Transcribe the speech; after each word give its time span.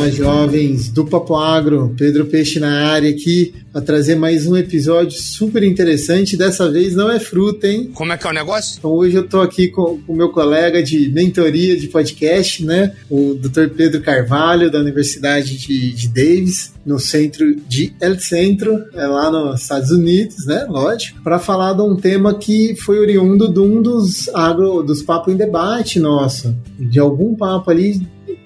Fala, 0.00 0.10
jovens 0.10 0.88
do 0.88 1.04
Papo 1.04 1.36
Agro, 1.36 1.94
Pedro 1.94 2.24
Peixe 2.24 2.58
na 2.58 2.86
área 2.86 3.10
aqui 3.10 3.52
para 3.70 3.82
trazer 3.82 4.14
mais 4.14 4.46
um 4.46 4.56
episódio 4.56 5.12
super 5.12 5.62
interessante. 5.62 6.38
Dessa 6.38 6.70
vez 6.70 6.94
não 6.94 7.10
é 7.10 7.20
fruta, 7.20 7.68
hein? 7.68 7.90
Como 7.92 8.10
é 8.10 8.16
que 8.16 8.26
é 8.26 8.30
o 8.30 8.32
negócio? 8.32 8.78
Então 8.78 8.92
hoje 8.92 9.16
eu 9.16 9.28
tô 9.28 9.42
aqui 9.42 9.68
com 9.68 10.00
o 10.08 10.14
meu 10.14 10.30
colega 10.30 10.82
de 10.82 11.10
mentoria 11.10 11.76
de 11.76 11.86
podcast, 11.88 12.64
né? 12.64 12.94
O 13.10 13.34
Dr. 13.34 13.68
Pedro 13.76 14.00
Carvalho, 14.00 14.70
da 14.70 14.78
Universidade 14.78 15.58
de, 15.58 15.92
de 15.92 16.08
Davis, 16.08 16.72
no 16.84 16.98
centro 16.98 17.54
de 17.68 17.94
El 18.00 18.18
Centro, 18.18 18.82
é 18.94 19.06
lá 19.06 19.30
nos 19.30 19.60
Estados 19.60 19.90
Unidos, 19.90 20.46
né? 20.46 20.64
Lógico, 20.66 21.22
para 21.22 21.38
falar 21.38 21.74
de 21.74 21.82
um 21.82 21.94
tema 21.94 22.32
que 22.32 22.74
foi 22.74 22.98
oriundo 22.98 23.52
de 23.52 23.60
um 23.60 23.82
dos 23.82 24.30
agro, 24.30 24.82
dos 24.82 25.02
papos 25.02 25.34
em 25.34 25.36
debate 25.36 26.00
nosso, 26.00 26.56
de 26.78 26.98
algum 26.98 27.34
papo 27.34 27.70
ali 27.70 28.00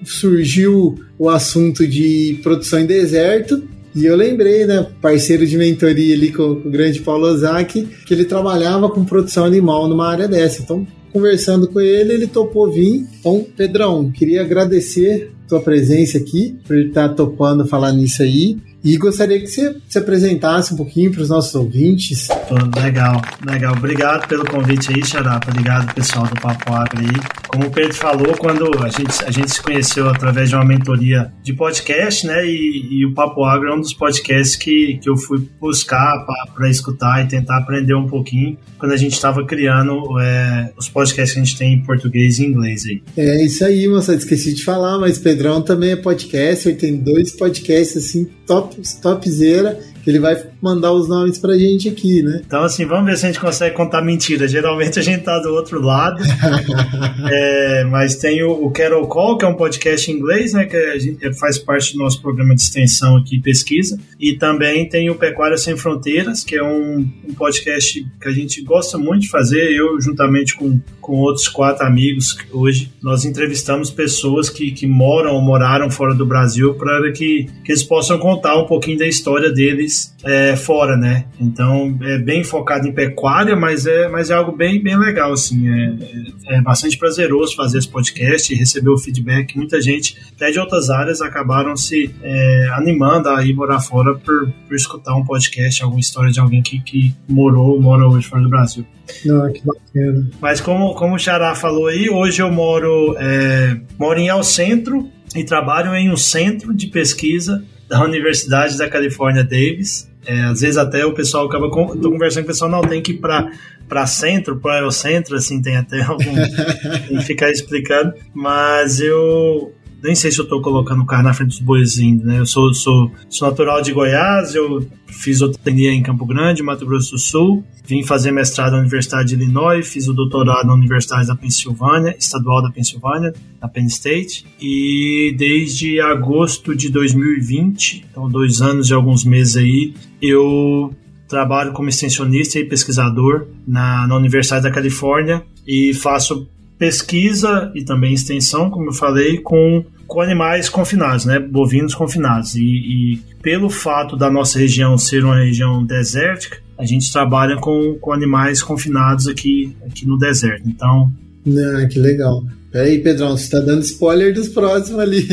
surgiu 0.05 0.95
o 1.17 1.29
assunto 1.29 1.87
de 1.87 2.39
produção 2.43 2.79
em 2.79 2.85
deserto 2.85 3.61
e 3.95 4.05
eu 4.05 4.15
lembrei, 4.15 4.65
né, 4.65 4.85
parceiro 5.01 5.47
de 5.47 5.57
mentoria 5.57 6.13
ali 6.13 6.29
com, 6.29 6.55
com 6.55 6.67
o 6.67 6.71
grande 6.71 6.99
Paulo 6.99 7.27
Ozaki, 7.27 7.87
que 8.05 8.13
ele 8.13 8.25
trabalhava 8.25 8.89
com 8.89 9.05
produção 9.05 9.45
animal 9.45 9.87
numa 9.87 10.09
área 10.09 10.27
dessa. 10.27 10.61
Então, 10.61 10.85
conversando 11.13 11.65
com 11.69 11.79
ele, 11.79 12.11
ele 12.11 12.27
topou 12.27 12.69
vir. 12.69 13.07
Então, 13.19 13.45
Pedrão, 13.55 14.11
queria 14.11 14.41
agradecer 14.41 15.31
tua 15.47 15.61
presença 15.61 16.17
aqui, 16.17 16.57
por 16.67 16.75
estar 16.75 17.09
topando 17.09 17.65
falar 17.65 17.93
nisso 17.93 18.21
aí. 18.21 18.57
E 18.83 18.97
gostaria 18.97 19.39
que 19.39 19.47
você 19.47 19.77
se 19.87 19.97
apresentasse 19.97 20.73
um 20.73 20.77
pouquinho 20.77 21.11
para 21.11 21.21
os 21.21 21.29
nossos 21.29 21.55
ouvintes. 21.55 22.27
Pô, 22.27 22.55
legal, 22.81 23.21
legal. 23.49 23.73
Obrigado 23.77 24.27
pelo 24.27 24.45
convite 24.45 24.91
aí, 24.93 25.05
Xarapa. 25.05 25.49
Obrigado, 25.51 25.93
pessoal 25.95 26.27
do 26.27 26.39
Papo 26.41 26.73
Agro 26.73 26.99
aí. 26.99 27.44
Como 27.55 27.67
o 27.67 27.71
Pedro 27.71 27.93
falou, 27.93 28.35
quando 28.37 28.65
a 28.83 28.89
gente, 28.89 29.23
a 29.23 29.31
gente 29.31 29.49
se 29.49 29.61
conheceu 29.61 30.09
através 30.09 30.49
de 30.49 30.55
uma 30.55 30.65
mentoria 30.65 31.31
de 31.41 31.53
podcast, 31.53 32.27
né? 32.27 32.45
E, 32.45 32.99
e 32.99 33.05
o 33.05 33.13
Papo 33.13 33.45
Agro 33.45 33.69
é 33.69 33.73
um 33.73 33.79
dos 33.79 33.93
podcasts 33.93 34.57
que, 34.57 34.99
que 35.01 35.09
eu 35.09 35.15
fui 35.15 35.47
buscar 35.57 36.25
para 36.53 36.69
escutar 36.69 37.23
e 37.23 37.29
tentar 37.29 37.59
aprender 37.59 37.95
um 37.95 38.07
pouquinho 38.09 38.57
quando 38.77 38.91
a 38.91 38.97
gente 38.97 39.13
estava 39.13 39.45
criando 39.45 40.19
é, 40.19 40.73
os 40.77 40.89
podcasts 40.89 41.33
que 41.33 41.39
a 41.39 41.43
gente 41.45 41.57
tem 41.57 41.75
em 41.75 41.81
português 41.81 42.39
e 42.39 42.45
inglês 42.45 42.83
aí. 42.85 43.01
É 43.15 43.45
isso 43.45 43.63
aí, 43.63 43.87
moçada. 43.87 44.17
Esqueci 44.17 44.53
de 44.53 44.61
falar, 44.61 44.99
mas 44.99 45.17
Pedrão 45.17 45.61
também 45.61 45.91
é 45.91 45.95
podcast. 45.95 46.67
Ele 46.67 46.77
tem 46.77 46.97
dois 46.97 47.31
podcasts 47.31 47.95
assim, 47.95 48.25
top, 48.45 48.75
topzera 49.01 49.79
ele 50.05 50.19
vai 50.19 50.41
mandar 50.61 50.91
os 50.91 51.09
nomes 51.09 51.37
pra 51.37 51.57
gente 51.57 51.89
aqui, 51.89 52.21
né? 52.21 52.41
Então, 52.45 52.63
assim, 52.63 52.85
vamos 52.85 53.05
ver 53.05 53.17
se 53.17 53.25
a 53.25 53.27
gente 53.29 53.39
consegue 53.39 53.75
contar 53.75 54.01
mentira. 54.01 54.47
Geralmente 54.47 54.99
a 54.99 55.01
gente 55.01 55.23
tá 55.23 55.39
do 55.39 55.49
outro 55.49 55.81
lado. 55.81 56.21
é, 57.31 57.83
mas 57.85 58.15
tem 58.15 58.43
o, 58.43 58.51
o 58.51 58.71
Carol 58.71 59.07
Call, 59.07 59.37
que 59.37 59.45
é 59.45 59.47
um 59.47 59.55
podcast 59.55 60.09
em 60.09 60.15
inglês, 60.15 60.53
né? 60.53 60.65
Que 60.65 60.77
a 60.77 60.99
gente 60.99 61.33
faz 61.33 61.57
parte 61.57 61.93
do 61.93 61.99
nosso 61.99 62.21
programa 62.21 62.53
de 62.53 62.61
extensão 62.61 63.17
aqui, 63.17 63.39
pesquisa. 63.39 63.99
E 64.19 64.33
também 64.33 64.87
tem 64.87 65.09
o 65.09 65.15
Pecuária 65.15 65.57
Sem 65.57 65.75
Fronteiras, 65.75 66.43
que 66.43 66.55
é 66.55 66.63
um, 66.63 67.07
um 67.27 67.33
podcast 67.33 68.05
que 68.21 68.27
a 68.27 68.31
gente 68.31 68.61
gosta 68.61 68.97
muito 68.97 69.23
de 69.23 69.29
fazer. 69.29 69.71
Eu, 69.71 69.99
juntamente 69.99 70.55
com, 70.55 70.79
com 71.01 71.13
outros 71.13 71.47
quatro 71.47 71.85
amigos, 71.85 72.37
hoje 72.51 72.91
nós 73.01 73.25
entrevistamos 73.25 73.89
pessoas 73.89 74.49
que, 74.49 74.71
que 74.71 74.85
moram 74.85 75.33
ou 75.33 75.41
moraram 75.41 75.89
fora 75.89 76.13
do 76.13 76.25
Brasil 76.25 76.75
para 76.75 77.11
que, 77.11 77.47
que 77.63 77.71
eles 77.71 77.83
possam 77.83 78.19
contar 78.19 78.55
um 78.57 78.67
pouquinho 78.67 78.99
da 78.99 79.07
história 79.07 79.51
deles 79.51 79.94
é, 80.23 80.55
fora, 80.55 80.97
né? 80.97 81.25
Então 81.39 81.97
é 82.01 82.17
bem 82.17 82.43
focado 82.43 82.87
em 82.87 82.91
pecuária, 82.91 83.55
mas 83.55 83.85
é, 83.85 84.07
mas 84.07 84.29
é 84.29 84.33
algo 84.33 84.51
bem, 84.51 84.81
bem 84.81 84.97
legal, 84.97 85.33
assim. 85.33 85.67
É, 85.67 86.55
é 86.57 86.61
bastante 86.61 86.97
prazeroso 86.97 87.55
fazer 87.55 87.77
esse 87.77 87.87
podcast 87.87 88.53
e 88.53 88.57
receber 88.57 88.89
o 88.89 88.97
feedback. 88.97 89.55
Muita 89.55 89.81
gente, 89.81 90.17
até 90.35 90.51
de 90.51 90.59
outras 90.59 90.89
áreas, 90.89 91.21
acabaram 91.21 91.75
se 91.75 92.13
é, 92.21 92.69
animando 92.73 93.29
a 93.29 93.43
ir 93.43 93.53
morar 93.53 93.79
fora 93.79 94.15
por, 94.15 94.51
por 94.67 94.75
escutar 94.75 95.15
um 95.15 95.23
podcast, 95.23 95.83
alguma 95.83 95.99
história 95.99 96.31
de 96.31 96.39
alguém 96.39 96.61
que, 96.61 96.79
que 96.79 97.13
morou, 97.27 97.79
mora 97.81 98.07
hoje 98.07 98.27
fora 98.27 98.41
do 98.41 98.49
Brasil. 98.49 98.85
Não, 99.25 99.51
que 99.51 99.61
bacana. 99.63 100.29
Mas 100.41 100.61
como, 100.61 100.95
como 100.95 101.15
o 101.15 101.19
Xará 101.19 101.55
falou 101.55 101.87
aí, 101.87 102.09
hoje 102.09 102.41
eu 102.41 102.51
moro, 102.51 103.15
é, 103.19 103.77
moro 103.97 104.19
em 104.19 104.27
El 104.27 104.43
Centro 104.43 105.09
e 105.35 105.43
trabalho 105.43 105.93
em 105.95 106.09
um 106.09 106.17
centro 106.17 106.73
de 106.73 106.87
pesquisa 106.87 107.63
da 107.87 108.03
Universidade 108.03 108.77
da 108.77 108.89
Califórnia 108.89 109.43
Davis. 109.43 110.09
É, 110.25 110.41
às 110.41 110.61
vezes 110.61 110.77
até 110.77 111.05
o 111.05 111.13
pessoal 111.13 111.45
acaba 111.45 111.69
com, 111.69 111.95
tô 111.97 112.11
conversando 112.11 112.43
com 112.43 112.49
o 112.49 112.53
pessoal, 112.53 112.71
não, 112.71 112.81
tem 112.81 113.01
que 113.01 113.11
ir 113.11 113.17
para 113.17 113.51
para 113.87 114.07
centro, 114.07 114.57
para 114.57 114.87
o 114.87 114.91
centro, 114.91 115.35
assim, 115.35 115.61
tem 115.61 115.77
até 115.77 116.01
algum. 116.01 116.33
tem 117.07 117.17
que 117.17 117.23
ficar 117.23 117.51
explicando. 117.51 118.13
Mas 118.33 118.99
eu 118.99 119.74
nem 120.03 120.15
sei 120.15 120.31
se 120.31 120.39
eu 120.39 120.43
estou 120.43 120.61
colocando 120.61 121.01
o 121.01 121.05
carro 121.05 121.23
na 121.23 121.33
frente 121.33 121.49
dos 121.49 121.59
bois 121.59 121.97
ainda, 121.99 122.25
né? 122.25 122.39
Eu 122.39 122.45
sou, 122.45 122.73
sou, 122.73 123.11
sou 123.29 123.49
natural 123.49 123.81
de 123.81 123.91
Goiás, 123.91 124.55
eu 124.55 124.85
fiz 125.07 125.39
zootecnia 125.39 125.91
em 125.91 126.03
Campo 126.03 126.25
Grande, 126.25 126.61
Mato 126.61 126.85
Grosso 126.85 127.11
do 127.11 127.19
Sul, 127.19 127.63
vim 127.85 128.03
fazer 128.03 128.31
mestrado 128.31 128.73
na 128.73 128.79
Universidade 128.79 129.29
de 129.29 129.35
Illinois, 129.35 129.87
fiz 129.87 130.07
o 130.07 130.13
doutorado 130.13 130.67
na 130.67 130.73
Universidade 130.73 131.27
da 131.27 131.35
Pensilvânia, 131.35 132.15
estadual 132.17 132.61
da 132.61 132.71
Pensilvânia, 132.71 133.33
na 133.61 133.67
Penn 133.67 133.87
State, 133.87 134.45
e 134.59 135.33
desde 135.37 135.99
agosto 135.99 136.75
de 136.75 136.89
2020, 136.89 138.05
então 138.11 138.29
dois 138.29 138.61
anos 138.61 138.89
e 138.89 138.93
alguns 138.93 139.23
meses 139.23 139.57
aí, 139.57 139.93
eu 140.21 140.93
trabalho 141.27 141.73
como 141.73 141.89
extensionista 141.89 142.59
e 142.59 142.65
pesquisador 142.65 143.47
na, 143.67 144.07
na 144.07 144.15
Universidade 144.15 144.63
da 144.63 144.71
Califórnia 144.71 145.43
e 145.67 145.93
faço 145.93 146.47
pesquisa 146.77 147.71
e 147.73 147.83
também 147.83 148.13
extensão, 148.13 148.69
como 148.69 148.89
eu 148.89 148.93
falei, 148.93 149.37
com, 149.37 149.83
com 150.07 150.21
animais 150.21 150.69
confinados, 150.69 151.25
né, 151.25 151.39
bovinos 151.39 151.95
confinados. 151.95 152.55
E, 152.55 152.63
e, 152.63 153.19
pelo 153.41 153.69
fato 153.69 154.17
da 154.17 154.29
nossa 154.29 154.59
região 154.59 154.97
ser 154.97 155.23
uma 155.23 155.37
região 155.37 155.85
desértica, 155.85 156.57
a 156.77 156.85
gente 156.85 157.11
trabalha 157.11 157.57
com, 157.57 157.95
com 157.99 158.11
animais 158.11 158.61
confinados 158.61 159.27
aqui, 159.27 159.75
aqui 159.85 160.05
no 160.05 160.17
deserto. 160.17 160.67
Então. 160.67 161.11
Ah, 161.47 161.85
que 161.87 161.99
legal. 161.99 162.43
Peraí, 162.71 162.99
Pedrão, 162.99 163.37
você 163.37 163.45
está 163.45 163.59
dando 163.61 163.83
spoiler 163.83 164.33
dos 164.33 164.49
próximos 164.49 164.99
ali. 164.99 165.25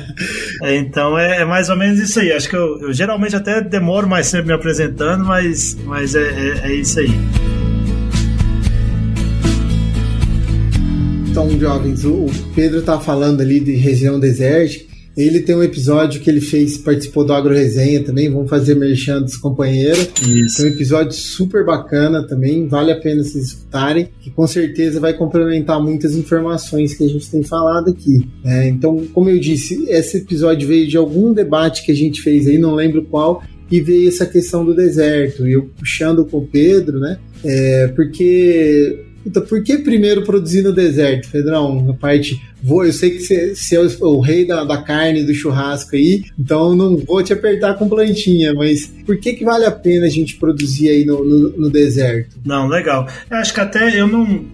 é, 0.62 0.76
então 0.76 1.18
é, 1.18 1.42
é, 1.42 1.44
mais 1.44 1.68
ou 1.68 1.76
menos 1.76 2.00
isso 2.00 2.18
aí. 2.18 2.32
Acho 2.32 2.48
que 2.48 2.56
eu, 2.56 2.80
eu 2.80 2.92
geralmente 2.94 3.36
até 3.36 3.60
demoro 3.60 4.08
mais 4.08 4.28
sempre 4.28 4.46
me 4.46 4.52
apresentando, 4.54 5.22
mas, 5.22 5.76
mas 5.84 6.14
é, 6.14 6.22
é, 6.22 6.70
é 6.70 6.74
isso 6.74 6.98
aí. 6.98 7.10
Então, 11.38 11.56
jovens, 11.56 12.04
o 12.04 12.26
Pedro 12.52 12.82
tá 12.82 12.98
falando 12.98 13.40
ali 13.40 13.60
de 13.60 13.70
região 13.76 14.18
desértica. 14.18 14.86
Ele 15.16 15.38
tem 15.38 15.54
um 15.54 15.62
episódio 15.62 16.20
que 16.20 16.28
ele 16.28 16.40
fez, 16.40 16.76
participou 16.76 17.24
do 17.24 17.32
Agro 17.32 17.54
Resenha 17.54 18.02
também. 18.02 18.28
Vamos 18.28 18.50
fazer 18.50 18.74
merchan 18.74 19.22
dos 19.22 19.36
companheiros. 19.36 20.10
Isso. 20.26 20.56
Tem 20.56 20.66
um 20.66 20.74
episódio 20.74 21.12
super 21.12 21.64
bacana 21.64 22.26
também, 22.26 22.66
vale 22.66 22.90
a 22.90 22.96
pena 22.96 23.22
vocês 23.22 23.44
escutarem, 23.50 24.08
que 24.20 24.32
com 24.32 24.48
certeza 24.48 24.98
vai 24.98 25.14
complementar 25.14 25.80
muitas 25.80 26.16
informações 26.16 26.94
que 26.94 27.04
a 27.04 27.08
gente 27.08 27.30
tem 27.30 27.44
falado 27.44 27.90
aqui. 27.90 28.28
É, 28.44 28.68
então, 28.68 29.06
como 29.14 29.30
eu 29.30 29.38
disse, 29.38 29.88
esse 29.88 30.16
episódio 30.16 30.66
veio 30.66 30.88
de 30.88 30.96
algum 30.96 31.32
debate 31.32 31.86
que 31.86 31.92
a 31.92 31.96
gente 31.96 32.20
fez 32.20 32.48
aí, 32.48 32.58
não 32.58 32.74
lembro 32.74 33.04
qual, 33.04 33.44
e 33.70 33.80
veio 33.80 34.08
essa 34.08 34.26
questão 34.26 34.64
do 34.64 34.74
deserto. 34.74 35.46
E 35.46 35.52
eu 35.52 35.70
puxando 35.78 36.24
com 36.24 36.38
o 36.38 36.46
Pedro, 36.48 36.98
né? 36.98 37.16
É, 37.44 37.86
porque 37.94 39.06
Puta, 39.28 39.42
por 39.42 39.62
que 39.62 39.76
primeiro 39.76 40.22
produzir 40.22 40.62
no 40.62 40.72
deserto, 40.72 41.28
Pedrão? 41.30 41.90
A 41.90 41.92
parte 41.92 42.40
vou, 42.62 42.84
eu 42.84 42.92
sei 42.92 43.10
que 43.10 43.20
você, 43.20 43.76
é 43.76 43.80
o, 43.80 44.06
o, 44.06 44.20
rei 44.20 44.46
da, 44.46 44.64
da 44.64 44.82
carne, 44.82 45.24
do 45.24 45.34
churrasco 45.34 45.96
aí, 45.96 46.24
então 46.38 46.74
não 46.74 46.96
vou 46.96 47.22
te 47.22 47.32
apertar 47.32 47.74
com 47.74 47.88
plantinha, 47.88 48.54
mas 48.54 48.86
por 49.06 49.18
que 49.18 49.34
que 49.34 49.44
vale 49.44 49.64
a 49.64 49.70
pena 49.70 50.06
a 50.06 50.10
gente 50.10 50.36
produzir 50.36 50.88
aí 50.88 51.04
no, 51.04 51.24
no, 51.24 51.50
no 51.56 51.70
deserto? 51.70 52.36
Não, 52.44 52.68
legal. 52.68 53.06
Eu 53.30 53.36
acho 53.38 53.54
que 53.54 53.60
até 53.60 53.98
eu 53.98 54.06
não. 54.06 54.44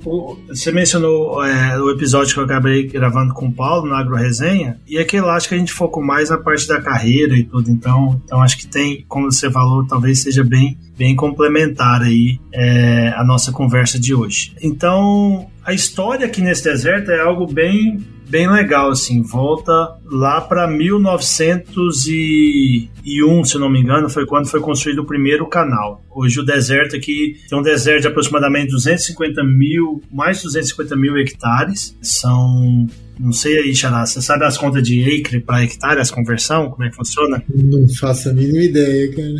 Você 0.49 0.71
mencionou 0.71 1.45
é, 1.45 1.81
o 1.81 1.91
episódio 1.91 2.35
que 2.35 2.41
eu 2.41 2.45
acabei 2.45 2.87
gravando 2.87 3.35
com 3.35 3.47
o 3.47 3.53
Paulo 3.53 3.89
na 3.89 3.99
Agro 3.99 4.17
Resenha, 4.17 4.79
e 4.87 4.99
aquele 4.99 5.23
lá 5.23 5.37
acho 5.37 5.49
que 5.49 5.55
a 5.55 5.59
gente 5.59 5.73
focou 5.73 6.03
mais 6.03 6.31
na 6.31 6.39
parte 6.39 6.67
da 6.69 6.81
carreira 6.81 7.37
e 7.37 7.45
tudo, 7.45 7.71
então, 7.71 8.21
então 8.25 8.41
acho 8.43 8.59
que 8.59 8.67
tem, 8.67 9.05
como 9.09 9.31
você 9.31 9.51
falou, 9.51 9.87
talvez 9.87 10.21
seja 10.21 10.45
bem, 10.45 10.79
bem 10.97 11.17
complementar 11.17 12.03
aí 12.03 12.39
é, 12.53 13.13
a 13.17 13.25
nossa 13.25 13.53
conversa 13.53 13.99
de 13.99 14.15
hoje. 14.15 14.53
Então, 14.63 15.49
a 15.65 15.73
história 15.73 16.27
aqui 16.27 16.43
nesse 16.43 16.65
deserto 16.65 17.11
é 17.11 17.21
algo 17.21 17.47
bem 17.47 18.05
bem 18.29 18.51
legal, 18.51 18.91
assim, 18.91 19.23
volta 19.23 19.97
lá 20.05 20.41
para 20.41 20.67
1901, 20.67 23.45
se 23.45 23.59
não 23.59 23.69
me 23.69 23.81
engano, 23.81 24.09
foi 24.09 24.27
quando 24.27 24.49
foi 24.49 24.61
construído 24.61 25.01
o 25.01 25.07
primeiro 25.07 25.47
canal. 25.47 26.03
Hoje 26.11 26.41
o 26.41 26.45
deserto 26.45 26.97
aqui 26.97 27.37
tem 27.49 27.59
um 27.59 27.63
deserto 27.63 28.03
de 28.03 28.09
aproximadamente 28.09 28.71
250 28.71 29.45
mil, 29.45 30.03
mais 30.13 30.39
de 30.39 30.45
250 30.45 30.97
mil 30.97 31.17
hectares. 31.19 31.97
São 32.03 32.89
não 33.19 33.33
sei 33.33 33.59
aí, 33.59 33.75
Xará, 33.75 34.05
você 34.05 34.21
sabe 34.21 34.45
as 34.45 34.59
contas 34.59 34.83
de 34.83 35.03
acre 35.05 35.41
para 35.41 35.63
hectare, 35.63 36.01
as 36.01 36.11
conversão, 36.11 36.69
como 36.71 36.85
é 36.85 36.91
que 36.91 36.97
funciona? 36.97 37.41
Não 37.49 37.89
faço 37.89 38.31
a 38.31 38.33
mínima 38.33 38.63
ideia, 38.63 39.09
cara. 39.13 39.37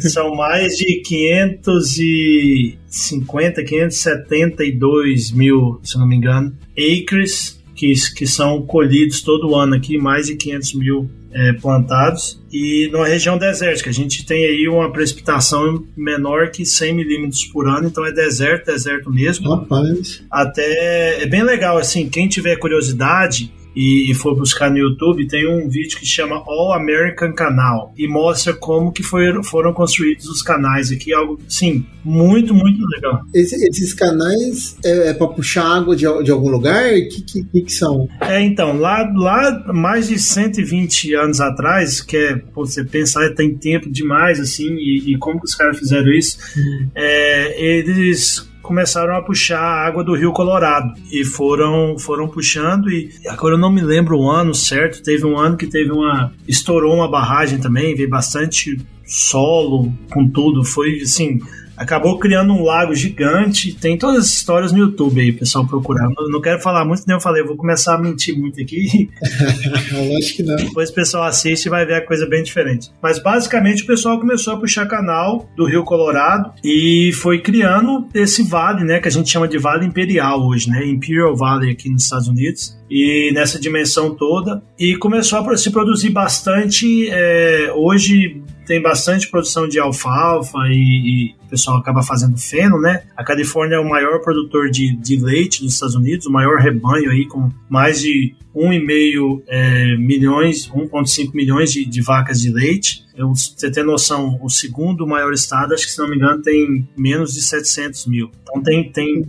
São 0.08 0.34
mais 0.34 0.74
de 0.76 1.02
550, 1.02 3.62
572 3.62 5.32
mil, 5.32 5.78
se 5.82 5.98
não 5.98 6.08
me 6.08 6.16
engano, 6.16 6.56
acres 6.72 7.62
que, 7.74 7.92
que 8.14 8.26
são 8.26 8.62
colhidos 8.62 9.22
todo 9.22 9.54
ano 9.54 9.74
aqui, 9.74 9.98
mais 9.98 10.26
de 10.26 10.36
500 10.36 10.74
mil 10.74 11.10
é, 11.34 11.52
plantados 11.54 12.40
e 12.52 12.88
numa 12.92 13.06
região 13.06 13.36
desértica. 13.36 13.90
A 13.90 13.92
gente 13.92 14.24
tem 14.24 14.44
aí 14.44 14.68
uma 14.68 14.92
precipitação 14.92 15.84
menor 15.96 16.50
que 16.50 16.64
100 16.64 16.94
milímetros 16.94 17.44
por 17.46 17.68
ano, 17.68 17.88
então 17.88 18.06
é 18.06 18.12
deserto, 18.12 18.66
deserto 18.66 19.10
mesmo. 19.10 19.52
Rapaz. 19.52 20.22
Até 20.30 21.22
é 21.22 21.26
bem 21.26 21.42
legal, 21.42 21.76
assim, 21.76 22.08
quem 22.08 22.28
tiver 22.28 22.56
curiosidade, 22.56 23.52
e, 23.74 24.10
e, 24.10 24.14
for 24.14 24.36
buscar 24.36 24.70
no 24.70 24.78
YouTube, 24.78 25.26
tem 25.26 25.46
um 25.48 25.68
vídeo 25.68 25.98
que 25.98 26.06
chama 26.06 26.36
All 26.46 26.72
American 26.72 27.32
Canal 27.32 27.92
e 27.96 28.06
mostra 28.06 28.52
como 28.54 28.92
que 28.92 29.02
foi, 29.02 29.42
foram 29.44 29.72
construídos 29.72 30.26
os 30.26 30.42
canais 30.42 30.90
aqui, 30.90 31.12
algo, 31.12 31.40
sim, 31.48 31.84
muito, 32.04 32.54
muito 32.54 32.84
legal. 32.86 33.20
Esse, 33.34 33.56
esses 33.66 33.94
canais 33.94 34.76
é, 34.84 35.08
é 35.08 35.14
para 35.14 35.28
puxar 35.28 35.64
água 35.64 35.96
de, 35.96 36.04
de 36.22 36.30
algum 36.30 36.48
lugar? 36.48 36.92
O 36.92 37.08
que, 37.08 37.22
que, 37.22 37.62
que, 37.62 37.72
são? 37.72 38.08
É, 38.20 38.40
então, 38.42 38.78
lá, 38.78 39.10
lá 39.14 39.72
mais 39.72 40.08
de 40.08 40.18
120 40.18 41.14
anos 41.14 41.40
atrás, 41.40 42.00
que 42.00 42.16
é, 42.16 42.42
você 42.54 42.84
pensar, 42.84 43.34
tem 43.34 43.56
tempo 43.56 43.90
demais, 43.90 44.38
assim, 44.38 44.74
e, 44.76 45.12
e 45.12 45.18
como 45.18 45.38
que 45.40 45.46
os 45.46 45.54
caras 45.54 45.78
fizeram 45.78 46.10
isso, 46.12 46.38
hum. 46.56 46.88
é, 46.94 47.78
eles 47.78 48.48
começaram 48.64 49.14
a 49.14 49.22
puxar 49.22 49.60
a 49.60 49.86
água 49.86 50.02
do 50.02 50.14
Rio 50.14 50.32
Colorado. 50.32 50.94
E 51.12 51.22
foram 51.24 51.96
foram 51.98 52.26
puxando 52.26 52.90
e 52.90 53.10
agora 53.28 53.54
eu 53.54 53.58
não 53.58 53.70
me 53.70 53.82
lembro 53.82 54.18
o 54.18 54.28
ano 54.28 54.54
certo, 54.54 55.02
teve 55.02 55.24
um 55.24 55.38
ano 55.38 55.56
que 55.56 55.66
teve 55.66 55.92
uma 55.92 56.32
estourou 56.48 56.94
uma 56.94 57.08
barragem 57.08 57.58
também, 57.58 57.94
veio 57.94 58.08
bastante 58.08 58.78
solo 59.06 59.92
com 60.10 60.26
tudo, 60.26 60.64
foi 60.64 61.00
assim, 61.02 61.38
acabou 61.76 62.18
criando 62.18 62.52
um 62.52 62.62
lago 62.62 62.94
gigante. 62.94 63.72
Tem 63.72 63.96
todas 63.96 64.26
as 64.26 64.32
histórias 64.32 64.72
no 64.72 64.78
YouTube 64.78 65.20
aí, 65.20 65.32
pessoal 65.32 65.66
procurar. 65.66 66.08
Não, 66.08 66.28
não 66.28 66.40
quero 66.40 66.60
falar 66.60 66.84
muito, 66.84 67.02
nem 67.06 67.16
eu 67.16 67.20
falei, 67.20 67.42
eu 67.42 67.46
vou 67.46 67.56
começar 67.56 67.94
a 67.94 67.98
mentir 67.98 68.38
muito 68.38 68.60
aqui. 68.60 69.10
Lógico 69.92 70.36
que 70.36 70.42
não. 70.42 70.56
Depois 70.56 70.90
o 70.90 70.94
pessoal 70.94 71.24
assiste 71.24 71.66
e 71.66 71.70
vai 71.70 71.84
ver 71.84 71.94
a 71.94 72.06
coisa 72.06 72.26
bem 72.26 72.42
diferente. 72.42 72.90
Mas 73.02 73.18
basicamente 73.18 73.82
o 73.82 73.86
pessoal 73.86 74.18
começou 74.18 74.54
a 74.54 74.56
puxar 74.58 74.86
canal 74.86 75.48
do 75.56 75.64
Rio 75.64 75.84
Colorado 75.84 76.52
e 76.62 77.10
foi 77.14 77.40
criando 77.40 78.06
esse 78.14 78.42
vale, 78.42 78.84
né, 78.84 79.00
que 79.00 79.08
a 79.08 79.10
gente 79.10 79.30
chama 79.30 79.48
de 79.48 79.58
Vale 79.58 79.86
Imperial 79.86 80.46
hoje, 80.46 80.68
né, 80.68 80.86
Imperial 80.86 81.36
Valley 81.36 81.70
aqui 81.70 81.88
nos 81.90 82.04
Estados 82.04 82.28
Unidos 82.28 82.76
e 82.90 83.32
nessa 83.32 83.58
dimensão 83.58 84.14
toda 84.14 84.62
e 84.78 84.96
começou 84.96 85.38
a 85.38 85.56
se 85.56 85.70
produzir 85.70 86.10
bastante. 86.10 87.08
É, 87.10 87.72
hoje 87.74 88.42
tem 88.66 88.80
bastante 88.80 89.28
produção 89.28 89.68
de 89.68 89.78
alfalfa 89.78 90.58
e, 90.68 90.72
e, 90.72 91.34
o 91.44 91.48
pessoal 91.48 91.76
acaba 91.76 92.02
fazendo 92.02 92.36
feno, 92.36 92.80
né? 92.80 93.04
A 93.16 93.22
Califórnia 93.22 93.76
é 93.76 93.78
o 93.78 93.88
maior 93.88 94.20
produtor 94.20 94.70
de, 94.70 94.96
de 94.96 95.16
leite 95.16 95.62
dos 95.62 95.74
Estados 95.74 95.94
Unidos, 95.94 96.26
o 96.26 96.32
maior 96.32 96.58
rebanho 96.58 97.10
aí 97.10 97.26
com 97.26 97.50
mais 97.68 98.00
de 98.00 98.34
1,5 98.54 99.42
é, 99.48 99.96
milhões, 99.96 100.68
1,5 100.68 101.34
milhões 101.34 101.72
de, 101.72 101.84
de, 101.84 102.00
vacas 102.00 102.40
de 102.40 102.50
leite. 102.50 103.04
Eu, 103.16 103.34
você 103.34 103.70
tem 103.70 103.84
noção, 103.84 104.38
o 104.42 104.48
segundo 104.48 105.06
maior 105.06 105.32
estado, 105.32 105.74
acho 105.74 105.86
que 105.86 105.92
se 105.92 105.98
não 105.98 106.08
me 106.08 106.16
engano, 106.16 106.40
tem 106.40 106.88
menos 106.96 107.34
de 107.34 107.42
700 107.42 108.06
mil. 108.06 108.30
Então 108.42 108.62
tem, 108.62 108.90
tem, 108.90 109.24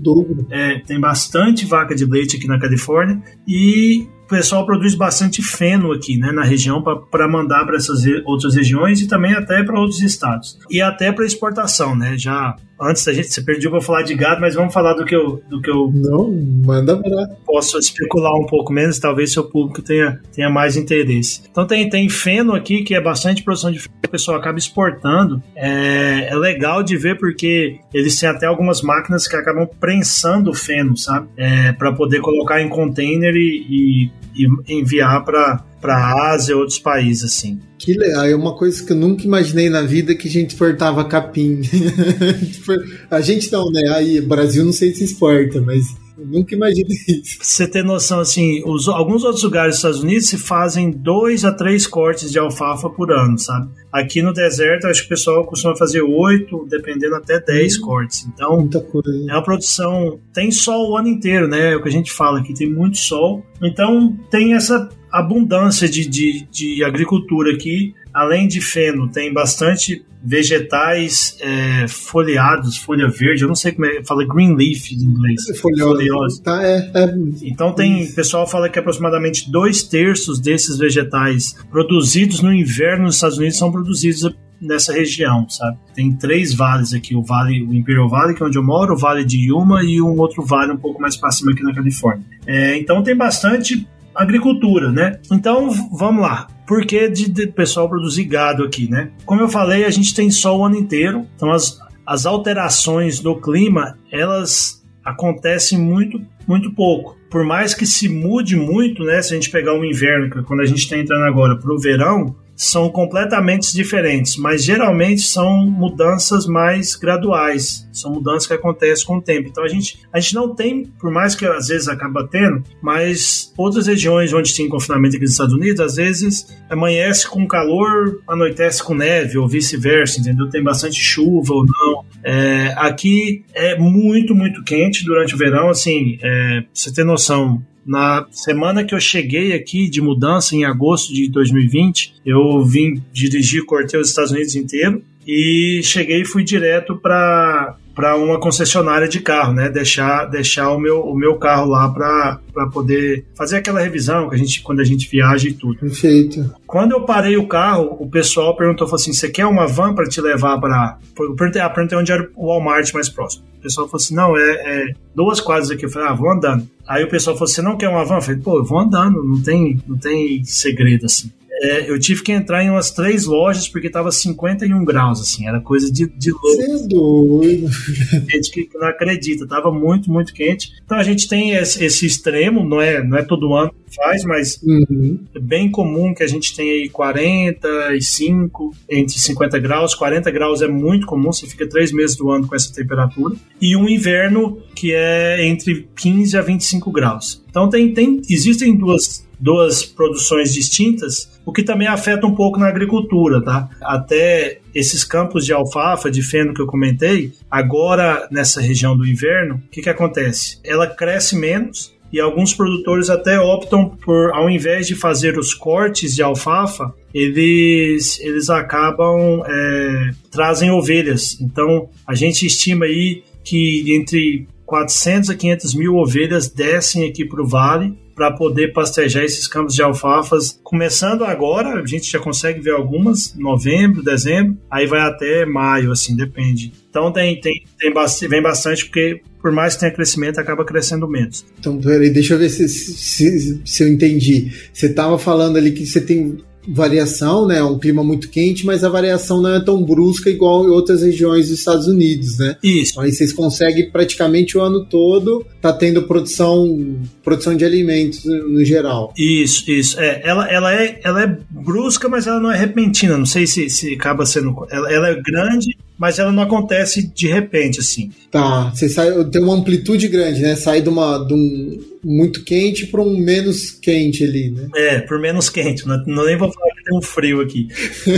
é, 0.49 0.79
tem 0.79 0.99
bastante 0.99 1.65
vaca 1.65 1.95
de 1.95 2.05
leite 2.05 2.37
aqui 2.37 2.47
na 2.47 2.59
Califórnia 2.59 3.21
e 3.47 4.07
o 4.25 4.27
pessoal 4.27 4.65
produz 4.65 4.95
bastante 4.95 5.41
feno 5.41 5.91
aqui, 5.91 6.17
né, 6.17 6.31
na 6.31 6.43
região 6.43 6.81
para 6.81 7.27
mandar 7.27 7.63
para 7.63 7.75
essas 7.75 7.99
outras 8.25 8.55
regiões 8.55 8.99
e 8.99 9.07
também 9.07 9.33
até 9.33 9.63
para 9.63 9.79
outros 9.79 10.01
estados. 10.01 10.57
E 10.69 10.81
até 10.81 11.11
para 11.11 11.25
exportação, 11.25 11.95
né? 11.95 12.17
Já 12.17 12.55
antes 12.81 13.05
da 13.05 13.13
gente, 13.13 13.29
você 13.29 13.41
perdeu 13.41 13.71
para 13.71 13.81
falar 13.81 14.03
de 14.03 14.13
gado, 14.15 14.41
mas 14.41 14.55
vamos 14.55 14.73
falar 14.73 14.93
do 14.93 15.05
que 15.05 15.15
eu 15.15 15.41
do 15.49 15.61
que 15.61 15.69
eu 15.69 15.91
Não, 15.93 16.31
manda 16.65 16.97
pra... 16.97 17.27
Posso 17.45 17.77
especular 17.77 18.33
um 18.33 18.45
pouco 18.45 18.71
menos, 18.71 18.99
talvez 18.99 19.31
seu 19.33 19.43
público 19.43 19.81
tenha, 19.81 20.19
tenha 20.33 20.49
mais 20.49 20.75
interesse. 20.75 21.41
Então 21.49 21.65
tem 21.65 21.89
tem 21.89 22.09
feno 22.09 22.53
aqui 22.53 22.83
que 22.83 22.95
é 22.95 23.01
bastante 23.01 23.43
produção 23.43 23.71
de 23.71 23.79
feno, 23.79 23.95
o 24.05 24.09
pessoal 24.09 24.37
acaba 24.37 24.57
exportando. 24.57 25.41
É, 25.55 26.29
é 26.29 26.35
legal 26.35 26.83
de 26.83 26.97
ver 26.97 27.17
porque 27.17 27.79
eles 27.93 28.19
têm 28.19 28.29
até 28.29 28.45
algumas 28.45 28.81
máquinas 28.81 29.27
que 29.27 29.35
acabam 29.35 29.67
prensando 29.79 30.51
o 30.51 30.53
feno, 30.53 30.97
sabe? 30.97 31.27
É, 31.37 31.71
para 31.71 31.91
poder 31.91 32.21
colocar 32.21 32.61
em 32.61 32.69
container 32.69 33.33
e, 33.35 34.09
e, 34.35 34.43
e 34.43 34.79
enviar 34.79 35.23
para 35.23 35.63
para 35.85 35.97
a 35.97 36.31
Ásia 36.31 36.53
e 36.53 36.55
outros 36.55 36.79
países 36.79 37.23
assim. 37.23 37.59
Que 37.85 37.93
legal, 37.93 38.25
é 38.25 38.35
uma 38.35 38.55
coisa 38.55 38.83
que 38.83 38.91
eu 38.93 38.95
nunca 38.95 39.25
imaginei 39.25 39.69
na 39.69 39.83
vida 39.83 40.15
que 40.15 40.27
a 40.27 40.31
gente 40.31 40.49
exportava 40.49 41.05
capim. 41.05 41.61
Tipo, 42.51 42.73
a 43.11 43.21
gente 43.21 43.51
não, 43.51 43.69
né? 43.69 43.93
Aí, 43.95 44.19
Brasil 44.19 44.65
não 44.65 44.73
sei 44.73 44.91
se 44.91 45.03
exporta, 45.03 45.61
mas 45.61 45.85
eu 46.17 46.25
nunca 46.25 46.55
imaginei 46.55 46.97
isso. 47.07 47.37
Você 47.41 47.67
ter 47.67 47.83
noção, 47.83 48.19
assim, 48.19 48.61
os, 48.65 48.87
alguns 48.87 49.23
outros 49.23 49.43
lugares 49.43 49.71
dos 49.71 49.77
Estados 49.77 50.03
Unidos 50.03 50.27
se 50.27 50.37
fazem 50.37 50.91
dois 50.91 51.43
a 51.43 51.51
três 51.51 51.85
cortes 51.85 52.31
de 52.31 52.39
alfafa 52.39 52.89
por 52.89 53.11
ano, 53.11 53.37
sabe? 53.37 53.69
Aqui 53.91 54.21
no 54.21 54.33
deserto, 54.33 54.87
acho 54.87 55.01
que 55.01 55.07
o 55.07 55.09
pessoal 55.09 55.45
costuma 55.45 55.75
fazer 55.75 56.01
oito, 56.01 56.65
dependendo 56.69 57.15
até 57.15 57.39
dez 57.39 57.77
hum, 57.77 57.81
cortes. 57.81 58.25
Então, 58.33 58.57
muita 58.57 58.81
coisa. 58.81 59.09
é 59.29 59.33
uma 59.33 59.43
produção. 59.43 60.19
Tem 60.33 60.51
sol 60.51 60.91
o 60.91 60.97
ano 60.97 61.07
inteiro, 61.07 61.47
né? 61.47 61.73
É 61.73 61.75
o 61.75 61.81
que 61.81 61.89
a 61.89 61.91
gente 61.91 62.11
fala 62.11 62.39
aqui, 62.39 62.53
tem 62.53 62.71
muito 62.71 62.97
sol. 62.97 63.45
Então, 63.61 64.17
tem 64.29 64.53
essa 64.53 64.89
abundância 65.11 65.87
de, 65.87 66.07
de, 66.07 66.47
de 66.51 66.83
agricultura 66.83 67.53
aqui. 67.53 67.93
Além 68.15 68.47
de 68.47 68.61
feno, 68.61 69.09
tem 69.11 69.33
bastante 69.33 70.05
vegetais 70.23 71.37
é, 71.41 71.85
folheados, 71.85 72.77
folha 72.77 73.09
verde, 73.09 73.43
eu 73.43 73.47
não 73.49 73.55
sei 73.55 73.73
como 73.73 73.85
é, 73.87 74.01
fala 74.05 74.25
green 74.25 74.55
leaf 74.55 74.89
em 74.89 75.03
inglês. 75.03 75.49
É 75.49 75.53
folhoso. 75.53 76.41
Tá, 76.41 76.63
é, 76.63 76.91
é, 76.95 77.13
Então 77.43 77.73
tem, 77.73 78.05
o 78.05 78.15
pessoal 78.15 78.47
fala 78.47 78.69
que 78.69 78.79
aproximadamente 78.79 79.51
dois 79.51 79.83
terços 79.83 80.39
desses 80.39 80.77
vegetais 80.77 81.57
produzidos 81.69 82.41
no 82.41 82.53
inverno 82.53 83.03
nos 83.03 83.15
Estados 83.15 83.37
Unidos 83.37 83.57
são 83.57 83.69
produzidos 83.69 84.33
nessa 84.61 84.93
região, 84.93 85.49
sabe? 85.49 85.77
Tem 85.93 86.13
três 86.13 86.53
vales 86.53 86.93
aqui, 86.93 87.17
o 87.17 87.21
vale, 87.21 87.63
o 87.63 87.73
Imperial 87.73 88.07
Valley, 88.07 88.33
que 88.33 88.41
é 88.41 88.45
onde 88.45 88.57
eu 88.57 88.63
moro, 88.63 88.93
o 88.93 88.97
Vale 88.97 89.25
de 89.25 89.49
Yuma 89.49 89.83
e 89.83 90.01
um 90.01 90.17
outro 90.17 90.41
vale 90.41 90.71
um 90.71 90.77
pouco 90.77 91.01
mais 91.01 91.17
para 91.17 91.31
cima 91.31 91.51
aqui 91.51 91.61
na 91.63 91.75
Califórnia. 91.75 92.25
É, 92.47 92.77
então 92.77 93.03
tem 93.03 93.13
bastante 93.13 93.85
agricultura, 94.15 94.89
né? 94.89 95.19
Então, 95.29 95.69
vamos 95.91 96.21
lá. 96.21 96.47
Por 96.67 96.85
que 96.85 97.07
de, 97.09 97.29
de 97.29 97.47
pessoal 97.47 97.87
produzir 97.87 98.25
gado 98.25 98.63
aqui, 98.63 98.89
né? 98.89 99.11
Como 99.25 99.41
eu 99.41 99.47
falei, 99.47 99.85
a 99.85 99.89
gente 99.89 100.13
tem 100.15 100.31
sol 100.31 100.59
o 100.59 100.65
ano 100.65 100.75
inteiro, 100.75 101.25
então 101.35 101.51
as, 101.51 101.79
as 102.05 102.25
alterações 102.25 103.19
do 103.19 103.35
clima, 103.39 103.97
elas 104.11 104.83
acontecem 105.03 105.77
muito, 105.77 106.19
muito 106.47 106.73
pouco. 106.73 107.15
Por 107.29 107.43
mais 107.43 107.73
que 107.73 107.85
se 107.85 108.09
mude 108.09 108.55
muito, 108.55 109.03
né? 109.03 109.21
Se 109.21 109.33
a 109.33 109.35
gente 109.35 109.51
pegar 109.51 109.77
o 109.77 109.85
inverno, 109.85 110.29
que 110.29 110.39
é 110.39 110.43
quando 110.43 110.61
a 110.61 110.65
gente 110.65 110.79
está 110.79 110.97
entrando 110.97 111.25
agora 111.25 111.55
para 111.57 111.73
o 111.73 111.79
verão, 111.79 112.35
são 112.55 112.89
completamente 112.89 113.73
diferentes, 113.73 114.37
mas 114.37 114.63
geralmente 114.63 115.21
são 115.21 115.65
mudanças 115.65 116.45
mais 116.45 116.95
graduais, 116.95 117.87
são 117.91 118.11
mudanças 118.11 118.47
que 118.47 118.53
acontecem 118.53 119.05
com 119.05 119.17
o 119.17 119.21
tempo. 119.21 119.49
Então 119.49 119.63
a 119.63 119.67
gente, 119.67 119.99
a 120.11 120.19
gente 120.19 120.35
não 120.35 120.55
tem, 120.55 120.85
por 120.99 121.11
mais 121.11 121.35
que 121.35 121.45
às 121.45 121.67
vezes 121.67 121.87
acaba 121.87 122.27
tendo, 122.27 122.63
mas 122.81 123.53
outras 123.57 123.87
regiões 123.87 124.33
onde 124.33 124.55
tem 124.55 124.69
confinamento 124.69 125.15
aqui 125.15 125.25
nos 125.25 125.33
Estados 125.33 125.53
Unidos, 125.53 125.81
às 125.81 125.95
vezes 125.95 126.47
amanhece 126.69 127.27
com 127.27 127.47
calor, 127.47 128.21
anoitece 128.27 128.83
com 128.83 128.95
neve, 128.95 129.37
ou 129.37 129.47
vice-versa, 129.47 130.19
entendeu? 130.19 130.49
Tem 130.49 130.63
bastante 130.63 130.99
chuva 130.99 131.53
ou 131.53 131.65
não. 131.65 132.05
É, 132.23 132.73
aqui 132.77 133.43
é 133.53 133.77
muito, 133.77 134.33
muito 134.33 134.63
quente 134.63 135.05
durante 135.05 135.35
o 135.35 135.37
verão, 135.37 135.69
assim, 135.69 136.17
é, 136.21 136.61
pra 136.61 136.69
você 136.73 136.93
ter 136.93 137.03
noção, 137.03 137.61
na 137.85 138.25
semana 138.31 138.83
que 138.83 138.95
eu 138.95 138.99
cheguei 138.99 139.53
aqui 139.53 139.89
de 139.89 140.01
mudança, 140.01 140.55
em 140.55 140.65
agosto 140.65 141.13
de 141.13 141.29
2020, 141.29 142.15
eu 142.25 142.63
vim 142.65 143.01
dirigir, 143.13 143.63
cortei 143.65 143.99
os 143.99 144.09
Estados 144.09 144.31
Unidos 144.31 144.55
inteiro 144.55 145.03
e 145.27 145.81
cheguei 145.83 146.21
e 146.21 146.25
fui 146.25 146.43
direto 146.43 146.95
para 146.95 147.77
para 147.95 148.17
uma 148.17 148.37
concessionária 148.37 149.07
de 149.07 149.21
carro, 149.21 149.53
né? 149.53 149.69
Deixar, 149.69 150.25
deixar 150.25 150.69
o, 150.71 150.77
meu, 150.77 150.99
o 150.99 151.15
meu 151.15 151.37
carro 151.37 151.65
lá 151.65 151.89
para 151.89 152.67
poder 152.71 153.25
fazer 153.33 153.55
aquela 153.55 153.79
revisão 153.79 154.27
que 154.27 154.35
a 154.35 154.37
gente, 154.37 154.61
quando 154.61 154.81
a 154.81 154.83
gente 154.83 155.09
viaja 155.09 155.47
e 155.47 155.53
tudo. 155.53 155.79
Perfeito. 155.79 156.53
Quando 156.67 156.91
eu 156.91 157.05
parei 157.05 157.37
o 157.37 157.47
carro, 157.47 157.95
o 157.97 158.09
pessoal 158.09 158.53
perguntou 158.57 158.85
assim: 158.93 159.13
você 159.13 159.29
quer 159.29 159.45
uma 159.45 159.65
van 159.65 159.95
para 159.95 160.09
te 160.09 160.19
levar 160.19 160.59
para. 160.59 160.97
Eu 161.17 161.35
perguntei, 161.35 161.61
ah, 161.61 161.69
perguntei 161.69 161.97
onde 161.97 162.11
era 162.11 162.29
o 162.35 162.47
Walmart 162.47 162.93
mais 162.93 163.07
próximo. 163.07 163.45
Pessoal 163.65 163.87
falou 163.87 164.01
assim: 164.01 164.15
não, 164.15 164.37
é, 164.37 164.41
é 164.41 164.93
duas 165.13 165.41
quadras 165.41 165.71
aqui. 165.71 165.85
Eu 165.85 165.89
falei, 165.89 166.07
ah, 166.09 166.13
vou 166.13 166.31
andando. 166.31 166.67
Aí 166.87 167.03
o 167.03 167.09
pessoal 167.09 167.35
falou: 167.35 167.47
você 167.47 167.61
não 167.61 167.77
quer 167.77 167.89
uma 167.89 168.05
van? 168.05 168.15
Eu 168.15 168.21
falei, 168.21 168.41
pô, 168.41 168.59
eu 168.59 168.65
vou 168.65 168.79
andando, 168.79 169.23
não 169.23 169.41
tem, 169.41 169.81
não 169.87 169.97
tem 169.97 170.43
segredo 170.43 171.05
assim 171.05 171.31
é, 171.61 171.89
eu 171.89 171.99
tive 171.99 172.21
que 172.21 172.31
entrar 172.31 172.63
em 172.63 172.69
umas 172.69 172.91
três 172.91 173.25
lojas 173.25 173.67
porque 173.67 173.89
tava 173.89 174.11
51 174.11 174.83
graus, 174.83 175.21
assim, 175.21 175.47
era 175.47 175.61
coisa 175.61 175.91
de, 175.91 176.07
de 176.07 176.31
louco. 176.31 176.47
Você 176.47 176.63
é 176.63 176.87
doido. 176.87 177.69
Gente 178.29 178.51
que 178.51 178.69
não 178.77 178.87
acredita, 178.87 179.47
tava 179.47 179.71
muito, 179.71 180.11
muito 180.11 180.33
quente. 180.33 180.73
Então 180.83 180.97
a 180.97 181.03
gente 181.03 181.27
tem 181.27 181.51
esse, 181.51 181.83
esse 181.83 182.05
extremo, 182.05 182.65
não 182.65 182.81
é, 182.81 183.03
não 183.03 183.17
é 183.17 183.23
todo 183.23 183.53
ano 183.53 183.73
que 183.87 183.95
faz, 183.95 184.23
mas 184.23 184.61
uhum. 184.63 185.19
é 185.33 185.39
bem 185.39 185.71
comum 185.71 186.13
que 186.13 186.23
a 186.23 186.27
gente 186.27 186.55
tenha 186.55 186.73
aí 186.73 186.89
45, 186.89 188.75
entre 188.89 189.17
50 189.17 189.59
graus. 189.59 189.95
40 189.95 190.29
graus 190.31 190.61
é 190.61 190.67
muito 190.67 191.05
comum, 191.05 191.31
você 191.31 191.47
fica 191.47 191.67
três 191.67 191.91
meses 191.91 192.17
do 192.17 192.29
ano 192.29 192.47
com 192.47 192.55
essa 192.55 192.73
temperatura. 192.73 193.35
E 193.61 193.75
um 193.75 193.87
inverno 193.87 194.61
que 194.75 194.93
é 194.93 195.45
entre 195.45 195.87
15 195.95 196.37
a 196.37 196.41
25 196.41 196.91
graus. 196.91 197.44
Então 197.55 197.69
tem, 197.69 197.93
tem 197.93 198.21
existem 198.29 198.75
duas 198.75 199.25
duas 199.39 199.85
produções 199.85 200.53
distintas, 200.53 201.39
o 201.45 201.53
que 201.53 201.63
também 201.63 201.87
afeta 201.87 202.27
um 202.27 202.35
pouco 202.35 202.59
na 202.59 202.67
agricultura, 202.67 203.41
tá? 203.41 203.69
Até 203.81 204.59
esses 204.73 205.05
campos 205.05 205.45
de 205.45 205.53
alfafa, 205.53 206.11
de 206.11 206.21
feno 206.21 206.53
que 206.53 206.61
eu 206.61 206.67
comentei, 206.67 207.31
agora 207.49 208.27
nessa 208.29 208.59
região 208.59 208.97
do 208.97 209.07
inverno, 209.07 209.55
o 209.55 209.69
que, 209.69 209.81
que 209.81 209.89
acontece? 209.89 210.59
Ela 210.65 210.87
cresce 210.87 211.37
menos 211.37 211.93
e 212.11 212.19
alguns 212.19 212.53
produtores 212.53 213.09
até 213.09 213.39
optam 213.39 213.89
por, 213.89 214.33
ao 214.33 214.49
invés 214.49 214.85
de 214.85 214.95
fazer 214.95 215.37
os 215.37 215.53
cortes 215.53 216.13
de 216.13 216.21
alfafa, 216.21 216.93
eles, 217.13 218.19
eles 218.19 218.49
acabam 218.49 219.43
é, 219.45 220.11
trazem 220.29 220.71
ovelhas. 220.71 221.39
Então 221.39 221.89
a 222.05 222.15
gente 222.15 222.45
estima 222.45 222.85
aí 222.85 223.23
que 223.45 223.95
entre 223.95 224.47
400 224.65 225.29
a 225.29 225.35
500 225.35 225.73
mil 225.75 225.95
ovelhas 225.95 226.49
descem 226.49 227.07
aqui 227.07 227.25
para 227.25 227.41
o 227.41 227.47
vale 227.47 227.93
para 228.15 228.31
poder 228.31 228.71
pastejar 228.71 229.23
esses 229.23 229.45
campos 229.45 229.75
de 229.75 229.83
alfafas. 229.83 230.57
Começando 230.63 231.25
agora, 231.25 231.81
a 231.81 231.85
gente 231.85 232.09
já 232.09 232.17
consegue 232.17 232.61
ver 232.61 232.71
algumas, 232.71 233.35
novembro, 233.35 234.01
dezembro, 234.01 234.57
aí 234.71 234.87
vai 234.87 235.01
até 235.01 235.45
maio, 235.45 235.91
assim, 235.91 236.15
depende. 236.15 236.71
Então 236.89 237.11
tem, 237.11 237.39
tem, 237.41 237.65
tem 237.77 237.93
bastante, 237.93 238.29
vem 238.29 238.41
bastante, 238.41 238.85
porque 238.85 239.21
por 239.41 239.51
mais 239.51 239.73
que 239.73 239.81
tenha 239.81 239.91
crescimento, 239.91 240.39
acaba 240.39 240.65
crescendo 240.65 241.07
menos. 241.07 241.45
Então, 241.59 241.77
peraí, 241.77 242.09
deixa 242.09 242.33
eu 242.33 242.39
ver 242.39 242.49
se, 242.49 242.67
se, 242.67 243.61
se 243.63 243.83
eu 243.83 243.87
entendi. 243.87 244.51
Você 244.73 244.87
estava 244.87 245.19
falando 245.19 245.57
ali 245.57 245.71
que 245.71 245.85
você 245.85 246.01
tem 246.01 246.37
variação, 246.67 247.47
né? 247.47 247.63
Um 247.63 247.77
clima 247.77 248.03
muito 248.03 248.29
quente, 248.29 248.65
mas 248.65 248.83
a 248.83 248.89
variação 248.89 249.41
não 249.41 249.55
é 249.55 249.59
tão 249.59 249.83
brusca 249.83 250.29
igual 250.29 250.65
em 250.65 250.69
outras 250.69 251.01
regiões 251.01 251.49
dos 251.49 251.59
Estados 251.59 251.87
Unidos, 251.87 252.37
né? 252.37 252.57
Isso. 252.63 252.93
Então, 252.93 253.03
aí 253.03 253.11
vocês 253.11 253.33
conseguem 253.33 253.89
praticamente 253.89 254.57
o 254.57 254.61
ano 254.61 254.85
todo 254.85 255.45
tá 255.61 255.73
tendo 255.73 256.03
produção, 256.03 256.95
produção 257.23 257.55
de 257.55 257.65
alimentos 257.65 258.23
no 258.25 258.63
geral. 258.63 259.11
Isso, 259.17 259.69
isso. 259.69 259.99
É, 259.99 260.21
ela, 260.23 260.47
ela, 260.47 260.73
é, 260.73 260.99
ela 261.03 261.23
é 261.23 261.37
brusca, 261.49 262.07
mas 262.07 262.27
ela 262.27 262.39
não 262.39 262.51
é 262.51 262.57
repentina. 262.57 263.17
Não 263.17 263.25
sei 263.25 263.47
se, 263.47 263.69
se 263.69 263.93
acaba 263.93 264.25
sendo. 264.25 264.55
Ela, 264.69 264.91
ela 264.91 265.07
é 265.09 265.21
grande, 265.21 265.75
mas 265.97 266.19
ela 266.19 266.31
não 266.31 266.43
acontece 266.43 267.11
de 267.13 267.27
repente, 267.27 267.79
assim. 267.79 268.11
Tá, 268.29 268.69
você 268.69 268.87
sai, 268.87 269.11
tem 269.25 269.41
uma 269.41 269.55
amplitude 269.55 270.07
grande, 270.07 270.41
né? 270.41 270.55
Sai 270.55 270.81
de, 270.81 270.89
uma, 270.89 271.17
de 271.17 271.33
um 271.33 271.79
muito 272.05 272.43
quente 272.43 272.85
para 272.85 273.01
um 273.01 273.17
menos 273.17 273.71
quente 273.71 274.23
ali, 274.23 274.51
né? 274.51 274.69
É, 274.75 274.99
por 274.99 275.19
menos 275.19 275.49
quente. 275.49 275.87
Não, 275.87 275.97
não 276.05 276.25
nem 276.25 276.37
vou 276.37 276.51
falar 276.51 276.75
que 276.75 276.83
tem 276.83 276.95
um 276.95 277.01
frio 277.01 277.41
aqui. 277.41 277.67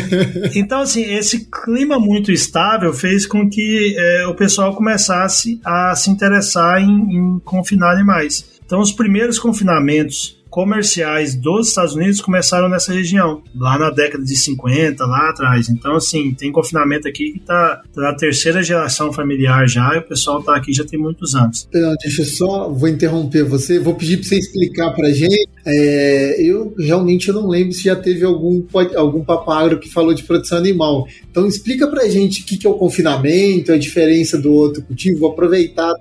então, 0.54 0.82
assim, 0.82 1.04
esse 1.16 1.48
clima 1.50 1.98
muito 1.98 2.30
estável 2.30 2.94
fez 2.94 3.26
com 3.26 3.50
que 3.50 3.96
é, 3.98 4.28
o 4.28 4.36
pessoal 4.36 4.76
começasse 4.76 5.62
a 5.64 5.96
se 5.96 6.10
interessar 6.10 6.82
em, 6.82 6.90
em 6.90 7.40
confinar 7.40 7.94
animais. 7.94 8.58
Então, 8.66 8.82
os 8.82 8.92
primeiros 8.92 9.40
confinamentos 9.40 10.37
comerciais 10.50 11.36
dos 11.36 11.70
Estados 11.70 11.96
Unidos 11.96 12.22
começaram 12.22 12.70
nessa 12.70 12.94
região, 12.94 13.42
lá 13.56 13.78
na 13.78 13.90
década 13.90 14.24
de 14.24 14.36
50, 14.36 15.06
lá 15.06 15.30
atrás. 15.30 15.70
Então, 15.70 15.96
assim, 15.96 16.34
tem 16.34 16.52
confinamento 16.52 17.08
aqui 17.08 17.34
que 17.34 17.40
tá, 17.40 17.82
tá 17.94 18.02
na 18.02 18.14
terceira 18.14 18.64
geração 18.64 19.12
familiar 19.12 19.68
já, 19.68 19.96
e 19.96 20.00
o 20.00 20.08
pessoal 20.08 20.42
tá 20.42 20.56
aqui 20.56 20.74
já 20.74 20.84
tem 20.84 21.00
muitos 21.00 21.36
anos. 21.36 21.68
Não, 21.74 21.96
deixa 22.02 22.22
eu 22.22 22.26
só, 22.26 22.70
vou 22.70 22.88
interromper 22.88 23.44
você, 23.44 23.80
vou 23.80 23.96
pedir 23.96 24.18
para 24.18 24.28
você 24.28 24.38
explicar 24.38 24.92
pra 24.92 25.10
gente. 25.10 25.48
É, 25.66 26.42
eu 26.42 26.74
realmente 26.78 27.32
não 27.32 27.48
lembro 27.48 27.74
se 27.74 27.84
já 27.84 27.96
teve 27.96 28.24
algum, 28.24 28.64
algum 28.96 29.24
papagro 29.24 29.80
que 29.80 29.92
falou 29.92 30.14
de 30.14 30.24
produção 30.24 30.58
animal. 30.58 31.08
Então, 31.30 31.46
explica 31.48 31.88
pra 31.88 32.08
gente 32.08 32.42
o 32.42 32.46
que, 32.46 32.58
que 32.58 32.66
é 32.66 32.70
o 32.70 32.76
confinamento, 32.76 33.72
a 33.72 33.78
diferença 33.78 34.38
do 34.38 34.52
outro 34.52 34.82
cultivo. 34.82 35.28
Aproveitar 35.28 35.94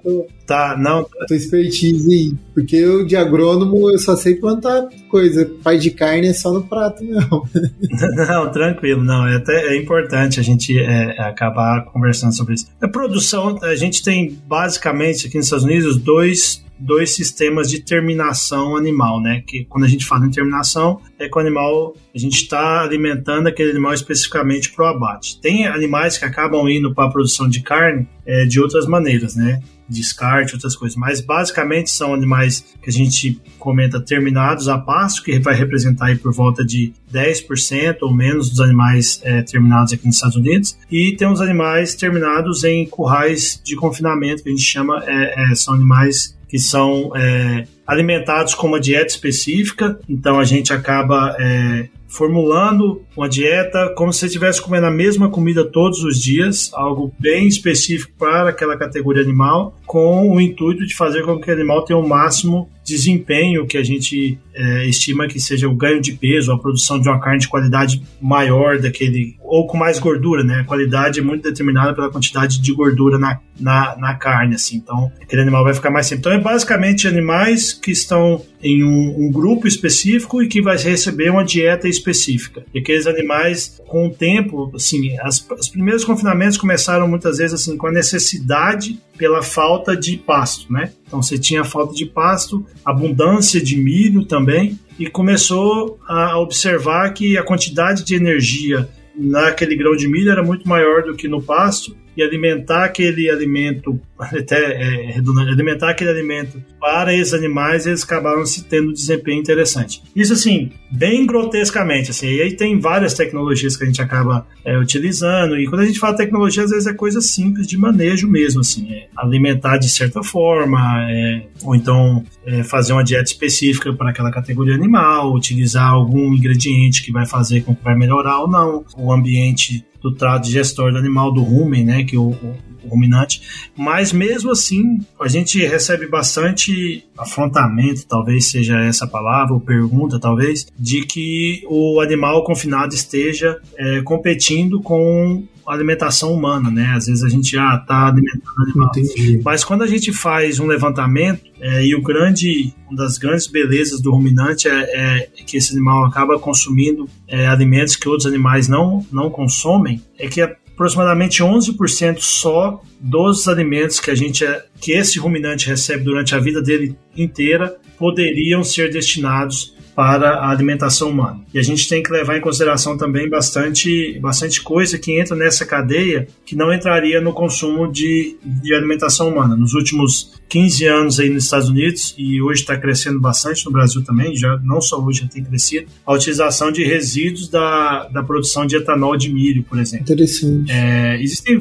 Tá, 0.46 0.76
não. 0.78 1.04
Tô 1.26 1.34
expertise 1.34 2.08
aí. 2.08 2.34
Porque 2.54 2.76
eu, 2.76 3.04
de 3.04 3.16
agrônomo, 3.16 3.90
eu 3.90 3.98
só 3.98 4.14
sei 4.16 4.36
plantar 4.36 4.88
coisa. 5.08 5.50
Pai 5.62 5.76
de 5.78 5.90
carne 5.90 6.28
é 6.28 6.32
só 6.32 6.52
no 6.52 6.62
prato, 6.62 7.02
não. 7.04 7.44
não, 8.14 8.52
tranquilo, 8.52 9.02
não. 9.02 9.26
É, 9.26 9.36
até, 9.36 9.74
é 9.74 9.76
importante 9.76 10.38
a 10.38 10.42
gente 10.42 10.78
é, 10.78 11.20
acabar 11.20 11.84
conversando 11.86 12.34
sobre 12.34 12.54
isso. 12.54 12.66
A 12.80 12.88
produção, 12.88 13.58
a 13.62 13.74
gente 13.74 14.02
tem 14.02 14.38
basicamente 14.46 15.26
aqui 15.26 15.36
nos 15.36 15.46
Estados 15.46 15.64
Unidos 15.64 15.96
dois 15.96 16.64
dois 16.78 17.14
sistemas 17.14 17.70
de 17.70 17.80
terminação 17.80 18.76
animal, 18.76 19.20
né? 19.20 19.42
Que 19.46 19.64
quando 19.64 19.84
a 19.84 19.88
gente 19.88 20.04
fala 20.04 20.26
em 20.26 20.30
terminação, 20.30 21.00
é 21.18 21.28
que 21.28 21.36
o 21.36 21.40
animal, 21.40 21.94
a 22.14 22.18
gente 22.18 22.42
está 22.42 22.82
alimentando 22.82 23.48
aquele 23.48 23.70
animal 23.70 23.94
especificamente 23.94 24.72
para 24.72 24.84
o 24.84 24.88
abate. 24.88 25.40
Tem 25.40 25.66
animais 25.66 26.18
que 26.18 26.24
acabam 26.24 26.68
indo 26.68 26.94
para 26.94 27.06
a 27.06 27.10
produção 27.10 27.48
de 27.48 27.60
carne 27.60 28.06
é, 28.26 28.44
de 28.44 28.60
outras 28.60 28.86
maneiras, 28.86 29.36
né? 29.36 29.62
Descarte, 29.88 30.54
outras 30.54 30.74
coisas. 30.74 30.96
Mas 30.96 31.20
basicamente 31.20 31.90
são 31.90 32.12
animais 32.12 32.64
que 32.82 32.90
a 32.90 32.92
gente 32.92 33.40
comenta 33.58 34.00
terminados 34.00 34.68
a 34.68 34.76
pasto, 34.76 35.22
que 35.22 35.38
vai 35.38 35.54
representar 35.54 36.06
aí 36.06 36.16
por 36.16 36.32
volta 36.34 36.64
de 36.64 36.92
10% 37.12 37.98
ou 38.02 38.12
menos 38.12 38.50
dos 38.50 38.60
animais 38.60 39.20
é, 39.22 39.42
terminados 39.42 39.92
aqui 39.92 40.04
nos 40.06 40.16
Estados 40.16 40.36
Unidos. 40.36 40.76
E 40.90 41.14
tem 41.16 41.28
os 41.28 41.40
animais 41.40 41.94
terminados 41.94 42.64
em 42.64 42.84
currais 42.86 43.60
de 43.64 43.76
confinamento, 43.76 44.42
que 44.42 44.48
a 44.48 44.52
gente 44.52 44.64
chama, 44.64 45.02
é, 45.06 45.52
é 45.52 45.54
são 45.54 45.74
animais 45.74 46.35
que 46.48 46.58
são 46.58 47.12
é, 47.16 47.66
alimentados 47.86 48.54
com 48.54 48.66
uma 48.66 48.80
dieta 48.80 49.06
específica, 49.06 49.98
então 50.08 50.38
a 50.38 50.44
gente 50.44 50.72
acaba 50.72 51.36
é, 51.38 51.88
formulando 52.08 53.02
uma 53.16 53.28
dieta 53.28 53.92
como 53.96 54.12
se 54.12 54.20
você 54.20 54.26
estivesse 54.26 54.60
comendo 54.60 54.86
a 54.86 54.90
mesma 54.90 55.30
comida 55.30 55.64
todos 55.64 56.02
os 56.04 56.20
dias, 56.20 56.70
algo 56.74 57.12
bem 57.18 57.48
específico 57.48 58.12
para 58.18 58.50
aquela 58.50 58.76
categoria 58.76 59.22
animal, 59.22 59.76
com 59.86 60.30
o 60.30 60.40
intuito 60.40 60.86
de 60.86 60.94
fazer 60.94 61.22
com 61.22 61.40
que 61.40 61.50
o 61.50 61.54
animal 61.54 61.84
tenha 61.84 61.98
o 61.98 62.06
máximo 62.06 62.68
desempenho 62.86 63.66
que 63.66 63.76
a 63.76 63.82
gente 63.82 64.38
é, 64.54 64.86
estima 64.86 65.26
que 65.26 65.40
seja 65.40 65.68
o 65.68 65.74
ganho 65.74 66.00
de 66.00 66.12
peso, 66.12 66.52
a 66.52 66.58
produção 66.58 67.00
de 67.00 67.08
uma 67.08 67.20
carne 67.20 67.40
de 67.40 67.48
qualidade 67.48 68.00
maior 68.22 68.78
daquele, 68.78 69.36
ou 69.42 69.66
com 69.66 69.76
mais 69.76 69.98
gordura, 69.98 70.44
né? 70.44 70.60
A 70.60 70.64
qualidade 70.64 71.18
é 71.18 71.22
muito 71.22 71.42
determinada 71.42 71.92
pela 71.92 72.10
quantidade 72.10 72.60
de 72.60 72.72
gordura 72.72 73.18
na, 73.18 73.40
na, 73.58 73.96
na 73.98 74.14
carne, 74.14 74.54
assim. 74.54 74.76
Então, 74.76 75.10
aquele 75.20 75.42
animal 75.42 75.64
vai 75.64 75.74
ficar 75.74 75.90
mais 75.90 76.08
tempo. 76.08 76.20
Então, 76.20 76.32
é 76.32 76.38
basicamente 76.38 77.08
animais 77.08 77.72
que 77.72 77.90
estão 77.90 78.40
em 78.62 78.82
um, 78.82 79.26
um, 79.26 79.30
grupo 79.30 79.66
específico 79.66 80.42
e 80.42 80.48
que 80.48 80.62
vai 80.62 80.76
receber 80.76 81.30
uma 81.30 81.44
dieta 81.44 81.88
específica. 81.88 82.64
E 82.72 82.78
aqueles 82.78 83.05
animais, 83.06 83.80
com 83.86 84.06
o 84.08 84.10
tempo, 84.10 84.70
assim, 84.74 85.18
as, 85.20 85.46
os 85.58 85.68
primeiros 85.68 86.04
confinamentos 86.04 86.56
começaram 86.56 87.06
muitas 87.08 87.38
vezes 87.38 87.60
assim 87.60 87.76
com 87.76 87.86
a 87.86 87.92
necessidade 87.92 88.98
pela 89.16 89.42
falta 89.42 89.96
de 89.96 90.16
pasto, 90.16 90.72
né? 90.72 90.92
Então 91.06 91.22
você 91.22 91.38
tinha 91.38 91.64
falta 91.64 91.94
de 91.94 92.06
pasto, 92.06 92.64
abundância 92.84 93.62
de 93.62 93.76
milho 93.76 94.24
também, 94.24 94.78
e 94.98 95.08
começou 95.08 95.98
a 96.08 96.38
observar 96.38 97.12
que 97.12 97.36
a 97.36 97.42
quantidade 97.42 98.04
de 98.04 98.14
energia 98.14 98.88
naquele 99.14 99.76
grão 99.76 99.96
de 99.96 100.08
milho 100.08 100.30
era 100.30 100.42
muito 100.42 100.68
maior 100.68 101.02
do 101.02 101.14
que 101.14 101.28
no 101.28 101.42
pasto 101.42 101.96
e 102.16 102.22
alimentar 102.22 102.84
aquele 102.84 103.30
alimento, 103.30 104.00
até 104.18 104.56
é, 104.56 105.12
redundante, 105.12 105.50
alimentar 105.50 105.90
aquele 105.90 106.10
alimento 106.10 106.62
para 106.80 107.14
esses 107.14 107.34
animais, 107.34 107.86
eles 107.86 108.02
acabaram 108.02 108.44
se 108.46 108.64
tendo 108.64 108.90
um 108.90 108.92
desempenho 108.92 109.40
interessante. 109.40 110.02
Isso 110.14 110.32
assim, 110.32 110.70
bem 110.90 111.26
grotescamente, 111.26 112.10
assim, 112.10 112.28
e 112.28 112.42
aí 112.42 112.56
tem 112.56 112.80
várias 112.80 113.14
tecnologias 113.14 113.76
que 113.76 113.84
a 113.84 113.86
gente 113.86 114.00
acaba 114.00 114.46
é, 114.64 114.78
utilizando, 114.78 115.58
e 115.58 115.66
quando 115.66 115.82
a 115.82 115.86
gente 115.86 115.98
fala 115.98 116.16
tecnologia, 116.16 116.64
às 116.64 116.70
vezes 116.70 116.86
é 116.86 116.94
coisa 116.94 117.20
simples 117.20 117.66
de 117.66 117.76
manejo 117.76 118.28
mesmo, 118.28 118.60
assim, 118.60 118.92
é 118.92 119.08
alimentar 119.16 119.78
de 119.78 119.88
certa 119.88 120.22
forma, 120.22 121.06
é, 121.10 121.42
ou 121.62 121.74
então 121.74 122.24
é, 122.46 122.62
fazer 122.62 122.92
uma 122.92 123.04
dieta 123.04 123.24
específica 123.24 123.92
para 123.92 124.10
aquela 124.10 124.30
categoria 124.30 124.74
animal, 124.74 125.34
utilizar 125.34 125.90
algum 125.90 126.32
ingrediente 126.32 127.02
que 127.02 127.12
vai 127.12 127.26
fazer 127.26 127.62
com 127.62 127.74
que 127.74 127.82
vai 127.82 127.96
melhorar 127.96 128.40
ou 128.40 128.48
não 128.48 128.84
o 128.96 129.12
ambiente 129.12 129.84
do 130.06 130.14
trato 130.14 130.44
digestório 130.44 130.92
do 130.92 130.98
animal, 130.98 131.32
do 131.32 131.42
rumen, 131.42 131.84
né, 131.84 132.04
que 132.04 132.16
o, 132.16 132.30
o, 132.30 132.56
ruminante, 132.88 133.42
mas 133.76 134.12
mesmo 134.12 134.52
assim 134.52 135.00
a 135.20 135.26
gente 135.26 135.58
recebe 135.66 136.06
bastante 136.06 137.04
afrontamento, 137.18 138.06
talvez 138.06 138.48
seja 138.48 138.78
essa 138.78 139.08
palavra, 139.08 139.54
ou 139.54 139.60
pergunta 139.60 140.20
talvez, 140.20 140.68
de 140.78 141.04
que 141.04 141.64
o 141.68 142.00
animal 142.00 142.44
confinado 142.44 142.94
esteja 142.94 143.58
é, 143.76 144.02
competindo 144.02 144.80
com 144.80 145.42
alimentação 145.66 146.32
humana, 146.32 146.70
né? 146.70 146.92
Às 146.94 147.06
vezes 147.06 147.22
a 147.24 147.28
gente 147.28 147.50
já 147.50 147.76
está 147.76 148.08
alimentando 148.08 148.62
animal. 148.62 148.90
Entendi. 148.96 149.40
Mas 149.44 149.64
quando 149.64 149.82
a 149.82 149.86
gente 149.86 150.12
faz 150.12 150.58
um 150.60 150.66
levantamento, 150.66 151.42
é, 151.60 151.84
e 151.84 151.94
o 151.94 152.02
grande, 152.02 152.72
uma 152.88 152.96
das 152.96 153.18
grandes 153.18 153.46
belezas 153.46 154.00
do 154.00 154.10
ruminante 154.10 154.68
é, 154.68 155.26
é 155.34 155.42
que 155.44 155.56
esse 155.56 155.72
animal 155.72 156.04
acaba 156.04 156.38
consumindo 156.38 157.08
é, 157.26 157.46
alimentos 157.46 157.96
que 157.96 158.08
outros 158.08 158.26
animais 158.26 158.68
não, 158.68 159.04
não 159.10 159.30
consomem, 159.30 160.02
é 160.18 160.28
que 160.28 160.40
aproximadamente 160.40 161.42
11% 161.42 162.18
só 162.18 162.82
dos 163.00 163.48
alimentos 163.48 163.98
que 163.98 164.10
a 164.10 164.14
gente 164.14 164.44
é, 164.44 164.64
que 164.80 164.92
esse 164.92 165.18
ruminante 165.18 165.66
recebe 165.66 166.04
durante 166.04 166.34
a 166.34 166.38
vida 166.38 166.62
dele 166.62 166.94
inteira 167.16 167.76
poderiam 167.98 168.62
ser 168.62 168.90
destinados 168.92 169.74
para 169.96 170.34
a 170.34 170.50
alimentação 170.50 171.08
humana. 171.08 171.40
E 171.54 171.58
a 171.58 171.62
gente 171.62 171.88
tem 171.88 172.02
que 172.02 172.12
levar 172.12 172.36
em 172.36 172.40
consideração 172.42 172.98
também 172.98 173.30
bastante, 173.30 174.18
bastante 174.20 174.62
coisa 174.62 174.98
que 174.98 175.18
entra 175.18 175.34
nessa 175.34 175.64
cadeia 175.64 176.28
que 176.44 176.54
não 176.54 176.70
entraria 176.70 177.18
no 177.18 177.32
consumo 177.32 177.90
de, 177.90 178.36
de 178.44 178.74
alimentação 178.74 179.30
humana. 179.30 179.56
Nos 179.56 179.72
últimos 179.72 180.34
15 180.50 180.84
anos 180.84 181.18
aí 181.18 181.30
nos 181.30 181.44
Estados 181.44 181.70
Unidos, 181.70 182.14
e 182.18 182.42
hoje 182.42 182.60
está 182.60 182.76
crescendo 182.76 183.18
bastante 183.18 183.64
no 183.64 183.72
Brasil 183.72 184.04
também, 184.04 184.36
já 184.36 184.58
não 184.62 184.82
só 184.82 185.02
hoje 185.02 185.22
já 185.22 185.28
tem 185.28 185.42
crescido, 185.42 185.86
a 186.04 186.12
utilização 186.12 186.70
de 186.70 186.84
resíduos 186.84 187.48
da, 187.48 188.06
da 188.08 188.22
produção 188.22 188.66
de 188.66 188.76
etanol 188.76 189.16
de 189.16 189.32
milho, 189.32 189.64
por 189.64 189.78
exemplo. 189.78 190.04
Interessante. 190.04 190.70
É, 190.70 191.18
existem 191.22 191.58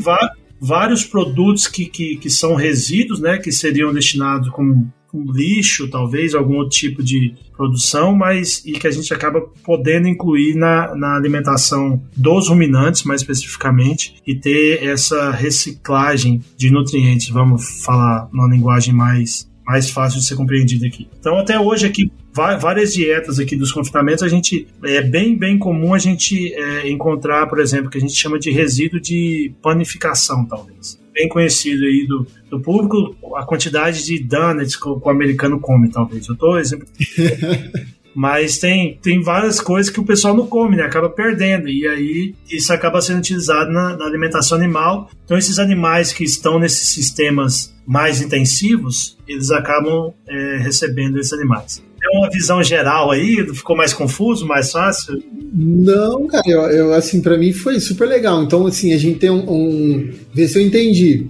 vários 0.60 1.06
produtos 1.06 1.68
que, 1.68 1.86
que, 1.86 2.18
que, 2.18 2.30
são 2.30 2.54
resíduos, 2.54 3.22
né, 3.22 3.38
que 3.38 3.50
seriam 3.50 3.94
destinados 3.94 4.50
como 4.50 4.92
um 5.15 5.31
lixo, 5.31 5.89
talvez, 5.89 6.36
algum 6.36 6.57
outro 6.57 6.77
tipo 6.77 7.03
de 7.03 7.34
produção, 7.55 8.13
mas 8.15 8.63
e 8.65 8.74
que 8.74 8.88
a 8.88 8.91
gente 8.91 9.13
acaba 9.13 9.41
podendo 9.63 10.07
incluir 10.07 10.55
na, 10.55 10.95
na 10.95 11.15
alimentação 11.15 12.01
dos 12.15 12.50
ruminantes, 12.50 13.03
mais 13.03 13.22
especificamente, 13.22 14.15
e 14.27 14.36
ter 14.36 14.84
essa 14.84 15.31
reciclagem 15.31 16.41
de 16.57 16.69
nutrientes, 16.69 17.29
vamos 17.29 17.84
falar 17.84 18.27
numa 18.31 18.48
linguagem 18.48 18.93
mais, 18.93 19.50
mais 19.65 19.89
fácil 19.89 20.19
de 20.19 20.25
ser 20.25 20.36
compreendida 20.36 20.86
aqui. 20.86 21.07
Então, 21.19 21.38
até 21.38 21.60
hoje 21.60 21.86
aqui, 21.86 22.12
várias 22.34 22.93
dietas 22.93 23.39
aqui 23.39 23.55
dos 23.55 23.72
confinamentos, 23.72 24.24
a 24.24 24.27
gente 24.27 24.67
é 24.84 25.01
bem, 25.01 25.38
bem 25.38 25.57
comum 25.57 25.93
a 25.93 26.00
gente 26.00 26.53
é, 26.53 26.89
encontrar, 26.89 27.48
por 27.48 27.60
exemplo, 27.60 27.89
que 27.89 27.98
a 27.98 28.01
gente 28.01 28.13
chama 28.13 28.38
de 28.38 28.51
resíduo 28.51 29.00
de 29.00 29.53
panificação, 29.62 30.45
talvez 30.45 31.04
bem 31.15 31.29
conhecido 31.29 31.86
aí 31.86 32.05
do, 32.05 32.27
do 32.50 32.60
público, 32.60 33.15
a 33.38 33.45
quantidade 33.45 34.05
de 34.05 34.19
donuts 34.22 34.75
que 34.75 34.88
o, 34.88 35.10
americano 35.10 35.60
come, 35.60 35.89
talvez. 35.89 36.27
Eu 36.27 36.34
estou 36.34 36.60
exemplo. 36.60 36.86
Mas 38.13 38.57
tem, 38.60 38.98
tem 39.01 39.22
várias 39.22 39.60
coisas 39.60 39.91
que 39.91 40.00
o 40.00 40.05
pessoal 40.05 40.34
não 40.34 40.48
come, 40.48 40.77
né? 40.77 40.84
Acaba 40.84 41.10
perdendo. 41.10 41.67
E 41.67 41.86
aí 41.86 42.36
isso 42.50 42.72
acaba 42.72 43.01
sendo 43.01 43.19
utilizado 43.19 43.72
na, 43.72 43.98
na 43.98 44.05
alimentação 44.05 44.57
animal. 44.57 45.10
Então 45.25 45.38
esses 45.38 45.60
animais 45.60 46.13
que 46.13 46.24
estão 46.24 46.57
nesses 46.57 46.88
sistemas 46.88 47.74
mais 47.86 48.22
intensivos, 48.22 49.17
eles 49.27 49.51
acabam 49.51 50.13
é, 50.27 50.57
recebendo 50.57 51.19
esses 51.19 51.34
animais. 51.34 51.84
Tem 52.05 52.19
uma 52.19 52.29
visão 52.29 52.62
geral 52.62 53.09
aí? 53.09 53.43
Ficou 53.53 53.75
mais 53.75 53.91
confuso, 53.91 54.45
mais 54.45 54.71
fácil? 54.71 55.24
Não, 55.51 56.27
cara, 56.27 56.43
eu, 56.47 56.62
eu 56.62 56.93
assim, 56.93 57.19
para 57.19 57.35
mim 57.35 57.51
foi 57.51 57.79
super 57.79 58.07
legal. 58.07 58.43
Então, 58.43 58.67
assim, 58.67 58.93
a 58.93 58.97
gente 58.97 59.17
tem 59.17 59.31
um, 59.31 59.43
um. 59.50 60.12
Vê 60.31 60.47
se 60.47 60.59
eu 60.59 60.62
entendi. 60.62 61.25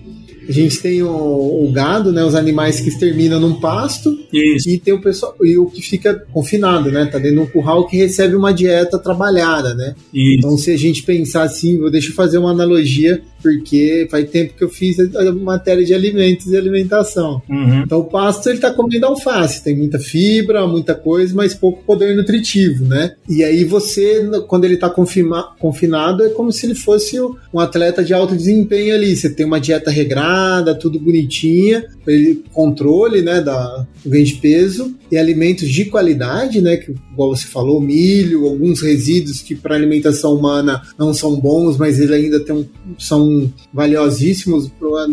A 0.48 0.52
gente 0.52 0.80
tem 0.80 1.02
o, 1.02 1.10
o, 1.10 1.72
gado, 1.72 2.12
né? 2.12 2.24
Os 2.26 2.36
animais 2.36 2.82
que 2.82 2.90
exterminam 2.90 3.40
num 3.40 3.60
pasto. 3.60 4.16
Isso. 4.36 4.70
E 4.70 4.78
tem 4.80 4.94
o 4.94 5.02
pessoal. 5.02 5.36
E 5.42 5.58
o 5.58 5.68
que 5.68 5.82
fica 5.82 6.14
confinado, 6.32 6.92
né? 6.92 7.06
Tá 7.06 7.18
dentro 7.18 7.38
de 7.38 7.42
um 7.42 7.48
curral 7.48 7.88
que 7.88 7.98
recebe 7.98 8.36
uma 8.36 8.54
dieta 8.54 9.00
trabalhada, 9.00 9.74
né? 9.74 9.96
Isso. 10.14 10.38
Então, 10.38 10.58
se 10.58 10.72
a 10.72 10.78
gente 10.78 11.04
pensar 11.04 11.44
assim, 11.44 11.80
deixa 11.90 12.10
eu 12.10 12.16
fazer 12.16 12.38
uma 12.38 12.52
analogia 12.52 13.22
porque 13.46 14.08
faz 14.10 14.28
tempo 14.32 14.56
que 14.58 14.64
eu 14.64 14.70
fiz 14.70 14.98
a 15.00 15.32
matéria 15.34 15.86
de 15.86 15.94
alimentos 15.94 16.48
e 16.48 16.58
alimentação. 16.58 17.44
Uhum. 17.48 17.84
Então 17.84 18.00
o 18.00 18.06
pasto 18.06 18.50
ele 18.50 18.56
está 18.56 18.74
comendo 18.74 19.06
alface, 19.06 19.64
tem 19.64 19.78
muita 19.78 20.00
fibra, 20.00 20.66
muita 20.66 20.96
coisa, 20.96 21.32
mas 21.36 21.54
pouco 21.54 21.84
poder 21.84 22.16
nutritivo, 22.16 22.86
né? 22.86 23.14
E 23.30 23.44
aí 23.44 23.64
você, 23.64 24.28
quando 24.48 24.66
ele 24.66 24.74
está 24.74 24.90
confinado, 24.90 26.24
é 26.24 26.30
como 26.30 26.52
se 26.52 26.66
ele 26.66 26.74
fosse 26.74 27.20
um 27.22 27.60
atleta 27.60 28.04
de 28.04 28.16
alto 28.16 28.36
desempenho 28.36 28.96
ali. 28.96 29.16
Você 29.16 29.30
tem 29.30 29.46
uma 29.46 29.60
dieta 29.60 29.92
regrada, 29.92 30.74
tudo 30.74 31.00
bonitinha, 31.00 31.86
ele 32.08 32.44
controle, 32.52 33.22
né, 33.22 33.42
da 33.42 33.86
de 34.26 34.36
peso 34.36 34.96
e 35.12 35.18
alimentos 35.18 35.70
de 35.70 35.86
qualidade, 35.86 36.62
né, 36.62 36.78
que 36.78 36.94
igual 37.12 37.36
você 37.36 37.48
falou, 37.48 37.80
milho, 37.80 38.46
alguns 38.46 38.82
resíduos 38.82 39.42
que 39.42 39.56
para 39.56 39.76
alimentação 39.76 40.36
humana 40.36 40.82
não 40.98 41.14
são 41.14 41.40
bons, 41.40 41.78
mas 41.78 42.00
ele 42.00 42.14
ainda 42.14 42.40
tem 42.40 42.68
são 43.00 43.52
valiosíssimos 43.74 44.72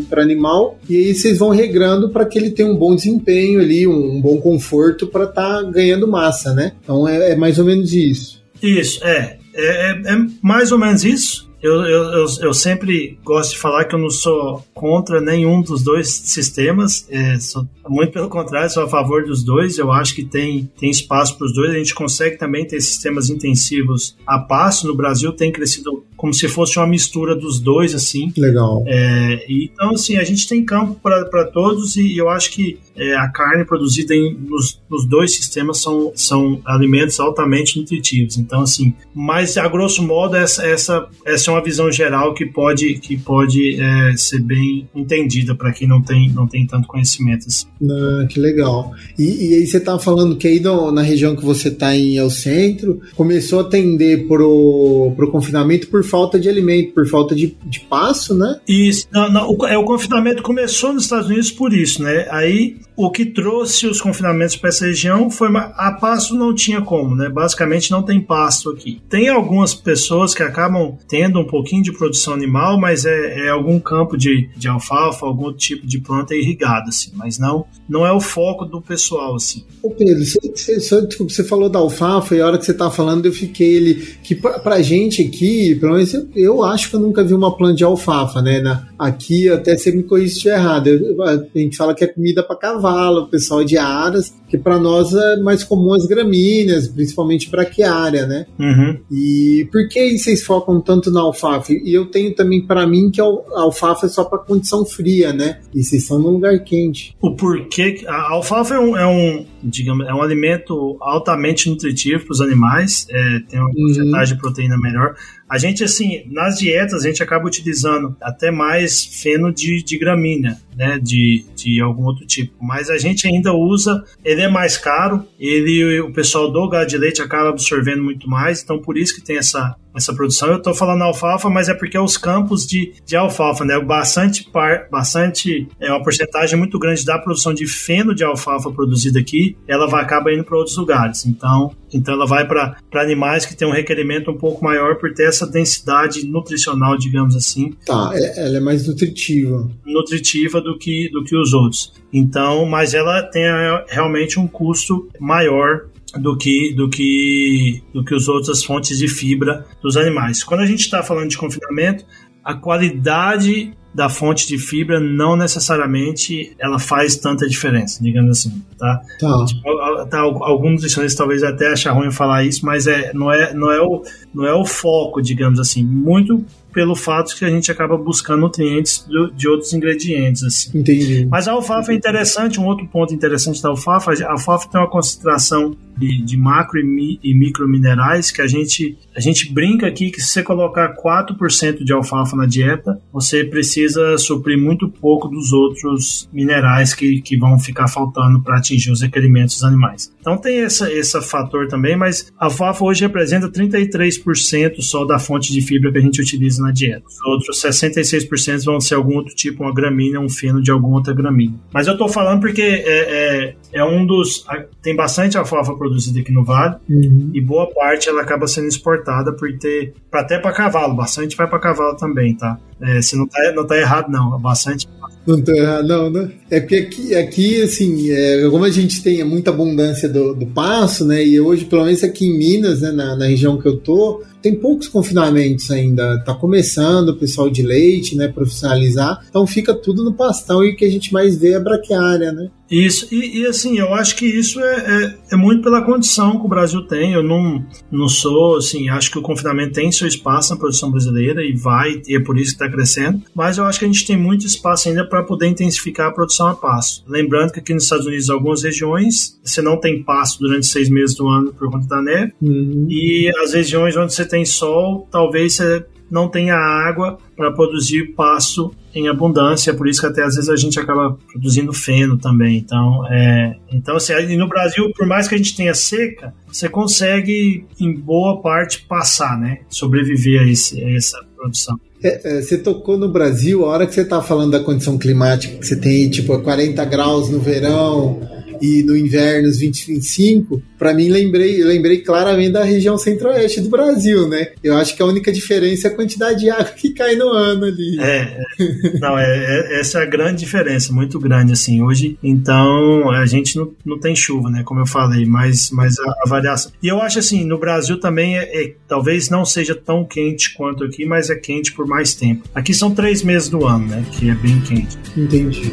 para 0.08 0.22
animal, 0.22 0.78
e 0.88 0.96
aí 0.96 1.14
vocês 1.14 1.38
vão 1.38 1.50
regrando 1.50 2.10
para 2.10 2.26
que 2.26 2.38
ele 2.38 2.50
tenha 2.50 2.68
um 2.68 2.76
bom 2.76 2.94
desempenho 2.94 3.60
ali, 3.60 3.86
um, 3.86 4.16
um 4.16 4.20
bom 4.20 4.38
conforto 4.38 5.06
para 5.06 5.24
estar 5.24 5.62
tá 5.62 5.70
ganhando 5.70 6.08
massa, 6.08 6.52
né? 6.52 6.72
Então 6.82 7.06
é, 7.06 7.32
é, 7.32 7.36
mais 7.36 7.58
ou 7.58 7.64
menos 7.64 7.92
isso. 7.92 8.42
Isso, 8.62 9.04
é. 9.04 9.38
É, 9.54 9.90
é, 9.90 10.14
é 10.14 10.26
mais 10.42 10.72
ou 10.72 10.78
menos 10.78 11.04
isso. 11.04 11.51
Eu, 11.62 11.82
eu, 11.82 12.26
eu, 12.40 12.54
sempre 12.54 13.18
gosto 13.24 13.52
de 13.52 13.58
falar 13.58 13.84
que 13.84 13.94
eu 13.94 13.98
não 13.98 14.10
sou 14.10 14.64
contra 14.74 15.20
nenhum 15.20 15.62
dos 15.62 15.82
dois 15.82 16.08
sistemas, 16.08 17.06
é, 17.08 17.38
sou, 17.38 17.66
muito 17.88 18.12
pelo 18.12 18.28
contrário, 18.28 18.70
sou 18.70 18.84
a 18.84 18.88
favor 18.88 19.24
dos 19.24 19.44
dois. 19.44 19.78
Eu 19.78 19.90
acho 19.92 20.14
que 20.14 20.24
tem, 20.24 20.70
tem 20.78 20.90
espaço 20.90 21.36
para 21.36 21.46
os 21.46 21.54
dois. 21.54 21.70
A 21.70 21.78
gente 21.78 21.94
consegue 21.94 22.36
também 22.36 22.66
ter 22.66 22.80
sistemas 22.80 23.30
intensivos 23.30 24.16
a 24.26 24.38
passo. 24.38 24.86
No 24.86 24.96
Brasil 24.96 25.32
tem 25.32 25.52
crescido 25.52 26.04
como 26.16 26.32
se 26.32 26.48
fosse 26.48 26.78
uma 26.78 26.86
mistura 26.86 27.34
dos 27.34 27.58
dois, 27.58 27.94
assim. 27.94 28.32
Legal. 28.36 28.84
É, 28.86 29.44
então, 29.48 29.90
assim, 29.90 30.16
a 30.16 30.24
gente 30.24 30.48
tem 30.48 30.64
campo 30.64 30.94
para 31.02 31.44
todos 31.46 31.96
e 31.96 32.16
eu 32.16 32.28
acho 32.28 32.50
que 32.52 32.78
é, 32.96 33.16
a 33.16 33.28
carne 33.28 33.64
produzida 33.64 34.14
em, 34.14 34.34
nos, 34.34 34.80
nos, 34.88 35.04
dois 35.04 35.34
sistemas 35.34 35.78
são, 35.78 36.12
são 36.14 36.60
alimentos 36.64 37.18
altamente 37.18 37.78
nutritivos. 37.78 38.38
Então, 38.38 38.62
assim, 38.62 38.94
mas 39.12 39.56
a 39.56 39.66
grosso 39.66 40.02
modo, 40.02 40.36
essa, 40.36 40.64
essa, 40.64 41.08
essa 41.26 41.51
é 41.52 41.56
uma 41.56 41.64
visão 41.64 41.90
geral 41.90 42.34
que 42.34 42.46
pode, 42.46 42.94
que 42.94 43.16
pode 43.16 43.80
é, 43.80 44.16
ser 44.16 44.40
bem 44.40 44.88
entendida 44.94 45.54
para 45.54 45.72
quem 45.72 45.86
não 45.86 46.02
tem, 46.02 46.30
não 46.30 46.46
tem 46.46 46.66
tanto 46.66 46.88
conhecimento. 46.88 47.46
Assim. 47.46 47.66
Ah, 47.82 48.26
que 48.26 48.40
legal. 48.40 48.92
E, 49.18 49.50
e 49.50 49.54
aí 49.54 49.66
você 49.66 49.78
estava 49.78 49.98
falando 49.98 50.36
que 50.36 50.48
aí 50.48 50.60
na 50.92 51.02
região 51.02 51.36
que 51.36 51.44
você 51.44 51.68
está 51.68 51.94
em 51.96 52.16
é 52.16 52.24
o 52.24 52.30
centro, 52.30 53.00
começou 53.14 53.60
a 53.60 53.64
tender 53.64 54.26
pro, 54.26 55.12
pro 55.16 55.30
confinamento 55.30 55.88
por 55.88 56.04
falta 56.04 56.38
de 56.38 56.48
alimento, 56.48 56.92
por 56.92 57.06
falta 57.06 57.34
de, 57.34 57.56
de 57.64 57.80
passo, 57.80 58.34
né? 58.34 58.60
Isso. 58.68 59.06
Não, 59.10 59.30
não, 59.30 59.50
o, 59.50 59.66
é, 59.66 59.76
o 59.76 59.84
confinamento 59.84 60.42
começou 60.42 60.92
nos 60.92 61.04
Estados 61.04 61.28
Unidos 61.28 61.50
por 61.50 61.72
isso, 61.72 62.02
né? 62.02 62.26
Aí 62.30 62.76
o 62.96 63.10
que 63.10 63.24
trouxe 63.24 63.86
os 63.86 64.00
confinamentos 64.00 64.56
para 64.56 64.68
essa 64.68 64.86
região 64.86 65.30
foi 65.30 65.48
a 65.56 65.92
pasto 65.92 66.34
não 66.34 66.54
tinha 66.54 66.80
como, 66.80 67.14
né? 67.14 67.28
Basicamente 67.28 67.90
não 67.90 68.02
tem 68.02 68.20
pasto 68.20 68.70
aqui. 68.70 69.00
Tem 69.08 69.28
algumas 69.28 69.74
pessoas 69.74 70.34
que 70.34 70.42
acabam 70.42 70.96
tendo 71.08 71.41
um 71.42 71.46
pouquinho 71.46 71.82
de 71.82 71.92
produção 71.92 72.34
animal, 72.34 72.78
mas 72.78 73.04
é, 73.04 73.46
é 73.46 73.48
algum 73.48 73.78
campo 73.78 74.16
de, 74.16 74.48
de 74.56 74.68
alfalfa, 74.68 75.26
algum 75.26 75.52
tipo 75.52 75.86
de 75.86 76.00
planta 76.00 76.34
irrigada, 76.34 76.88
assim, 76.88 77.10
mas 77.14 77.38
não 77.38 77.66
não 77.88 78.06
é 78.06 78.12
o 78.12 78.20
foco 78.20 78.64
do 78.64 78.80
pessoal, 78.80 79.34
assim. 79.34 79.64
Ô 79.82 79.90
Pedro, 79.90 80.24
você, 80.24 80.40
você, 80.54 81.08
você 81.18 81.44
falou 81.44 81.68
da 81.68 81.78
alfafa 81.78 82.34
e 82.34 82.40
a 82.40 82.46
hora 82.46 82.56
que 82.56 82.64
você 82.64 82.72
tava 82.72 82.90
falando 82.90 83.26
eu 83.26 83.32
fiquei 83.32 83.74
ele 83.74 83.94
que 84.22 84.34
pra 84.34 84.80
gente 84.80 85.22
aqui, 85.22 85.74
pelo 85.74 85.94
menos 85.94 86.14
eu, 86.14 86.28
eu, 86.34 86.64
acho 86.64 86.88
que 86.88 86.96
eu 86.96 87.00
nunca 87.00 87.22
vi 87.22 87.34
uma 87.34 87.54
planta 87.54 87.74
de 87.74 87.84
alfafa, 87.84 88.40
né? 88.40 88.60
Na, 88.60 88.88
aqui 88.98 89.48
até 89.50 89.76
você 89.76 89.92
me 89.92 90.06
se 90.08 90.24
estiver 90.24 90.56
errado. 90.56 90.86
Eu, 90.86 91.22
a 91.22 91.44
gente 91.54 91.76
fala 91.76 91.94
que 91.94 92.04
é 92.04 92.06
comida 92.06 92.42
para 92.42 92.56
cavalo, 92.56 93.22
o 93.22 93.28
pessoal 93.28 93.62
de 93.62 93.76
aras, 93.76 94.32
que 94.52 94.58
para 94.58 94.78
nós 94.78 95.14
é 95.14 95.36
mais 95.36 95.64
comum 95.64 95.94
as 95.94 96.04
gramíneas, 96.04 96.86
principalmente 96.86 97.50
braquiária, 97.50 98.26
né? 98.26 98.44
Uhum. 98.58 98.98
E 99.10 99.66
por 99.72 99.88
que 99.88 100.18
vocês 100.18 100.44
focam 100.44 100.78
tanto 100.78 101.10
na 101.10 101.22
alfafa? 101.22 101.72
E 101.72 101.94
eu 101.94 102.04
tenho 102.04 102.34
também 102.34 102.60
para 102.60 102.86
mim 102.86 103.10
que 103.10 103.18
a 103.18 103.24
alfafa 103.24 104.04
é 104.04 104.08
só 104.10 104.24
para 104.24 104.40
condição 104.40 104.84
fria, 104.84 105.32
né? 105.32 105.60
E 105.74 105.82
vocês 105.82 106.04
são 106.04 106.18
num 106.18 106.32
lugar 106.32 106.62
quente. 106.64 107.16
O 107.22 107.34
porquê 107.34 108.04
a 108.06 108.32
alfafa 108.32 108.74
é 108.74 108.78
um, 108.78 108.94
é 108.94 109.06
um 109.06 109.46
digamos, 109.62 110.06
é 110.06 110.14
um 110.14 110.22
alimento 110.22 110.96
altamente 111.00 111.68
nutritivo 111.68 112.24
para 112.24 112.32
os 112.32 112.40
animais, 112.40 113.06
é, 113.10 113.40
tem 113.48 113.60
uma 113.60 113.68
uhum. 113.68 113.74
porcentagem 113.74 114.34
de 114.34 114.40
proteína 114.40 114.78
melhor. 114.78 115.14
A 115.48 115.58
gente, 115.58 115.84
assim, 115.84 116.22
nas 116.30 116.58
dietas, 116.58 117.04
a 117.04 117.08
gente 117.08 117.22
acaba 117.22 117.46
utilizando 117.46 118.16
até 118.22 118.50
mais 118.50 119.04
feno 119.04 119.52
de, 119.52 119.82
de 119.82 119.98
gramínea, 119.98 120.58
né, 120.74 120.98
de, 120.98 121.44
de 121.54 121.80
algum 121.80 122.04
outro 122.04 122.26
tipo. 122.26 122.52
Mas 122.60 122.88
a 122.88 122.96
gente 122.96 123.26
ainda 123.26 123.52
usa, 123.52 124.02
ele 124.24 124.40
é 124.40 124.48
mais 124.48 124.78
caro, 124.78 125.26
ele, 125.38 126.00
o 126.00 126.12
pessoal 126.12 126.50
do 126.50 126.68
gado 126.68 126.88
de 126.88 126.96
leite 126.96 127.20
acaba 127.20 127.50
absorvendo 127.50 128.02
muito 128.02 128.28
mais, 128.28 128.62
então 128.62 128.78
por 128.78 128.96
isso 128.96 129.14
que 129.14 129.20
tem 129.20 129.36
essa, 129.36 129.76
essa 129.94 130.14
produção. 130.14 130.48
Eu 130.48 130.58
estou 130.58 130.74
falando 130.74 131.02
alfalfa, 131.02 131.48
mas 131.48 131.68
é 131.68 131.74
porque 131.74 131.96
é 131.96 132.00
os 132.00 132.16
campos 132.16 132.66
de, 132.66 132.92
de 133.04 133.16
alfalfa, 133.16 133.64
né? 133.64 133.78
Bastante, 133.80 134.48
par, 134.50 134.88
bastante, 134.90 135.68
é 135.80 135.90
uma 135.90 136.02
porcentagem 136.02 136.58
muito 136.58 136.78
grande 136.78 137.04
da 137.04 137.18
produção 137.18 137.52
de 137.52 137.66
feno 137.66 138.14
de 138.14 138.24
alfalfa 138.24 138.70
produzida 138.70 139.18
aqui, 139.18 139.56
ela 139.66 139.86
vai 139.86 140.02
acaba 140.02 140.32
indo 140.32 140.44
para 140.44 140.56
outros 140.56 140.76
lugares. 140.76 141.24
Então, 141.24 141.74
então 141.92 142.14
ela 142.14 142.26
vai 142.26 142.46
para 142.46 142.76
animais 142.94 143.46
que 143.46 143.56
têm 143.56 143.66
um 143.66 143.72
requerimento 143.72 144.30
um 144.30 144.36
pouco 144.36 144.62
maior 144.64 144.96
por 144.96 145.12
ter 145.14 145.28
essa 145.28 145.46
densidade 145.46 146.26
nutricional, 146.26 146.98
digamos 146.98 147.36
assim. 147.36 147.72
Tá, 147.86 148.10
é, 148.14 148.46
ela 148.46 148.56
é 148.56 148.60
mais 148.60 148.86
nutritiva. 148.86 149.70
Nutritiva 149.86 150.60
do 150.60 150.76
que, 150.78 151.08
do 151.10 151.24
que 151.24 151.36
os 151.36 151.52
outros. 151.52 151.92
Então, 152.12 152.66
mas 152.66 152.92
ela 152.94 153.22
tem 153.22 153.44
é, 153.44 153.84
realmente 153.88 154.38
um 154.38 154.46
custo 154.46 155.08
maior 155.18 155.86
do 156.18 156.36
que 156.36 156.74
do 156.74 156.88
que 156.88 157.82
do 157.92 158.04
que 158.04 158.14
as 158.14 158.28
outras 158.28 158.64
fontes 158.64 158.98
de 158.98 159.08
fibra 159.08 159.66
dos 159.82 159.96
animais. 159.96 160.44
Quando 160.44 160.60
a 160.60 160.66
gente 160.66 160.80
está 160.80 161.02
falando 161.02 161.30
de 161.30 161.38
confinamento, 161.38 162.04
a 162.44 162.54
qualidade 162.54 163.72
da 163.94 164.08
fonte 164.08 164.46
de 164.46 164.58
fibra 164.58 164.98
não 164.98 165.36
necessariamente 165.36 166.54
ela 166.58 166.78
faz 166.78 167.16
tanta 167.16 167.46
diferença, 167.46 168.02
digamos 168.02 168.38
assim, 168.38 168.62
tá? 168.78 169.02
Tá. 169.20 169.44
Tipo, 169.44 170.06
tá 170.06 170.20
alguns 170.20 170.72
nutricionistas 170.72 171.18
talvez 171.18 171.42
até 171.42 171.72
achem 171.72 171.92
ruim 171.92 172.10
falar 172.10 172.44
isso, 172.44 172.64
mas 172.64 172.86
é 172.86 173.12
não 173.12 173.30
é 173.30 173.52
não 173.52 173.70
é 173.70 173.80
o 173.80 174.02
não 174.34 174.46
é 174.46 174.54
o 174.54 174.64
foco, 174.64 175.20
digamos 175.20 175.60
assim. 175.60 175.84
Muito 175.84 176.42
pelo 176.72 176.96
fato 176.96 177.36
que 177.36 177.44
a 177.44 177.50
gente 177.50 177.70
acaba 177.70 177.96
buscando 177.96 178.42
nutrientes 178.42 179.06
de 179.36 179.48
outros 179.48 179.72
ingredientes. 179.72 180.42
Assim. 180.42 180.78
Entendi. 180.78 181.26
Mas 181.30 181.46
a 181.46 181.52
alfafa 181.52 181.92
é 181.92 181.94
interessante, 181.94 182.58
um 182.58 182.66
outro 182.66 182.86
ponto 182.86 183.14
interessante 183.14 183.62
da 183.62 183.68
alfafa, 183.68 184.12
a 184.12 184.32
alfafa 184.32 184.68
tem 184.68 184.80
uma 184.80 184.90
concentração 184.90 185.76
de, 185.96 186.22
de 186.24 186.36
macro 186.36 186.80
e, 186.80 186.84
mi, 186.84 187.20
e 187.22 187.34
micro 187.34 187.68
minerais 187.68 188.30
que 188.30 188.40
a 188.40 188.46
gente, 188.46 188.98
a 189.14 189.20
gente 189.20 189.52
brinca 189.52 189.86
aqui 189.86 190.10
que 190.10 190.20
se 190.20 190.28
você 190.28 190.42
colocar 190.42 190.94
4% 190.96 191.84
de 191.84 191.92
alfafa 191.92 192.36
na 192.36 192.46
dieta, 192.46 193.00
você 193.12 193.44
precisa 193.44 194.16
suprir 194.18 194.58
muito 194.58 194.88
pouco 194.88 195.28
dos 195.28 195.52
outros 195.52 196.28
minerais 196.32 196.94
que, 196.94 197.20
que 197.20 197.36
vão 197.36 197.58
ficar 197.58 197.88
faltando 197.88 198.40
para 198.42 198.58
atingir 198.58 198.90
os 198.90 199.02
requerimentos 199.02 199.56
dos 199.56 199.64
animais. 199.64 200.12
Então 200.20 200.36
tem 200.36 200.60
essa, 200.60 200.90
esse 200.92 201.20
fator 201.20 201.68
também, 201.68 201.96
mas 201.96 202.32
a 202.38 202.46
alfafa 202.46 202.84
hoje 202.84 203.02
representa 203.02 203.48
33% 203.48 204.80
só 204.80 205.04
da 205.04 205.18
fonte 205.18 205.52
de 205.52 205.60
fibra 205.60 205.92
que 205.92 205.98
a 205.98 206.02
gente 206.02 206.20
utiliza 206.20 206.61
na 206.62 206.70
dieta. 206.70 207.04
Os 207.06 207.20
outros 207.26 207.62
66% 207.62 208.64
vão 208.64 208.80
ser 208.80 208.94
algum 208.94 209.16
outro 209.16 209.34
tipo, 209.34 209.62
uma 209.62 209.74
gramínea, 209.74 210.20
um 210.20 210.28
feno 210.28 210.62
de 210.62 210.70
alguma 210.70 210.96
outra 210.96 211.14
gramínea. 211.14 211.58
Mas 211.72 211.86
eu 211.86 211.96
tô 211.96 212.08
falando 212.08 212.40
porque 212.40 212.62
é, 212.62 212.84
é, 212.86 213.54
é 213.72 213.84
um 213.84 214.06
dos. 214.06 214.44
Tem 214.82 214.96
bastante 214.96 215.36
alfafa 215.36 215.74
produzida 215.74 216.20
aqui 216.20 216.32
no 216.32 216.44
Vale 216.44 216.76
uhum. 216.88 217.30
e 217.34 217.40
boa 217.40 217.72
parte 217.72 218.08
ela 218.08 218.22
acaba 218.22 218.46
sendo 218.46 218.68
exportada 218.68 219.32
por 219.32 219.50
ter. 219.58 219.94
até 220.12 220.38
para 220.38 220.52
cavalo, 220.52 220.94
bastante 220.94 221.36
vai 221.36 221.48
para 221.48 221.58
cavalo 221.58 221.96
também, 221.96 222.34
tá? 222.34 222.58
É, 222.80 223.00
se 223.00 223.16
não 223.16 223.26
tá, 223.26 223.38
não 223.54 223.66
tá 223.66 223.76
errado, 223.76 224.10
não. 224.10 224.38
Bastante. 224.40 224.88
Não 225.26 225.40
tá 225.40 225.52
errado, 225.52 225.86
não, 225.86 226.10
né? 226.10 226.30
É 226.50 226.60
porque 226.60 226.76
aqui, 226.76 227.14
aqui 227.14 227.62
assim, 227.62 228.10
é, 228.10 228.48
como 228.50 228.64
a 228.64 228.70
gente 228.70 229.02
tem 229.02 229.22
muita 229.24 229.50
abundância 229.50 230.08
do, 230.08 230.34
do 230.34 230.46
passo, 230.46 231.04
né? 231.04 231.24
E 231.24 231.40
hoje, 231.40 231.64
pelo 231.64 231.84
menos 231.84 232.02
aqui 232.02 232.26
em 232.26 232.36
Minas, 232.36 232.80
né, 232.80 232.90
na, 232.90 233.16
na 233.16 233.26
região 233.26 233.56
que 233.56 233.68
eu 233.68 233.76
tô, 233.76 234.22
tem 234.42 234.54
poucos 234.56 234.88
confinamentos 234.88 235.70
ainda. 235.70 236.18
Tá 236.24 236.34
começando 236.34 237.10
o 237.10 237.16
pessoal 237.16 237.48
de 237.48 237.62
leite, 237.62 238.16
né? 238.16 238.26
Profissionalizar. 238.26 239.24
Então 239.28 239.46
fica 239.46 239.72
tudo 239.72 240.04
no 240.04 240.12
pastão 240.12 240.64
e 240.64 240.72
o 240.72 240.76
que 240.76 240.84
a 240.84 240.90
gente 240.90 241.12
mais 241.12 241.36
vê 241.36 241.52
é 241.52 241.56
a 241.56 241.60
braquiária, 241.60 242.32
né? 242.32 242.50
Isso, 242.70 243.08
e, 243.12 243.40
e, 243.40 243.46
assim, 243.46 243.78
eu 243.78 243.92
acho 243.92 244.16
que 244.16 244.24
isso 244.24 244.58
é, 244.58 244.76
é, 244.76 245.34
é, 245.34 245.36
muito 245.36 245.62
pela 245.62 245.82
condição 245.82 246.38
que 246.38 246.46
o 246.46 246.48
Brasil 246.48 246.82
tem. 246.86 247.12
Eu 247.12 247.22
não, 247.22 247.64
não 247.90 248.08
sou, 248.08 248.56
assim, 248.56 248.88
acho 248.88 249.10
que 249.10 249.18
o 249.18 249.22
confinamento 249.22 249.74
tem 249.74 249.92
seu 249.92 250.08
espaço 250.08 250.52
na 250.52 250.58
produção 250.58 250.90
brasileira 250.90 251.44
e 251.44 251.52
vai, 251.54 252.00
e 252.06 252.16
é 252.16 252.20
por 252.20 252.38
isso 252.38 252.56
que 252.56 252.64
está 252.64 252.70
crescendo. 252.70 253.22
Mas 253.34 253.58
eu 253.58 253.64
acho 253.64 253.78
que 253.78 253.84
a 253.84 253.88
gente 253.88 254.06
tem 254.06 254.16
muito 254.16 254.46
espaço 254.46 254.88
ainda 254.88 255.06
para 255.06 255.22
poder 255.22 255.48
intensificar 255.48 256.08
a 256.08 256.12
produção 256.12 256.48
a 256.48 256.54
passo. 256.54 257.04
Lembrando 257.06 257.52
que 257.52 257.60
aqui 257.60 257.74
nos 257.74 257.84
Estados 257.84 258.06
Unidos, 258.06 258.30
algumas 258.30 258.62
regiões, 258.62 259.38
você 259.44 259.60
não 259.60 259.78
tem 259.78 260.02
pasto 260.02 260.40
durante 260.40 260.66
seis 260.66 260.88
meses 260.88 261.14
do 261.14 261.28
ano 261.28 261.52
por 261.52 261.70
conta 261.70 261.86
da 261.86 262.00
neve, 262.00 262.32
uhum. 262.40 262.86
e 262.88 263.30
as 263.42 263.52
regiões 263.52 263.96
onde 263.96 264.14
você 264.14 264.24
tem 264.24 264.46
sol, 264.46 265.06
talvez 265.10 265.54
você 265.54 265.84
não 266.12 266.28
tenha 266.28 266.54
água 266.54 267.18
para 267.34 267.50
produzir 267.50 268.14
pasto 268.14 268.74
em 268.94 269.08
abundância, 269.08 269.72
por 269.72 269.88
isso 269.88 270.02
que 270.02 270.06
até 270.06 270.22
às 270.22 270.34
vezes 270.34 270.50
a 270.50 270.56
gente 270.56 270.78
acaba 270.78 271.16
produzindo 271.32 271.72
feno 271.72 272.18
também. 272.18 272.58
Então, 272.58 273.06
é, 273.10 273.56
então 273.72 273.96
assim, 273.96 274.36
no 274.36 274.46
Brasil, 274.46 274.92
por 274.94 275.06
mais 275.06 275.26
que 275.26 275.34
a 275.34 275.38
gente 275.38 275.56
tenha 275.56 275.72
seca, 275.72 276.34
você 276.46 276.68
consegue 276.68 277.64
em 277.80 277.94
boa 277.94 278.42
parte 278.42 278.82
passar, 278.82 279.40
né, 279.40 279.60
sobreviver 279.70 280.42
a, 280.42 280.44
esse, 280.44 280.84
a 280.84 280.94
essa 280.94 281.18
produção. 281.34 281.80
É, 282.04 282.38
é, 282.38 282.42
você 282.42 282.58
tocou 282.58 282.98
no 282.98 283.08
Brasil, 283.08 283.64
a 283.64 283.68
hora 283.68 283.86
que 283.86 283.94
você 283.94 284.02
está 284.02 284.20
falando 284.20 284.50
da 284.50 284.60
condição 284.60 284.98
climática, 284.98 285.56
que 285.56 285.66
você 285.66 285.76
tem 285.76 286.10
tipo 286.10 286.38
40 286.38 286.84
graus 286.84 287.30
no 287.30 287.40
verão, 287.40 288.20
e 288.62 288.84
no 288.84 288.96
inverno 288.96 289.48
os 289.48 289.58
20, 289.58 289.88
25, 289.88 290.62
para 290.78 290.94
mim 290.94 291.08
lembrei, 291.08 291.64
lembrei 291.64 291.98
claramente 291.98 292.52
da 292.52 292.62
região 292.62 292.96
centro-oeste 292.96 293.60
do 293.60 293.68
Brasil, 293.68 294.28
né? 294.28 294.52
Eu 294.62 294.76
acho 294.76 294.96
que 294.96 295.02
a 295.02 295.06
única 295.06 295.32
diferença 295.32 295.88
é 295.88 295.90
a 295.90 295.94
quantidade 295.94 296.40
de 296.40 296.50
água 296.50 296.66
que 296.76 296.90
cai 296.90 297.16
no 297.16 297.28
ano 297.28 297.64
ali. 297.64 297.98
É, 298.00 298.38
é 298.60 298.98
não, 299.00 299.18
é, 299.18 299.24
é, 299.26 299.80
essa 299.80 299.98
é 299.98 300.02
a 300.02 300.06
grande 300.06 300.38
diferença, 300.38 300.92
muito 300.92 301.18
grande, 301.18 301.52
assim, 301.52 301.82
hoje, 301.82 302.16
então, 302.22 303.10
a 303.10 303.26
gente 303.26 303.56
não, 303.56 303.72
não 303.84 303.98
tem 303.98 304.14
chuva, 304.14 304.48
né, 304.48 304.62
como 304.64 304.80
eu 304.80 304.86
falei, 304.86 305.26
mas, 305.26 305.70
mas 305.72 305.98
a, 305.98 306.14
a 306.24 306.28
variação, 306.28 306.70
e 306.80 306.86
eu 306.86 307.02
acho 307.02 307.18
assim, 307.18 307.44
no 307.44 307.58
Brasil 307.58 307.98
também, 307.98 308.38
é, 308.38 308.62
é, 308.62 308.74
talvez 308.86 309.28
não 309.28 309.44
seja 309.44 309.74
tão 309.74 310.04
quente 310.04 310.54
quanto 310.54 310.84
aqui, 310.84 311.04
mas 311.04 311.30
é 311.30 311.34
quente 311.34 311.72
por 311.72 311.86
mais 311.86 312.14
tempo. 312.14 312.48
Aqui 312.54 312.72
são 312.72 312.94
três 312.94 313.24
meses 313.24 313.48
do 313.48 313.66
ano, 313.66 313.88
né, 313.88 314.04
que 314.12 314.30
é 314.30 314.34
bem 314.34 314.60
quente. 314.60 314.96
Entendi. 315.16 315.72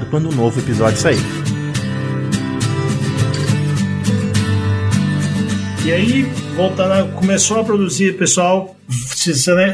informado 0.00 0.06
quando 0.06 0.28
um 0.28 0.32
novo 0.32 0.58
episódio 0.58 0.98
sair. 0.98 1.18
E 5.84 5.92
aí, 5.92 6.22
voltando, 6.56 7.12
começou 7.14 7.60
a 7.60 7.64
produzir, 7.64 8.16
pessoal. 8.16 8.76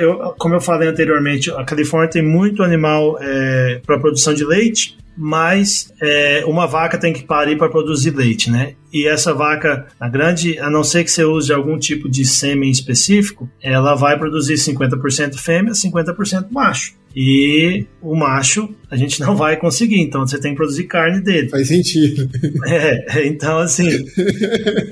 Eu, 0.01 0.35
como 0.39 0.55
eu 0.55 0.61
falei 0.61 0.89
anteriormente, 0.89 1.51
a 1.51 1.65
Califórnia 1.65 2.11
tem 2.11 2.23
muito 2.23 2.63
animal 2.63 3.19
é, 3.21 3.81
para 3.85 3.99
produção 3.99 4.35
de 4.35 4.45
leite, 4.45 4.97
mas 5.17 5.93
é, 6.01 6.45
uma 6.47 6.67
vaca 6.67 6.99
tem 6.99 7.13
que 7.13 7.25
parir 7.25 7.57
para 7.57 7.71
produzir 7.71 8.11
leite, 8.11 8.51
né? 8.51 8.75
E 8.93 9.07
essa 9.07 9.33
vaca, 9.33 9.87
a 9.99 10.09
grande, 10.09 10.59
a 10.59 10.71
não 10.71 10.85
ser 10.85 11.05
que 11.05 11.11
você 11.11 11.25
use 11.25 11.53
algum 11.53 11.79
tipo 11.79 12.09
de 12.09 12.25
sêmen 12.25 12.71
específico, 12.71 13.49
ela 13.63 13.95
vai 13.95 14.19
produzir 14.19 14.55
50% 14.55 15.37
fêmea, 15.37 15.73
50% 15.73 16.47
macho. 16.51 16.95
E 17.19 17.87
o 18.03 18.15
macho 18.15 18.69
a 18.91 18.97
gente 18.97 19.21
não 19.21 19.35
vai 19.35 19.57
conseguir, 19.57 20.01
então 20.01 20.27
você 20.27 20.39
tem 20.39 20.53
que 20.53 20.59
produzir 20.59 20.85
carne 20.85 21.23
dele. 21.23 21.49
Faz 21.49 21.69
sentido. 21.69 22.29
É, 22.69 23.27
então 23.27 23.59
assim, 23.59 23.89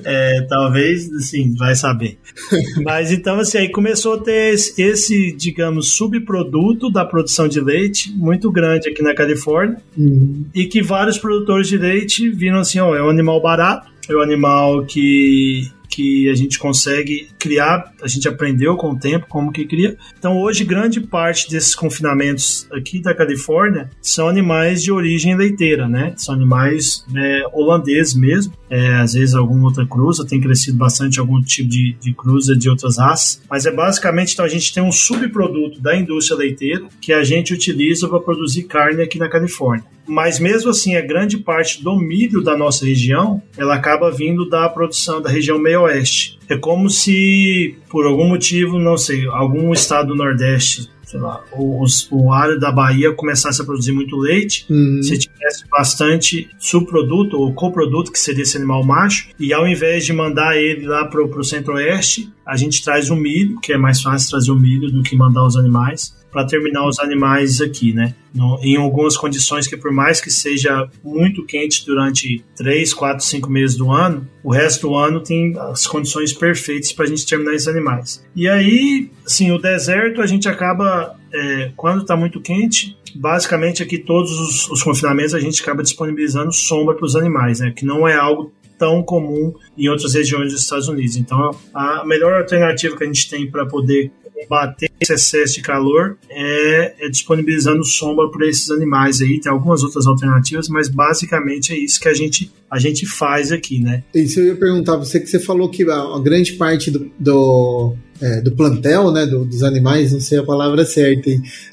é, 0.05 0.43
talvez, 0.49 1.13
assim, 1.13 1.55
vai 1.57 1.75
saber. 1.75 2.19
Mas 2.83 3.11
então 3.11 3.39
assim, 3.39 3.59
aí 3.59 3.69
começou 3.69 4.14
a 4.15 4.23
ter 4.23 4.55
esse, 4.55 4.81
esse, 4.81 5.33
digamos, 5.33 5.95
subproduto 5.95 6.91
da 6.91 7.05
produção 7.05 7.49
de 7.49 7.61
leite 7.61 8.13
muito 8.13 8.51
grande 8.51 8.89
aqui 8.89 9.03
na 9.03 9.15
Califórnia 9.15 9.79
uhum. 9.97 10.45
e 10.55 10.67
que 10.67 10.83
vários 10.83 11.19
produtores 11.19 11.69
de 11.69 11.79
leite 11.79 12.29
viram 12.31 12.59
assim, 12.59 12.79
ó, 12.79 12.95
é 12.95 13.03
um 13.03 13.09
animal 13.09 13.41
barato, 13.41 13.91
é 14.09 14.15
um 14.15 14.21
animal 14.21 14.85
que 14.85 15.71
que 15.95 16.29
a 16.29 16.35
gente 16.35 16.59
consegue 16.59 17.29
criar, 17.39 17.93
a 18.03 18.09
gente 18.09 18.27
aprendeu 18.27 18.77
com 18.77 18.91
o 18.91 18.99
tempo 18.99 19.27
como 19.29 19.53
que 19.53 19.65
cria. 19.65 19.97
Então 20.19 20.37
hoje 20.39 20.65
grande 20.65 21.01
parte 21.01 21.49
desses 21.49 21.75
confinamentos 21.75 22.67
aqui 22.73 23.01
da 23.01 23.15
Califórnia 23.15 23.91
são 24.03 24.29
animais 24.29 24.83
de 24.83 24.91
origem 24.91 25.37
leiteira, 25.37 25.89
né? 25.89 26.15
São 26.17 26.35
animais 26.35 27.05
é, 27.15 27.45
holandeses 27.53 28.15
mesmo, 28.15 28.53
é, 28.69 28.97
às 28.97 29.13
vezes 29.13 29.35
alguma 29.37 29.67
outra 29.67 29.87
cruza, 29.87 30.27
tem 30.27 30.41
crescido 30.41 30.77
bastante 30.77 31.21
algum 31.21 31.41
tipo 31.41 31.69
de, 31.69 31.97
de 32.01 32.13
cruza 32.13 32.57
de 32.57 32.69
outras 32.69 32.99
raças, 32.99 33.41
mas 33.49 33.65
é 33.65 33.71
basicamente 33.71 34.33
então 34.33 34.45
a 34.45 34.49
gente 34.49 34.75
tem 34.75 34.83
um 34.83 34.93
subproduto 34.93 35.81
da 35.81 35.97
indústria 35.97 36.37
leiteira 36.37 36.87
que 37.01 37.13
a 37.13 37.23
gente 37.23 37.55
utiliza 37.55 38.09
para 38.09 38.19
produzir 38.19 38.65
carne 38.65 39.03
aqui 39.03 39.19
na 39.19 39.29
Califórnia. 39.29 39.95
Mas 40.07 40.39
mesmo 40.39 40.71
assim, 40.71 40.97
a 40.97 41.01
grande 41.01 41.39
parte 41.39 41.83
do 41.83 41.97
milho 41.97 42.43
da 42.43 42.57
nossa 42.57 42.85
região, 42.85 43.43
ela 43.57 43.75
acaba 43.75 44.11
vindo 44.11 44.49
da 44.49 44.69
produção 44.69 45.21
da 45.21 45.31
região 45.31 45.59
meio-oeste. 45.59 46.39
É 46.49 46.57
como 46.57 46.91
se, 46.91 47.77
por 47.89 48.07
algum 48.07 48.29
motivo, 48.29 48.79
não 48.79 48.97
sei, 48.97 49.27
algum 49.29 49.73
estado 49.73 50.09
do 50.09 50.15
Nordeste 50.15 50.93
sei 51.15 51.21
lá, 51.21 51.45
o, 51.53 51.85
o 52.11 52.33
área 52.33 52.59
da 52.59 52.73
Bahia 52.73 53.13
começasse 53.13 53.63
a 53.63 53.65
produzir 53.65 53.93
muito 53.93 54.17
leite, 54.17 54.67
uhum. 54.69 55.01
se 55.01 55.17
tivesse 55.17 55.65
bastante 55.71 56.51
subproduto 56.59 57.39
ou 57.39 57.55
coproduto, 57.55 58.11
que 58.11 58.19
seria 58.19 58.43
esse 58.43 58.57
animal 58.57 58.83
macho, 58.83 59.29
e 59.39 59.53
ao 59.53 59.69
invés 59.69 60.05
de 60.05 60.13
mandar 60.13 60.57
ele 60.57 60.87
lá 60.87 61.05
para 61.05 61.23
o 61.23 61.45
centro-oeste, 61.45 62.33
a 62.45 62.57
gente 62.57 62.83
traz 62.83 63.11
o 63.11 63.17
milho, 63.17 63.61
que 63.61 63.73
é 63.73 63.79
mais 63.79 64.03
fácil 64.03 64.31
trazer 64.31 64.51
o 64.51 64.57
milho 64.57 64.91
do 64.91 65.03
que 65.03 65.15
mandar 65.15 65.47
os 65.47 65.57
animais 65.57 66.17
para 66.35 66.45
terminar 66.45 66.85
os 66.87 66.99
animais 66.99 67.61
aqui, 67.61 67.93
né? 67.93 68.13
No, 68.35 68.59
em 68.61 68.77
algumas 68.77 69.17
condições 69.17 69.69
que, 69.69 69.77
por 69.77 69.93
mais 69.93 70.21
que 70.21 70.33
seja 70.33 70.89
muito 71.05 71.47
quente 71.47 71.87
durante 71.87 72.45
3, 72.57 72.93
4, 72.93 73.25
5 73.25 73.49
meses 73.49 73.77
do 73.77 73.93
ano, 73.93 74.29
o 74.43 74.53
resto 74.53 74.89
do 74.89 74.97
ano 74.97 75.23
tem 75.23 75.57
as 75.57 75.87
condições 75.87 76.33
perfeitas 76.33 76.93
para 76.93 77.05
a 77.05 77.09
gente 77.09 77.25
terminar 77.25 77.55
esses 77.55 77.69
animais. 77.69 78.27
E 78.35 78.49
aí, 78.49 79.09
assim, 79.25 79.53
o 79.53 79.59
deserto 79.59 80.21
a 80.21 80.27
gente 80.27 80.49
acaba, 80.49 81.17
é, 81.33 81.71
quando 81.77 82.03
está 82.03 82.17
muito 82.17 82.41
quente, 82.41 82.99
basicamente 83.15 83.81
aqui 83.81 83.97
todos 83.97 84.33
os, 84.33 84.69
os, 84.69 84.83
confinamentos 84.83 85.35
a 85.35 85.41
gente 85.41 85.63
acaba 85.63 85.85
disponibilizando 85.85 86.53
sombra 86.53 86.97
para 86.97 87.07
os 87.07 87.15
animais, 87.15 87.61
né? 87.61 87.71
Que 87.71 87.87
não 87.87 88.09
é 88.09 88.17
algo 88.17 88.53
tão 88.85 89.03
comum 89.03 89.55
em 89.79 89.89
outras 89.89 90.13
regiões 90.13 90.53
dos 90.53 90.61
Estados 90.61 90.89
Unidos. 90.89 91.17
Então, 91.17 91.51
a 91.73 92.05
melhor 92.05 92.35
alternativa 92.35 92.95
que 92.95 93.03
a 93.03 93.07
gente 93.07 93.31
tem 93.31 93.51
para 93.51 93.65
poder 93.65 94.13
combater 94.35 94.91
esse 95.01 95.15
excesso 95.15 95.55
de 95.55 95.63
calor 95.63 96.19
é, 96.29 97.07
é 97.07 97.09
disponibilizando 97.09 97.83
sombra 97.83 98.29
para 98.29 98.47
esses 98.47 98.71
animais 98.71 99.23
aí. 99.23 99.41
Tem 99.41 99.51
algumas 99.51 99.83
outras 99.83 100.07
alternativas, 100.07 100.69
mas 100.69 100.89
basicamente 100.89 101.73
é 101.73 101.79
isso 101.79 101.99
que 101.99 102.09
a 102.09 102.13
gente, 102.13 102.53
a 102.71 102.79
gente 102.79 103.07
faz 103.07 103.51
aqui, 103.51 103.81
né? 103.81 104.05
Isso 104.15 104.39
eu 104.41 104.49
ia 104.49 104.57
perguntar, 104.57 104.97
você 104.97 105.19
que 105.19 105.29
você 105.29 105.41
falou 105.41 105.71
que 105.71 105.89
a, 105.89 105.95
a 105.95 106.21
grande 106.21 106.53
parte 106.53 106.91
do, 106.91 107.11
do, 107.19 107.95
é, 108.21 108.41
do 108.41 108.53
plantel, 108.53 109.11
né, 109.11 109.27
do, 109.27 109.45
dos 109.45 109.63
animais, 109.63 110.13
não 110.13 110.21
sei 110.21 110.39
a 110.39 110.43
palavra 110.45 110.85
certa, 110.85 111.31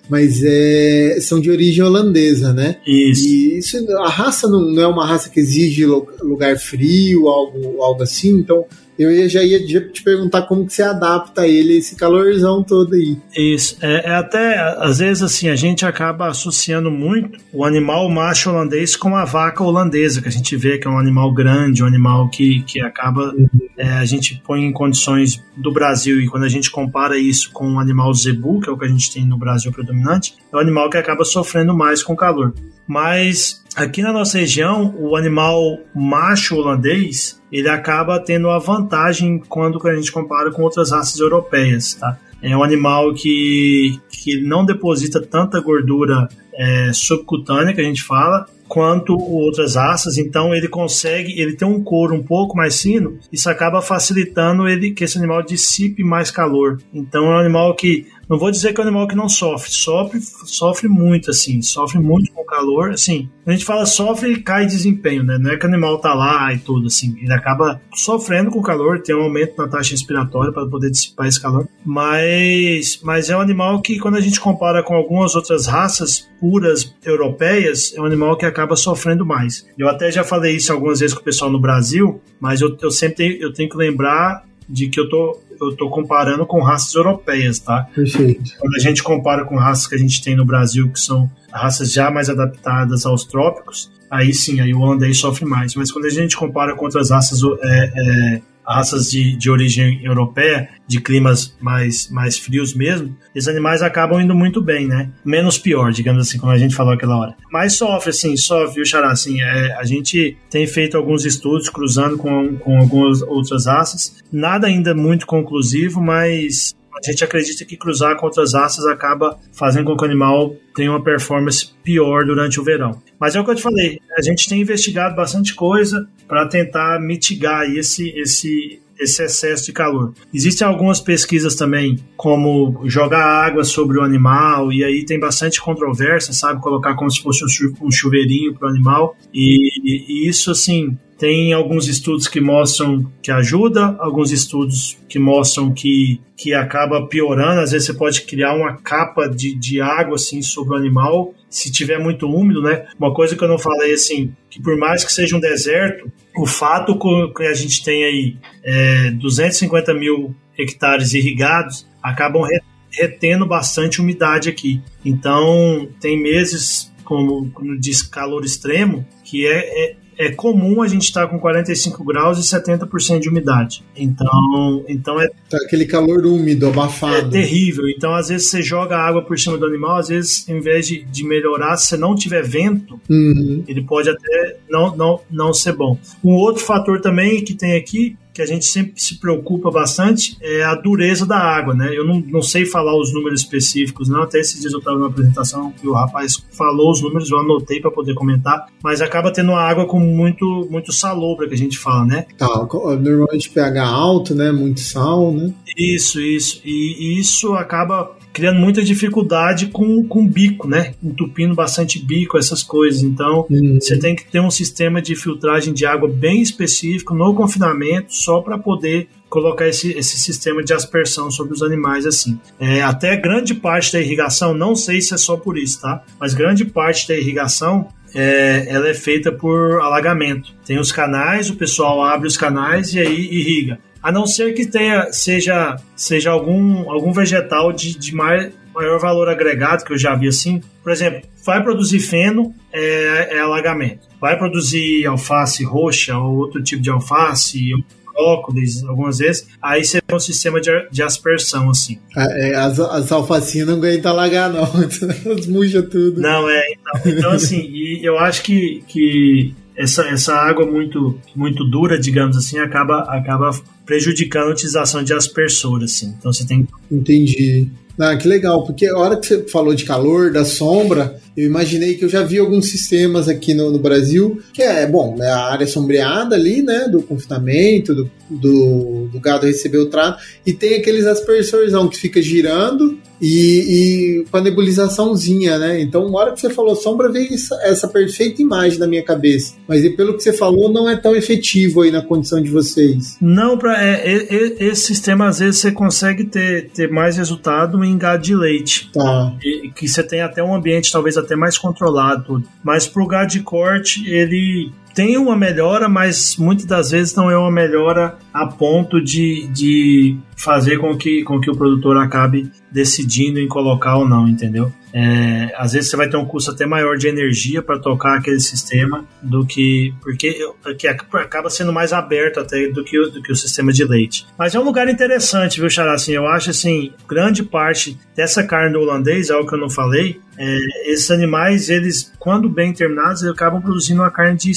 mas 0.10 0.42
é, 0.44 1.18
são 1.22 1.40
de 1.40 1.50
origem 1.50 1.84
holandesa, 1.84 2.52
né? 2.54 2.78
Isso. 2.86 3.28
E 3.28 3.58
isso, 3.58 3.98
a 3.98 4.10
raça 4.10 4.48
não, 4.48 4.62
não 4.62 4.82
é 4.82 4.88
uma 4.88 5.06
raça 5.06 5.30
que 5.30 5.40
exige 5.40 5.86
lugar 5.86 6.58
frio, 6.58 7.28
algo, 7.28 7.82
algo 7.82 8.04
assim, 8.04 8.40
então 8.40 8.66
eu 9.02 9.12
ia, 9.12 9.28
já 9.28 9.44
ia 9.44 9.60
te 9.66 10.04
perguntar 10.04 10.44
como 10.44 10.66
que 10.66 10.74
você 10.74 10.84
adapta 10.84 11.48
ele 11.48 11.78
esse 11.78 11.96
calorzão 11.96 12.64
todo 12.64 12.94
aí. 12.94 13.18
Isso, 13.36 13.78
é, 13.82 14.10
é, 14.10 14.16
até, 14.16 14.60
às 14.78 15.00
vezes 15.00 15.24
assim, 15.24 15.50
a 15.50 15.56
gente 15.56 15.86
acaba 15.86 16.28
associando 16.28 16.92
muito 16.92 17.40
o 17.52 17.66
animal 17.66 18.10
macho 18.10 18.50
holandês 18.50 18.96
com 18.96 19.16
a 19.16 19.26
vaca 19.26 19.64
holandesa, 19.64 20.22
que 20.22 20.28
a 20.28 20.32
gente 20.32 20.56
vê 20.56 20.78
que 20.78 20.88
é 20.88 20.92
um 20.92 21.00
animal 21.00 21.34
grande, 21.34 21.84
um 21.84 21.88
animal 21.88 22.30
que, 22.30 22.64
que 22.64 22.82
acaba, 22.82 23.34
é, 23.78 23.90
a 23.90 24.06
gente 24.06 24.42
põe 24.46 24.62
em 24.62 24.72
condições 24.72 25.44
do 25.58 25.72
Brasil, 25.72 26.22
e 26.22 26.28
quando 26.28 26.44
a 26.44 26.50
gente 26.50 26.70
compara 26.70 27.18
isso 27.18 27.52
com 27.52 27.74
o 27.74 27.80
animal 27.80 28.14
zebu, 28.14 28.60
que 28.60 28.70
é 28.70 28.72
o 28.72 28.78
que 28.78 28.86
a 28.86 28.90
gente 28.90 29.12
tem 29.12 29.26
no 29.26 29.38
Brasil 29.38 29.72
predominante, 29.72 30.36
é 30.52 30.56
um 30.56 30.60
animal 30.60 30.90
que 30.90 30.98
acaba 30.98 31.24
sofrendo 31.24 31.76
mais 31.76 32.04
com 32.04 32.16
calor. 32.16 32.54
Mas 32.88 33.61
aqui 33.76 34.02
na 34.02 34.12
nossa 34.12 34.38
região, 34.38 34.94
o 34.98 35.16
animal 35.16 35.80
macho 35.96 36.56
holandês, 36.56 37.42
ele 37.52 37.70
acaba 37.70 38.20
tendo 38.20 38.50
a 38.50 38.60
vantagem 38.60 39.42
quando 39.50 39.86
a 39.88 39.96
gente 39.96 40.12
compara 40.12 40.52
com 40.52 40.62
outras 40.62 40.92
raças 40.92 41.20
europeias, 41.20 41.96
tá? 41.96 42.18
É 42.42 42.58
um 42.58 42.64
animal 42.64 43.14
que, 43.14 44.00
que 44.10 44.42
não 44.42 44.66
deposita 44.66 45.22
tanta 45.22 45.60
gordura 45.60 46.28
é, 46.56 46.92
subcutânea, 46.92 47.74
que 47.74 47.82
a 47.82 47.84
gente 47.84 48.02
fala, 48.02 48.48
quanto 48.68 49.14
outras 49.16 49.76
raças, 49.76 50.18
então 50.18 50.56
ele 50.56 50.68
consegue, 50.68 51.40
ele 51.40 51.56
tem 51.56 51.68
um 51.68 51.84
couro 51.84 52.16
um 52.16 52.24
pouco 52.24 52.56
mais 52.56 52.82
fino, 52.82 53.20
isso 53.32 53.50
acaba 53.50 53.82
facilitando 53.82 54.68
ele 54.68 54.92
que 54.92 55.04
esse 55.04 55.18
animal 55.18 55.44
dissipe 55.44 56.04
mais 56.04 56.32
calor. 56.32 56.80
Então 56.94 57.26
é 57.26 57.36
um 57.36 57.40
animal 57.40 57.76
que 57.76 58.08
não 58.30 58.38
vou 58.38 58.52
dizer 58.52 58.74
que 58.74 58.80
é 58.80 58.84
um 58.84 58.88
animal 58.88 59.08
que 59.08 59.16
não 59.16 59.28
sofre, 59.28 59.72
sofre, 59.72 60.20
sofre 60.46 60.88
muito, 60.88 61.32
assim, 61.32 61.62
sofre 61.62 62.00
muito 62.00 62.32
com 62.32 62.46
calor, 62.46 62.92
assim. 62.92 63.30
A 63.46 63.52
gente 63.52 63.66
fala 63.66 63.86
sofre 63.86 64.32
e 64.32 64.42
cai 64.42 64.66
desempenho, 64.66 65.24
né? 65.24 65.38
Não 65.38 65.52
é 65.52 65.58
que 65.58 65.66
o 65.66 65.70
animal 65.70 66.00
tá 66.00 66.14
lá 66.14 66.54
e 66.54 66.60
tudo, 66.60 66.88
assim. 66.88 67.18
Ele 67.22 67.34
acaba 67.34 67.82
sofrendo 67.94 68.52
com 68.52 68.62
calor, 68.62 69.02
tem 69.02 69.16
um 69.16 69.24
aumento 69.24 69.58
na 69.58 69.68
taxa 69.68 69.92
respiratória 69.92 70.52
para 70.52 70.66
poder 70.66 70.90
dissipar 70.90 71.28
esse 71.28 71.42
calor. 71.42 71.68
Mas, 71.86 73.00
mas 73.04 73.30
é 73.30 73.36
um 73.36 73.42
animal 73.42 73.82
que, 73.82 74.00
quando 74.00 74.16
a 74.16 74.22
gente 74.22 74.40
compara 74.40 74.84
com 74.84 74.94
algumas 74.94 75.36
outras 75.36 75.66
raças 75.66 76.30
puras 76.40 76.96
europeias, 77.04 77.94
é 77.96 78.02
um 78.02 78.06
animal 78.06 78.38
que 78.38 78.46
acaba 78.46 78.76
sofrendo 78.76 79.26
mais. 79.26 79.66
Eu 79.78 79.88
até 79.88 80.12
já 80.12 80.24
falei 80.24 80.56
isso 80.56 80.72
algumas 80.72 81.00
vezes 81.00 81.14
com 81.14 81.22
o 81.22 81.24
pessoal 81.24 81.52
no 81.52 81.60
Brasil, 81.60 82.22
mas 82.40 82.62
eu, 82.62 82.78
eu 82.82 82.92
sempre 82.92 83.16
tenho, 83.16 83.42
eu 83.42 83.54
tenho 83.54 83.70
que 83.70 83.78
lembrar 83.78 84.44
de 84.68 84.88
que 84.88 85.00
eu 85.00 85.10
tô, 85.10 85.40
eu 85.62 85.76
tô 85.76 85.90
comparando 85.90 86.46
com 86.46 86.62
raças 86.62 86.94
europeias, 86.96 87.60
tá? 87.60 87.88
Perfeito. 87.94 88.52
Quando 88.60 88.76
a 88.76 88.80
gente 88.80 89.04
compara 89.04 89.46
com 89.46 89.56
raças 89.56 89.88
que 89.88 89.96
a 89.96 89.98
gente 89.98 90.24
tem 90.24 90.36
no 90.36 90.46
Brasil, 90.46 90.90
que 90.90 91.00
são 91.00 91.30
raças 91.52 91.92
já 91.92 92.10
mais 92.10 92.30
adaptadas 92.30 93.06
aos 93.06 93.24
trópicos, 93.24 93.92
aí 94.10 94.34
sim, 94.34 94.60
aí 94.60 94.74
o 94.74 94.80
holandês 94.80 95.18
sofre 95.18 95.46
mais. 95.46 95.76
Mas 95.76 95.92
quando 95.92 96.06
a 96.06 96.10
gente 96.10 96.36
compara 96.36 96.76
com 96.76 96.86
outras 96.86 97.12
raças 97.12 97.40
é, 97.64 97.92
é, 97.96 98.42
raças 98.66 99.10
de, 99.10 99.36
de 99.36 99.50
origem 99.50 100.04
europeia, 100.04 100.70
de 100.88 101.00
climas 101.00 101.56
mais, 101.60 102.10
mais 102.10 102.38
frios 102.38 102.74
mesmo, 102.74 103.16
esses 103.36 103.48
animais 103.48 103.82
acabam 103.82 104.22
indo 104.22 104.36
muito 104.36 104.62
bem, 104.62 104.88
né? 104.88 105.10
Menos 105.24 105.58
pior, 105.58 105.92
digamos 105.92 106.28
assim, 106.28 106.38
como 106.38 106.52
a 106.52 106.58
gente 106.58 106.76
falou 106.76 106.94
aquela 106.94 107.18
hora. 107.18 107.36
Mas 107.52 107.74
sofre, 107.74 108.10
assim, 108.10 108.36
sofre, 108.38 108.82
o 108.82 108.86
Xará, 108.86 109.12
assim, 109.12 109.42
é, 109.42 109.76
a 109.78 109.84
gente 109.84 110.38
tem 110.50 110.68
feito 110.68 110.98
alguns 110.98 111.26
estudos 111.26 111.70
cruzando 111.70 112.18
com, 112.18 112.58
com 112.58 112.78
algumas 112.78 113.22
outras 113.22 113.66
raças, 113.66 114.22
nada 114.32 114.68
ainda 114.68 114.94
muito 114.94 115.26
conclusivo, 115.26 116.02
mas 116.02 116.76
a 116.94 117.12
gente 117.12 117.24
acredita 117.24 117.66
que 117.66 117.78
cruzar 117.78 118.16
com 118.18 118.26
outras 118.26 118.54
raças 118.54 118.86
acaba 118.86 119.40
fazendo 119.54 119.86
com 119.86 119.98
que 119.98 120.04
o 120.04 120.08
animal 120.08 120.56
tenha 120.76 120.92
uma 120.92 121.04
performance 121.04 121.72
pior 121.84 122.26
durante 122.26 122.60
o 122.60 122.64
verão. 122.64 123.02
Mas 123.20 123.36
é 123.36 123.40
o 123.40 123.46
que 123.46 123.52
eu 123.52 123.56
te 123.56 123.62
falei, 123.62 124.00
a 124.18 124.22
gente 124.22 124.48
tem 124.48 124.62
investigado 124.62 125.16
bastante 125.16 125.54
coisa 125.54 126.08
para 126.28 126.48
tentar 126.48 127.00
mitigar 127.00 127.70
esse, 127.70 128.10
esse, 128.18 128.82
esse 129.02 129.24
excesso 129.24 129.66
de 129.66 129.74
calor. 129.74 130.14
Existem 130.34 130.68
algumas 130.68 131.00
pesquisas 131.00 131.56
também, 131.56 131.98
como 132.16 132.82
jogar 132.86 133.46
água 133.46 133.64
sobre 133.64 133.98
o 133.98 134.04
animal, 134.04 134.72
e 134.72 134.84
aí 134.84 135.04
tem 135.04 135.20
bastante 135.20 135.60
controvérsia, 135.60 136.34
sabe? 136.34 136.62
Colocar 136.62 136.96
como 136.96 137.10
se 137.10 137.22
fosse 137.22 137.44
um 137.82 137.92
chuveirinho 137.92 138.54
para 138.54 138.68
o 138.68 138.72
animal, 138.72 139.16
e, 139.34 139.70
e, 139.84 140.30
isso, 140.30 140.52
assim, 140.52 140.98
tem 141.22 141.54
alguns 141.54 141.88
estudos 141.88 142.28
que 142.28 142.42
mostram 142.42 143.06
que 143.22 143.32
ajuda, 143.32 143.96
alguns 144.00 144.32
estudos 144.32 144.98
que 145.08 145.20
mostram 145.20 145.72
que, 145.72 146.20
que 146.36 146.52
acaba 146.52 147.08
piorando. 147.08 147.62
Às 147.62 147.72
vezes 147.74 147.86
você 147.86 147.94
pode 147.94 148.22
criar 148.24 148.56
uma 148.56 148.78
capa 148.78 149.28
de, 149.28 149.54
de 149.54 149.80
água 149.80 150.16
assim 150.16 150.42
sobre 150.42 150.74
o 150.74 150.78
animal, 150.78 151.32
se 151.52 151.72
tiver 151.72 152.00
muito 152.00 152.28
úmido, 152.28 152.62
né? 152.62 152.88
Uma 152.98 153.14
coisa 153.14 153.36
que 153.36 153.44
eu 153.44 153.48
não 153.48 153.60
falei 153.60 153.94
assim, 153.94 154.34
que 154.50 154.62
por 154.62 154.78
mais 154.78 155.04
que 155.04 155.12
seja 155.12 155.36
um 155.36 155.40
deserto, 155.40 156.12
o 156.36 156.48
fato 156.48 156.98
que 157.36 157.44
a 157.44 157.54
gente 157.54 157.84
tem 157.84 158.04
aí 158.04 158.38
é, 158.64 159.12
250 159.12 159.94
mil 159.94 160.34
hectares 160.58 161.14
irrigados 161.14 161.86
acabam 162.02 162.48
retendo 162.92 163.46
bastante 163.46 164.00
umidade 164.02 164.50
aqui. 164.50 164.82
Então 165.04 165.88
tem 166.00 166.20
meses 166.22 166.92
como 167.04 167.52
quando 167.52 167.78
diz 167.78 168.02
calor 168.02 168.46
extremo, 168.46 169.06
que 169.26 169.46
é, 169.46 169.58
é, 169.58 169.96
é 170.18 170.32
comum 170.32 170.82
a 170.82 170.88
gente 170.88 171.04
estar 171.04 171.28
com 171.28 171.40
45 171.40 172.04
graus 172.04 172.38
e 172.38 172.42
70% 172.42 173.20
de 173.20 173.30
umidade. 173.30 173.84
Então, 173.96 174.84
então 174.88 175.20
é. 175.20 175.28
Tá 175.50 175.58
aquele 175.66 175.86
calor 175.86 176.26
úmido, 176.26 176.68
abafado. 176.68 177.16
É 177.16 177.42
terrível. 177.42 177.88
Então, 177.90 178.14
às 178.14 178.30
vezes, 178.30 178.50
você 178.50 178.62
joga 178.62 178.98
água 178.98 179.24
por 179.24 179.38
cima 179.38 179.58
do 179.58 179.66
animal, 179.66 179.98
às 179.98 180.10
vezes, 180.10 180.48
em 180.48 180.60
vez 180.60 180.88
de, 180.88 181.04
de 181.04 181.24
melhorar, 181.24 181.78
se 181.78 181.98
não 181.98 182.16
tiver 182.16 182.44
vento, 182.44 183.00
uhum. 183.10 183.64
ele 183.68 183.82
pode 183.84 184.10
até 184.10 184.58
não, 184.70 184.96
não, 184.96 185.20
não 185.30 185.54
ser 185.54 185.74
bom. 185.74 185.98
Um 186.24 186.34
outro 186.34 186.64
fator 186.64 187.02
também 187.02 187.44
que 187.44 187.54
tem 187.54 187.76
aqui 187.76 188.16
que 188.34 188.42
a 188.42 188.46
gente 188.46 188.66
sempre 188.66 188.94
se 188.96 189.20
preocupa 189.20 189.70
bastante 189.70 190.38
é 190.42 190.64
a 190.64 190.76
dureza 190.76 191.26
da 191.26 191.38
água, 191.38 191.74
né? 191.74 191.90
Eu 191.94 192.06
não, 192.06 192.20
não 192.20 192.42
sei 192.42 192.66
falar 192.66 192.98
os 192.98 193.14
números 193.14 193.42
específicos, 193.42 194.10
não. 194.10 194.24
Até 194.24 194.40
esses 194.40 194.60
dias 194.60 194.74
eu 194.74 194.80
estava 194.80 194.98
numa 194.98 195.10
apresentação 195.10 195.74
e 195.84 195.88
o 195.88 195.94
rapaz 195.94 196.44
falou 196.52 196.92
os 196.92 197.02
números, 197.02 197.30
eu 197.30 197.40
anotei 197.40 197.80
para 197.80 197.92
poder 197.92 198.14
comentar, 198.14 198.68
mas 198.84 199.02
acaba 199.02 199.32
tendo 199.32 199.52
uma 199.52 199.62
água 199.62 199.86
com 199.86 200.00
muito, 200.00 200.68
muito 200.70 200.92
salobra, 200.92 201.48
que 201.48 201.54
a 201.54 201.58
gente 201.58 201.78
fala, 201.78 202.06
né? 202.06 202.26
Tá, 202.38 202.68
normalmente 203.00 203.50
pH 203.50 203.86
alto, 203.86 204.36
né? 204.36 204.52
Muito 204.52 204.80
sal, 204.80 205.32
né? 205.34 205.54
Isso, 205.78 206.20
isso. 206.20 206.62
E, 206.64 207.16
e 207.16 207.20
isso 207.20 207.54
acaba 207.54 208.16
criando 208.34 208.60
muita 208.60 208.82
dificuldade 208.82 209.68
com, 209.68 210.04
com 210.06 210.28
bico, 210.28 210.68
né? 210.68 210.94
Entupindo 211.04 211.54
bastante 211.54 212.04
bico, 212.04 212.38
essas 212.38 212.64
coisas. 212.64 213.04
Então, 213.04 213.46
uhum. 213.50 213.78
você 213.80 213.98
tem 213.98 214.16
que 214.16 214.26
ter 214.26 214.40
um 214.40 214.52
sistema 214.52 215.02
de 215.02 215.16
filtragem 215.16 215.74
de 215.74 215.86
água 215.86 216.10
bem 216.10 216.42
específico 216.42 217.14
no 217.14 217.34
confinamento, 217.34 218.14
só 218.14 218.42
para 218.42 218.58
poder 218.58 219.08
colocar 219.30 219.68
esse, 219.68 219.94
esse 219.94 220.20
sistema 220.20 220.62
de 220.62 220.74
aspersão 220.74 221.32
sobre 221.32 221.54
os 221.54 221.64
animais 221.64 222.06
assim. 222.06 222.38
É, 222.60 222.82
até 222.82 223.16
grande 223.16 223.56
parte 223.56 223.94
da 223.94 224.02
irrigação, 224.02 224.54
não 224.54 224.76
sei 224.76 225.00
se 225.00 225.14
é 225.14 225.18
só 225.18 225.38
por 225.38 225.58
isso, 225.58 225.82
tá? 225.82 226.04
Mas 226.20 226.34
grande 226.34 226.66
parte 226.66 227.08
da 227.08 227.16
irrigação 227.16 227.88
é, 228.14 228.66
ela 228.68 228.90
é 228.90 228.94
feita 228.94 229.32
por 229.32 229.80
alagamento. 229.80 230.54
Tem 230.66 230.78
os 230.78 230.92
canais, 230.92 231.50
o 231.50 231.56
pessoal 231.56 232.04
abre 232.04 232.28
os 232.28 232.36
canais 232.36 232.94
e 232.94 233.00
aí 233.00 233.22
irriga. 233.32 233.80
A 234.02 234.12
não 234.12 234.26
ser 234.26 234.54
que 234.54 234.66
tenha, 234.66 235.12
seja, 235.12 235.78
seja 235.96 236.32
algum, 236.32 236.90
algum 236.90 237.12
vegetal 237.12 237.72
de, 237.72 237.98
de 237.98 238.16
maior, 238.16 238.50
maior 238.74 239.00
valor 239.00 239.30
agregado, 239.30 239.84
que 239.84 239.94
eu 239.94 239.98
já 239.98 240.16
vi 240.16 240.28
assim. 240.28 240.62
Por 240.82 240.92
exemplo, 240.92 241.22
vai 241.46 241.62
produzir 241.62 242.00
feno, 242.00 242.54
é, 242.72 243.38
é 243.38 243.40
alagamento. 243.40 244.08
Vai 244.20 244.38
produzir 244.38 245.06
alface 245.06 245.64
roxa 245.64 246.18
ou 246.18 246.38
outro 246.38 246.64
tipo 246.64 246.82
de 246.82 246.90
alface, 246.90 247.72
brócolis, 248.14 248.84
algumas 248.84 249.20
vezes, 249.20 249.48
aí 249.62 249.84
você 249.84 250.02
tem 250.02 250.16
um 250.16 250.20
sistema 250.20 250.60
de, 250.62 250.70
de 250.92 251.02
aspersão, 251.02 251.70
assim. 251.70 251.98
É, 252.16 252.56
as, 252.56 252.80
as 252.80 253.12
alfacinhas 253.12 253.68
não 253.68 253.76
aguentam 253.76 254.12
alagar, 254.12 254.52
não. 254.52 254.62
Elas 255.26 255.48
murcham 255.48 255.84
tudo. 255.84 256.22
Não, 256.22 256.50
é. 256.50 256.62
Então, 256.72 257.12
então 257.12 257.32
assim, 257.32 257.62
e 257.62 258.02
eu 258.04 258.20
acho 258.20 258.44
que, 258.44 258.84
que 258.88 259.56
essa, 259.76 260.04
essa 260.08 260.34
água 260.34 260.66
muito, 260.66 261.20
muito 261.36 261.64
dura, 261.64 262.00
digamos 262.00 262.38
assim, 262.38 262.60
acaba, 262.60 263.02
acaba 263.04 263.52
prejudicando 263.86 264.50
a 264.50 264.52
utilização 264.52 265.04
de 265.04 265.14
aspersor, 265.14 265.84
assim. 265.84 266.14
Então 266.18 266.32
você 266.32 266.46
tem. 266.46 266.68
Entendi. 266.92 267.70
Ah, 268.00 268.16
que 268.16 268.28
legal, 268.28 268.64
porque 268.64 268.88
a 268.88 268.98
hora 268.98 269.18
que 269.18 269.28
você 269.28 269.48
falou 269.48 269.76
de 269.76 269.84
calor, 269.84 270.32
da 270.32 270.46
sombra, 270.46 271.20
eu 271.36 271.46
imaginei 271.46 271.96
que 271.96 272.04
eu 272.04 272.10
já 272.10 272.24
vi 272.24 272.40
alguns 272.40 272.70
sistemas 272.70 273.28
aqui 273.28 273.54
no, 273.54 273.72
no 273.72 273.80
Brasil, 273.80 274.42
que 274.54 274.62
é, 274.62 274.86
bom, 274.86 275.16
é 275.20 275.30
a 275.30 275.46
área 275.52 275.68
sombreada 275.68 276.36
ali, 276.36 276.62
né, 276.62 276.88
do 276.90 277.02
confinamento, 277.02 277.96
do, 277.96 278.12
do, 278.30 279.08
do 279.12 279.20
gado 279.20 279.46
receber 279.46 279.78
o 279.78 279.90
trato, 279.90 280.22
e 280.46 280.54
tem 280.54 280.76
aqueles 280.76 281.06
aspersorzão 281.06 281.88
que 281.88 281.98
fica 281.98 282.22
girando 282.22 283.00
e, 283.22 284.24
e 284.24 284.26
com 284.32 284.38
a 284.38 284.42
nebulizaçãozinha, 284.42 285.60
né? 285.60 285.80
Então, 285.80 286.10
na 286.10 286.18
hora 286.18 286.32
que 286.34 286.42
você 286.42 286.50
falou 286.50 286.76
sombra, 286.76 287.12
veio 287.12 287.32
essa, 287.32 287.56
essa, 287.62 287.88
perfeita 287.88 288.42
imagem 288.42 288.80
na 288.80 288.88
minha 288.88 289.04
cabeça. 289.04 289.54
Mas 289.68 289.88
pelo 289.96 290.16
que 290.16 290.24
você 290.24 290.34
falou, 290.34 290.74
não 290.74 290.90
é 290.90 290.98
tão 290.98 291.16
efetivo 291.16 291.82
aí 291.82 291.92
na 291.92 292.02
condição 292.02 292.42
de 292.42 292.50
vocês. 292.50 293.18
Não, 293.22 293.60
pra, 293.60 293.80
é, 293.84 294.26
é, 294.28 294.66
esse 294.66 294.82
sistema 294.82 295.28
às 295.28 295.38
vezes 295.38 295.62
você 295.62 295.72
consegue 295.72 296.24
ter, 296.24 296.70
ter 296.72 296.90
mais 296.90 297.16
resultado 297.18 297.84
em 297.84 297.96
gado 297.96 298.24
de 298.24 298.34
leite. 298.34 298.90
Tá. 298.92 299.36
E, 299.44 299.70
que 299.70 299.88
você 299.88 300.02
tem 300.02 300.22
até 300.22 300.44
um 300.44 300.56
ambiente 300.56 300.92
talvez 300.92 301.16
até 301.22 301.36
mais 301.36 301.58
controlado. 301.58 302.44
Mas 302.64 302.88
pro 302.88 303.08
gado 303.08 303.32
de 303.32 303.42
corte, 303.42 304.08
ele 304.10 304.72
tem 304.94 305.18
uma 305.18 305.36
melhora, 305.36 305.88
mas 305.88 306.36
muitas 306.38 306.66
das 306.66 306.92
vezes 306.92 307.16
não 307.16 307.30
é 307.30 307.38
uma 307.38 307.52
melhora 307.52 308.18
a 308.34 308.46
ponto 308.48 309.02
de, 309.02 309.48
de 309.48 310.18
fazer 310.36 310.78
com 310.78 310.98
que, 310.98 311.24
com 311.24 311.40
que 311.40 311.50
o 311.50 311.56
produtor 311.56 311.98
acabe 311.98 312.52
decidindo 312.72 313.40
em 313.40 313.48
colocar 313.48 313.98
ou 313.98 314.08
não, 314.08 314.28
entendeu? 314.28 314.72
É, 314.94 315.54
às 315.56 315.74
vezes 315.74 315.90
você 315.90 315.96
vai 315.96 316.10
ter 316.10 316.18
um 316.18 316.26
custo 316.26 316.52
até 316.52 316.66
maior 316.66 316.98
de 316.98 317.08
energia 317.08 317.62
para 317.62 317.80
tocar 317.80 318.18
aquele 318.18 318.40
sistema 318.40 319.06
do 319.22 319.46
que. 319.46 319.94
Porque 320.02 320.38
que 320.78 320.88
acaba 320.88 321.50
sendo 321.50 321.72
mais 321.72 321.94
aberto 321.94 322.40
até 322.40 322.68
do 322.68 322.84
que, 322.84 323.00
do 323.10 323.22
que 323.22 323.32
o 323.32 323.36
sistema 323.36 323.72
de 323.72 323.86
leite. 323.86 324.26
Mas 324.38 324.54
é 324.54 324.60
um 324.60 324.64
lugar 324.64 324.90
interessante, 324.90 325.60
viu, 325.60 325.70
Xará? 325.70 325.94
Assim, 325.94 326.12
eu 326.12 326.28
acho 326.28 326.50
assim, 326.50 326.92
grande 327.08 327.44
parte 327.44 327.98
dessa 328.16 328.44
carne 328.44 328.74
do 328.74 328.82
holandês, 328.82 329.32
algo 329.32 329.48
que 329.48 329.56
eu 329.56 329.60
não 329.60 329.70
falei, 329.70 330.20
é, 330.38 330.92
esses 330.92 331.12
animais, 331.12 331.70
eles, 331.70 332.12
quando 332.18 332.50
bem 332.50 332.74
terminados, 332.74 333.22
eles 333.22 333.34
acabam 333.34 333.62
produzindo 333.62 334.02
uma 334.02 334.12
carne 334.12 334.38
de 334.38 334.50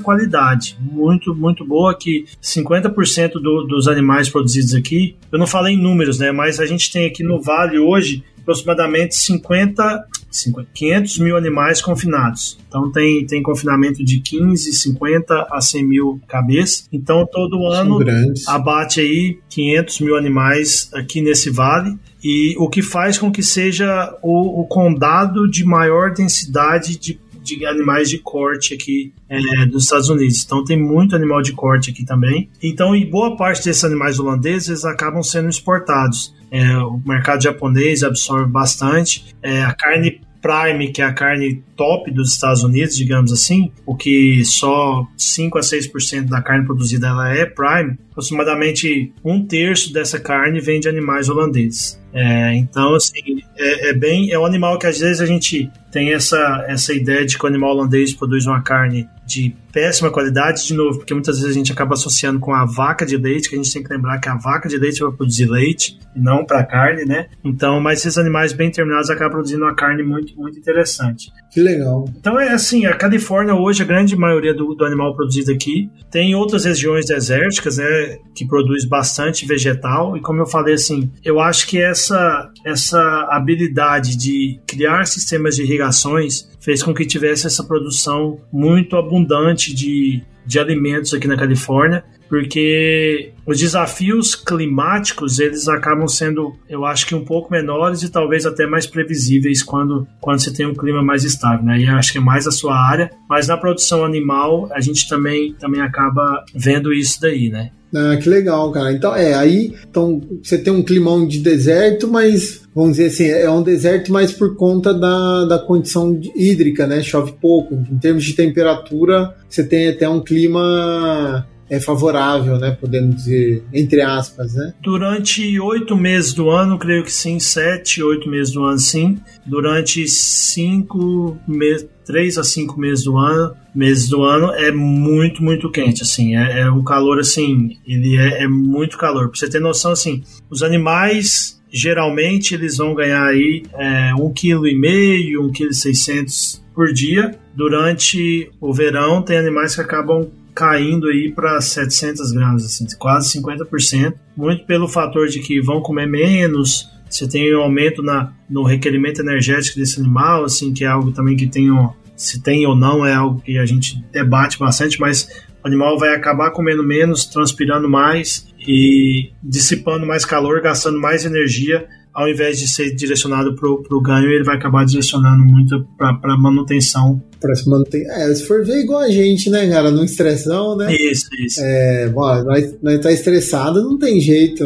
qualidade. 0.00 0.76
Muito, 0.80 1.34
muito 1.34 1.64
boa, 1.64 1.96
que 1.96 2.24
50% 2.42 3.32
do, 3.34 3.64
dos 3.64 3.88
animais 3.88 4.28
produzidos 4.28 4.74
aqui, 4.74 5.16
eu 5.30 5.38
não 5.38 5.46
falei 5.46 5.74
em 5.74 5.82
números, 5.82 6.18
né? 6.18 6.32
Mas 6.32 6.60
a 6.60 6.66
gente 6.66 6.90
tem 6.90 7.06
aqui 7.06 7.22
no 7.22 7.40
Vale 7.40 7.78
hoje 7.78 8.22
aproximadamente 8.44 9.16
50, 9.16 10.06
50, 10.30 10.68
500 10.74 11.18
mil 11.18 11.36
animais 11.36 11.80
confinados. 11.80 12.58
Então 12.68 12.92
tem, 12.92 13.26
tem 13.26 13.42
confinamento 13.42 14.04
de 14.04 14.20
15, 14.20 14.72
50 14.72 15.48
a 15.50 15.60
100 15.60 15.84
mil 15.84 16.20
cabeças. 16.28 16.86
Então 16.92 17.26
todo 17.26 17.66
ano 17.66 17.98
abate 18.46 19.00
aí 19.00 19.38
500 19.48 20.00
mil 20.00 20.16
animais 20.16 20.90
aqui 20.92 21.22
nesse 21.22 21.50
vale. 21.50 21.98
E 22.22 22.54
o 22.58 22.68
que 22.68 22.80
faz 22.80 23.18
com 23.18 23.30
que 23.30 23.42
seja 23.42 24.16
o, 24.22 24.62
o 24.62 24.66
condado 24.66 25.48
de 25.48 25.64
maior 25.64 26.12
densidade 26.12 26.98
de 26.98 27.20
de 27.44 27.66
animais 27.66 28.08
de 28.08 28.18
corte 28.18 28.74
aqui 28.74 29.12
é, 29.28 29.66
dos 29.66 29.84
Estados 29.84 30.08
Unidos. 30.08 30.42
Então 30.44 30.64
tem 30.64 30.80
muito 30.80 31.14
animal 31.14 31.42
de 31.42 31.52
corte 31.52 31.90
aqui 31.90 32.04
também. 32.04 32.48
Então, 32.62 32.96
e 32.96 33.04
boa 33.04 33.36
parte 33.36 33.64
desses 33.64 33.84
animais 33.84 34.18
holandeses 34.18 34.84
acabam 34.84 35.22
sendo 35.22 35.48
exportados. 35.48 36.34
É, 36.50 36.76
o 36.78 37.00
mercado 37.04 37.42
japonês 37.42 38.02
absorve 38.02 38.50
bastante. 38.50 39.34
É, 39.42 39.62
a 39.62 39.74
carne 39.74 40.20
Prime, 40.44 40.92
que 40.92 41.00
é 41.00 41.06
a 41.06 41.12
carne 41.14 41.64
top 41.74 42.10
dos 42.10 42.32
Estados 42.32 42.62
Unidos, 42.62 42.94
digamos 42.94 43.32
assim, 43.32 43.72
o 43.86 43.96
que 43.96 44.44
só 44.44 45.06
5 45.16 45.56
a 45.56 45.62
6% 45.62 46.28
da 46.28 46.42
carne 46.42 46.66
produzida 46.66 47.06
ela 47.06 47.34
é 47.34 47.46
Prime, 47.46 47.96
aproximadamente 48.10 49.10
um 49.24 49.42
terço 49.42 49.90
dessa 49.90 50.20
carne 50.20 50.60
vem 50.60 50.80
de 50.80 50.86
animais 50.86 51.30
holandeses. 51.30 51.98
É, 52.12 52.54
então, 52.56 52.94
assim, 52.94 53.42
é, 53.56 53.88
é, 53.88 53.92
bem. 53.94 54.30
É 54.30 54.38
um 54.38 54.44
animal 54.44 54.78
que 54.78 54.86
às 54.86 55.00
vezes 55.00 55.20
a 55.20 55.26
gente 55.26 55.70
tem 55.90 56.12
essa, 56.12 56.64
essa 56.68 56.92
ideia 56.92 57.24
de 57.24 57.38
que 57.38 57.44
o 57.44 57.48
animal 57.48 57.70
holandês 57.70 58.12
produz 58.12 58.46
uma 58.46 58.62
carne 58.62 59.08
de 59.26 59.54
péssima 59.72 60.10
qualidade, 60.10 60.66
de 60.66 60.74
novo, 60.74 60.98
porque 60.98 61.12
muitas 61.12 61.38
vezes 61.38 61.50
a 61.50 61.58
gente 61.58 61.72
acaba 61.72 61.94
associando 61.94 62.38
com 62.38 62.54
a 62.54 62.64
vaca 62.64 63.04
de 63.04 63.16
leite, 63.16 63.48
que 63.48 63.56
a 63.56 63.58
gente 63.58 63.72
tem 63.72 63.82
que 63.82 63.92
lembrar 63.92 64.20
que 64.20 64.28
a 64.28 64.36
vaca 64.36 64.68
de 64.68 64.78
leite 64.78 65.00
vai 65.00 65.10
produzir 65.10 65.46
leite 65.46 65.98
e 66.14 66.20
não 66.20 66.44
para 66.44 66.62
carne, 66.64 67.04
né? 67.04 67.26
Então, 67.42 67.80
mas 67.80 67.98
esses 67.98 68.16
animais 68.16 68.52
bem 68.52 68.70
terminados 68.70 69.10
acabam 69.10 69.32
produzindo 69.32 69.64
uma 69.64 69.74
carne 69.74 70.04
muito, 70.04 70.36
muito 70.36 70.56
interessante. 70.56 71.32
Que 71.50 71.60
legal. 71.60 72.04
Então 72.16 72.38
é 72.38 72.50
assim, 72.50 72.86
a 72.86 72.94
Califórnia 72.94 73.54
hoje, 73.54 73.82
a 73.82 73.86
grande 73.86 74.16
maioria 74.16 74.54
do, 74.54 74.74
do 74.74 74.84
animal 74.84 75.14
produzido 75.16 75.50
aqui, 75.50 75.90
tem 76.10 76.34
outras 76.34 76.64
regiões 76.64 77.06
desérticas, 77.06 77.78
né, 77.78 78.18
que 78.34 78.46
produz 78.46 78.84
bastante 78.84 79.44
vegetal, 79.44 80.16
e 80.16 80.20
como 80.20 80.40
eu 80.40 80.46
falei 80.46 80.74
assim, 80.74 81.10
eu 81.24 81.40
acho 81.40 81.66
que 81.66 81.80
essa, 81.80 82.50
essa 82.64 83.28
habilidade 83.30 84.16
de 84.16 84.60
criar 84.66 85.06
sistemas 85.06 85.56
de 85.56 85.62
irrigações 85.62 86.48
fez 86.64 86.82
com 86.82 86.94
que 86.94 87.04
tivesse 87.04 87.46
essa 87.46 87.62
produção 87.62 88.40
muito 88.52 88.96
abundante 88.96 89.74
de, 89.74 90.22
de 90.46 90.58
alimentos 90.58 91.12
aqui 91.12 91.28
na 91.28 91.36
Califórnia 91.36 92.02
porque 92.28 93.32
os 93.46 93.60
desafios 93.60 94.34
climáticos 94.34 95.38
eles 95.38 95.68
acabam 95.68 96.08
sendo, 96.08 96.56
eu 96.68 96.84
acho 96.84 97.06
que 97.06 97.14
um 97.14 97.24
pouco 97.24 97.52
menores 97.52 98.02
e 98.02 98.10
talvez 98.10 98.46
até 98.46 98.66
mais 98.66 98.86
previsíveis 98.86 99.62
quando, 99.62 100.06
quando 100.20 100.40
você 100.40 100.52
tem 100.52 100.66
um 100.66 100.74
clima 100.74 101.02
mais 101.02 101.22
estável, 101.22 101.64
né? 101.64 101.78
E 101.78 101.86
acho 101.86 102.12
que 102.12 102.18
é 102.18 102.20
mais 102.20 102.46
a 102.46 102.50
sua 102.50 102.76
área, 102.76 103.10
mas 103.28 103.48
na 103.48 103.56
produção 103.56 104.04
animal 104.04 104.68
a 104.72 104.80
gente 104.80 105.08
também, 105.08 105.54
também 105.54 105.80
acaba 105.80 106.44
vendo 106.54 106.92
isso 106.92 107.20
daí, 107.20 107.48
né? 107.48 107.70
Ah, 107.94 108.16
que 108.16 108.28
legal, 108.28 108.72
cara. 108.72 108.92
Então, 108.92 109.14
é, 109.14 109.34
aí 109.34 109.72
então, 109.88 110.20
você 110.42 110.58
tem 110.58 110.72
um 110.72 110.82
climão 110.82 111.26
de 111.26 111.38
deserto, 111.38 112.08
mas 112.08 112.62
vamos 112.74 112.96
dizer 112.96 113.06
assim, 113.06 113.26
é 113.28 113.48
um 113.48 113.62
deserto 113.62 114.12
mais 114.12 114.32
por 114.32 114.56
conta 114.56 114.92
da, 114.92 115.44
da 115.44 115.58
condição 115.58 116.20
hídrica, 116.34 116.86
né? 116.86 117.02
Chove 117.02 117.34
pouco. 117.40 117.74
Em 117.74 117.98
termos 117.98 118.24
de 118.24 118.32
temperatura, 118.32 119.34
você 119.48 119.62
tem 119.62 119.88
até 119.88 120.08
um 120.08 120.20
clima 120.20 121.46
é 121.68 121.80
favorável, 121.80 122.58
né? 122.58 122.76
Podemos 122.78 123.16
dizer, 123.16 123.64
entre 123.72 124.00
aspas, 124.00 124.54
né? 124.54 124.74
Durante 124.80 125.58
oito 125.60 125.96
meses 125.96 126.32
do 126.32 126.50
ano, 126.50 126.78
creio 126.78 127.04
que 127.04 127.12
sim, 127.12 127.38
sete, 127.38 128.02
oito 128.02 128.28
meses 128.28 128.52
do 128.52 128.62
ano, 128.64 128.78
sim. 128.78 129.18
Durante 129.46 130.06
cinco 130.08 131.36
meses, 131.46 131.86
três 132.04 132.38
a 132.38 132.44
cinco 132.44 132.78
meses 132.78 133.04
do 133.04 133.16
ano, 133.16 133.54
meses 133.74 134.08
do 134.08 134.22
ano 134.22 134.52
é 134.52 134.70
muito, 134.70 135.42
muito 135.42 135.70
quente, 135.70 136.02
assim, 136.02 136.36
é, 136.36 136.60
é 136.60 136.70
um 136.70 136.84
calor, 136.84 137.18
assim, 137.18 137.78
ele 137.86 138.16
é, 138.16 138.44
é 138.44 138.48
muito 138.48 138.98
calor. 138.98 139.28
Pra 139.28 139.38
você 139.38 139.48
ter 139.48 139.60
noção, 139.60 139.92
assim, 139.92 140.22
os 140.50 140.62
animais 140.62 141.54
geralmente 141.74 142.54
eles 142.54 142.76
vão 142.76 142.94
ganhar 142.94 143.26
aí 143.26 143.64
é, 143.74 144.14
um 144.14 144.32
quilo 144.32 144.68
e 144.68 144.78
meio, 144.78 145.42
um 145.44 145.50
quilo 145.50 145.70
e 145.70 145.74
seiscentos 145.74 146.62
por 146.72 146.92
dia. 146.92 147.36
Durante 147.52 148.48
o 148.60 148.72
verão 148.72 149.20
tem 149.22 149.36
animais 149.36 149.74
que 149.74 149.80
acabam 149.80 150.30
caindo 150.54 151.08
aí 151.08 151.32
para 151.32 151.60
700 151.60 152.32
gramas, 152.32 152.64
assim, 152.64 152.86
quase 152.98 153.38
50%, 153.38 154.14
muito 154.36 154.64
pelo 154.64 154.88
fator 154.88 155.26
de 155.28 155.40
que 155.40 155.60
vão 155.60 155.82
comer 155.82 156.06
menos, 156.06 156.88
você 157.10 157.28
tem 157.28 157.54
um 157.56 157.60
aumento 157.60 158.02
na, 158.02 158.32
no 158.48 158.64
requerimento 158.64 159.20
energético 159.20 159.78
desse 159.78 160.00
animal, 160.00 160.44
assim, 160.44 160.72
que 160.72 160.84
é 160.84 160.86
algo 160.86 161.12
também 161.12 161.36
que 161.36 161.46
tem 161.46 161.70
um, 161.70 161.90
se 162.16 162.42
tem 162.42 162.66
ou 162.66 162.76
não 162.76 163.04
é 163.04 163.14
algo 163.14 163.40
que 163.40 163.58
a 163.58 163.66
gente 163.66 164.02
debate 164.12 164.58
bastante, 164.58 165.00
mas 165.00 165.28
o 165.62 165.66
animal 165.66 165.98
vai 165.98 166.14
acabar 166.14 166.50
comendo 166.50 166.82
menos, 166.82 167.26
transpirando 167.26 167.88
mais 167.88 168.46
e 168.66 169.32
dissipando 169.42 170.06
mais 170.06 170.24
calor, 170.24 170.60
gastando 170.60 171.00
mais 171.00 171.24
energia 171.24 171.86
ao 172.14 172.28
invés 172.28 172.60
de 172.60 172.68
ser 172.68 172.94
direcionado 172.94 173.56
para 173.56 173.68
o 173.68 174.00
ganho, 174.00 174.30
ele 174.30 174.44
vai 174.44 174.56
acabar 174.56 174.84
direcionando 174.84 175.44
muito 175.44 175.84
para 175.98 176.38
manutenção. 176.38 177.20
Para 177.44 177.54
se 177.54 177.68
manter. 177.68 178.06
É, 178.06 178.34
se 178.34 178.46
for 178.46 178.64
ver 178.64 178.80
igual 178.80 179.00
a 179.00 179.10
gente, 179.10 179.50
né, 179.50 179.68
cara? 179.68 179.90
No 179.90 180.02
estressão, 180.02 180.74
né? 180.78 180.90
Isso, 180.96 181.26
isso. 181.44 181.60
É, 181.62 182.08
bom, 182.08 182.42
nós, 182.42 182.74
nós 182.82 183.00
tá 183.00 183.12
estressado, 183.12 183.82
não 183.82 183.98
tem 183.98 184.18
jeito. 184.18 184.64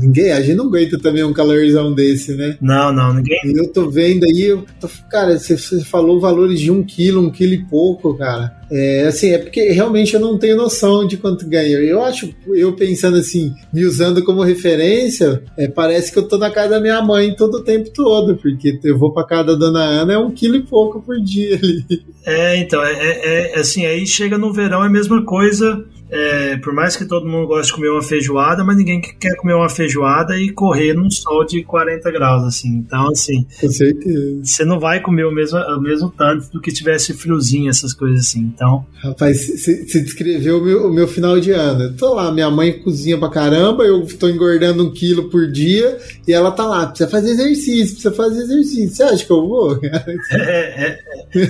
Ninguém, 0.00 0.32
a 0.32 0.40
gente 0.40 0.56
não 0.56 0.68
aguenta 0.68 0.98
também 0.98 1.22
um 1.22 1.34
calorzão 1.34 1.94
desse, 1.94 2.34
né? 2.34 2.56
Não, 2.58 2.90
não, 2.90 3.12
ninguém. 3.12 3.38
Eu 3.54 3.70
tô 3.70 3.90
vendo 3.90 4.24
aí, 4.24 4.58
tô, 4.80 4.88
cara, 5.10 5.38
você, 5.38 5.58
você 5.58 5.84
falou 5.84 6.18
valores 6.18 6.58
de 6.58 6.70
um 6.70 6.82
quilo, 6.82 7.20
um 7.20 7.30
quilo 7.30 7.52
e 7.52 7.66
pouco, 7.66 8.14
cara. 8.16 8.56
É, 8.70 9.04
assim, 9.06 9.30
é 9.30 9.38
porque 9.38 9.70
realmente 9.70 10.14
eu 10.14 10.20
não 10.20 10.38
tenho 10.38 10.56
noção 10.56 11.06
de 11.06 11.16
quanto 11.16 11.46
ganho. 11.46 11.78
Eu 11.80 12.02
acho, 12.02 12.34
eu 12.48 12.72
pensando 12.74 13.16
assim, 13.16 13.52
me 13.72 13.84
usando 13.84 14.24
como 14.24 14.42
referência, 14.42 15.42
é, 15.56 15.68
parece 15.68 16.10
que 16.10 16.18
eu 16.18 16.26
tô 16.26 16.36
na 16.36 16.50
casa 16.50 16.70
da 16.70 16.80
minha 16.80 17.00
mãe 17.02 17.34
todo 17.34 17.58
o 17.58 17.64
tempo 17.64 17.90
todo, 17.92 18.36
porque 18.36 18.78
eu 18.82 18.98
vou 18.98 19.12
pra 19.12 19.24
casa 19.24 19.48
da 19.48 19.54
dona 19.54 19.84
Ana, 19.84 20.14
é 20.14 20.18
um 20.18 20.30
quilo 20.30 20.56
e 20.56 20.62
pouco 20.62 21.00
por 21.00 21.20
dia 21.20 21.56
ali. 21.56 21.84
É, 22.24 22.56
então, 22.56 22.82
é, 22.82 22.92
é, 22.92 23.52
é 23.56 23.58
assim, 23.58 23.86
aí 23.86 24.06
chega 24.06 24.36
no 24.36 24.52
verão 24.52 24.82
é 24.82 24.86
a 24.86 24.90
mesma 24.90 25.22
coisa 25.22 25.84
é, 26.10 26.56
por 26.58 26.72
mais 26.72 26.96
que 26.96 27.04
todo 27.04 27.26
mundo 27.26 27.46
goste 27.48 27.66
de 27.66 27.72
comer 27.72 27.90
uma 27.90 28.02
feijoada, 28.02 28.62
mas 28.64 28.76
ninguém 28.76 29.00
quer 29.00 29.34
comer 29.36 29.54
uma 29.54 29.68
feijoada 29.68 30.38
e 30.38 30.50
correr 30.50 30.94
num 30.94 31.10
sol 31.10 31.44
de 31.44 31.62
40 31.64 32.10
graus, 32.12 32.44
assim. 32.44 32.68
Então, 32.68 33.08
assim. 33.10 33.46
Com 33.60 33.68
certeza. 33.68 34.40
Você 34.42 34.64
não 34.64 34.78
vai 34.78 35.00
comer 35.00 35.24
o 35.24 35.32
mesmo, 35.32 35.58
o 35.58 35.80
mesmo 35.80 36.08
tanto 36.10 36.50
do 36.50 36.60
que 36.60 36.72
tivesse 36.72 37.12
friozinho, 37.12 37.68
essas 37.68 37.92
coisas 37.92 38.20
assim. 38.20 38.40
Então. 38.40 38.86
Rapaz, 39.02 39.46
você 39.48 40.00
descreveu 40.00 40.58
o 40.58 40.64
meu, 40.64 40.86
o 40.86 40.92
meu 40.92 41.08
final 41.08 41.40
de 41.40 41.50
ano. 41.50 41.84
Eu 41.84 41.96
tô 41.96 42.14
lá, 42.14 42.30
minha 42.32 42.50
mãe 42.50 42.72
cozinha 42.72 43.18
pra 43.18 43.28
caramba, 43.28 43.84
eu 43.84 44.06
tô 44.06 44.28
engordando 44.28 44.84
um 44.84 44.92
quilo 44.92 45.28
por 45.28 45.50
dia 45.50 45.98
e 46.26 46.32
ela 46.32 46.52
tá 46.52 46.64
lá. 46.64 46.86
Precisa 46.86 47.10
fazer 47.10 47.30
exercício, 47.30 47.94
precisa 47.94 48.12
fazer 48.12 48.42
exercício. 48.42 48.90
Você 48.90 49.02
acha 49.02 49.24
que 49.24 49.32
eu 49.32 49.46
vou? 49.46 49.80
é, 49.82 50.40
é, 50.40 50.98
é, 51.34 51.42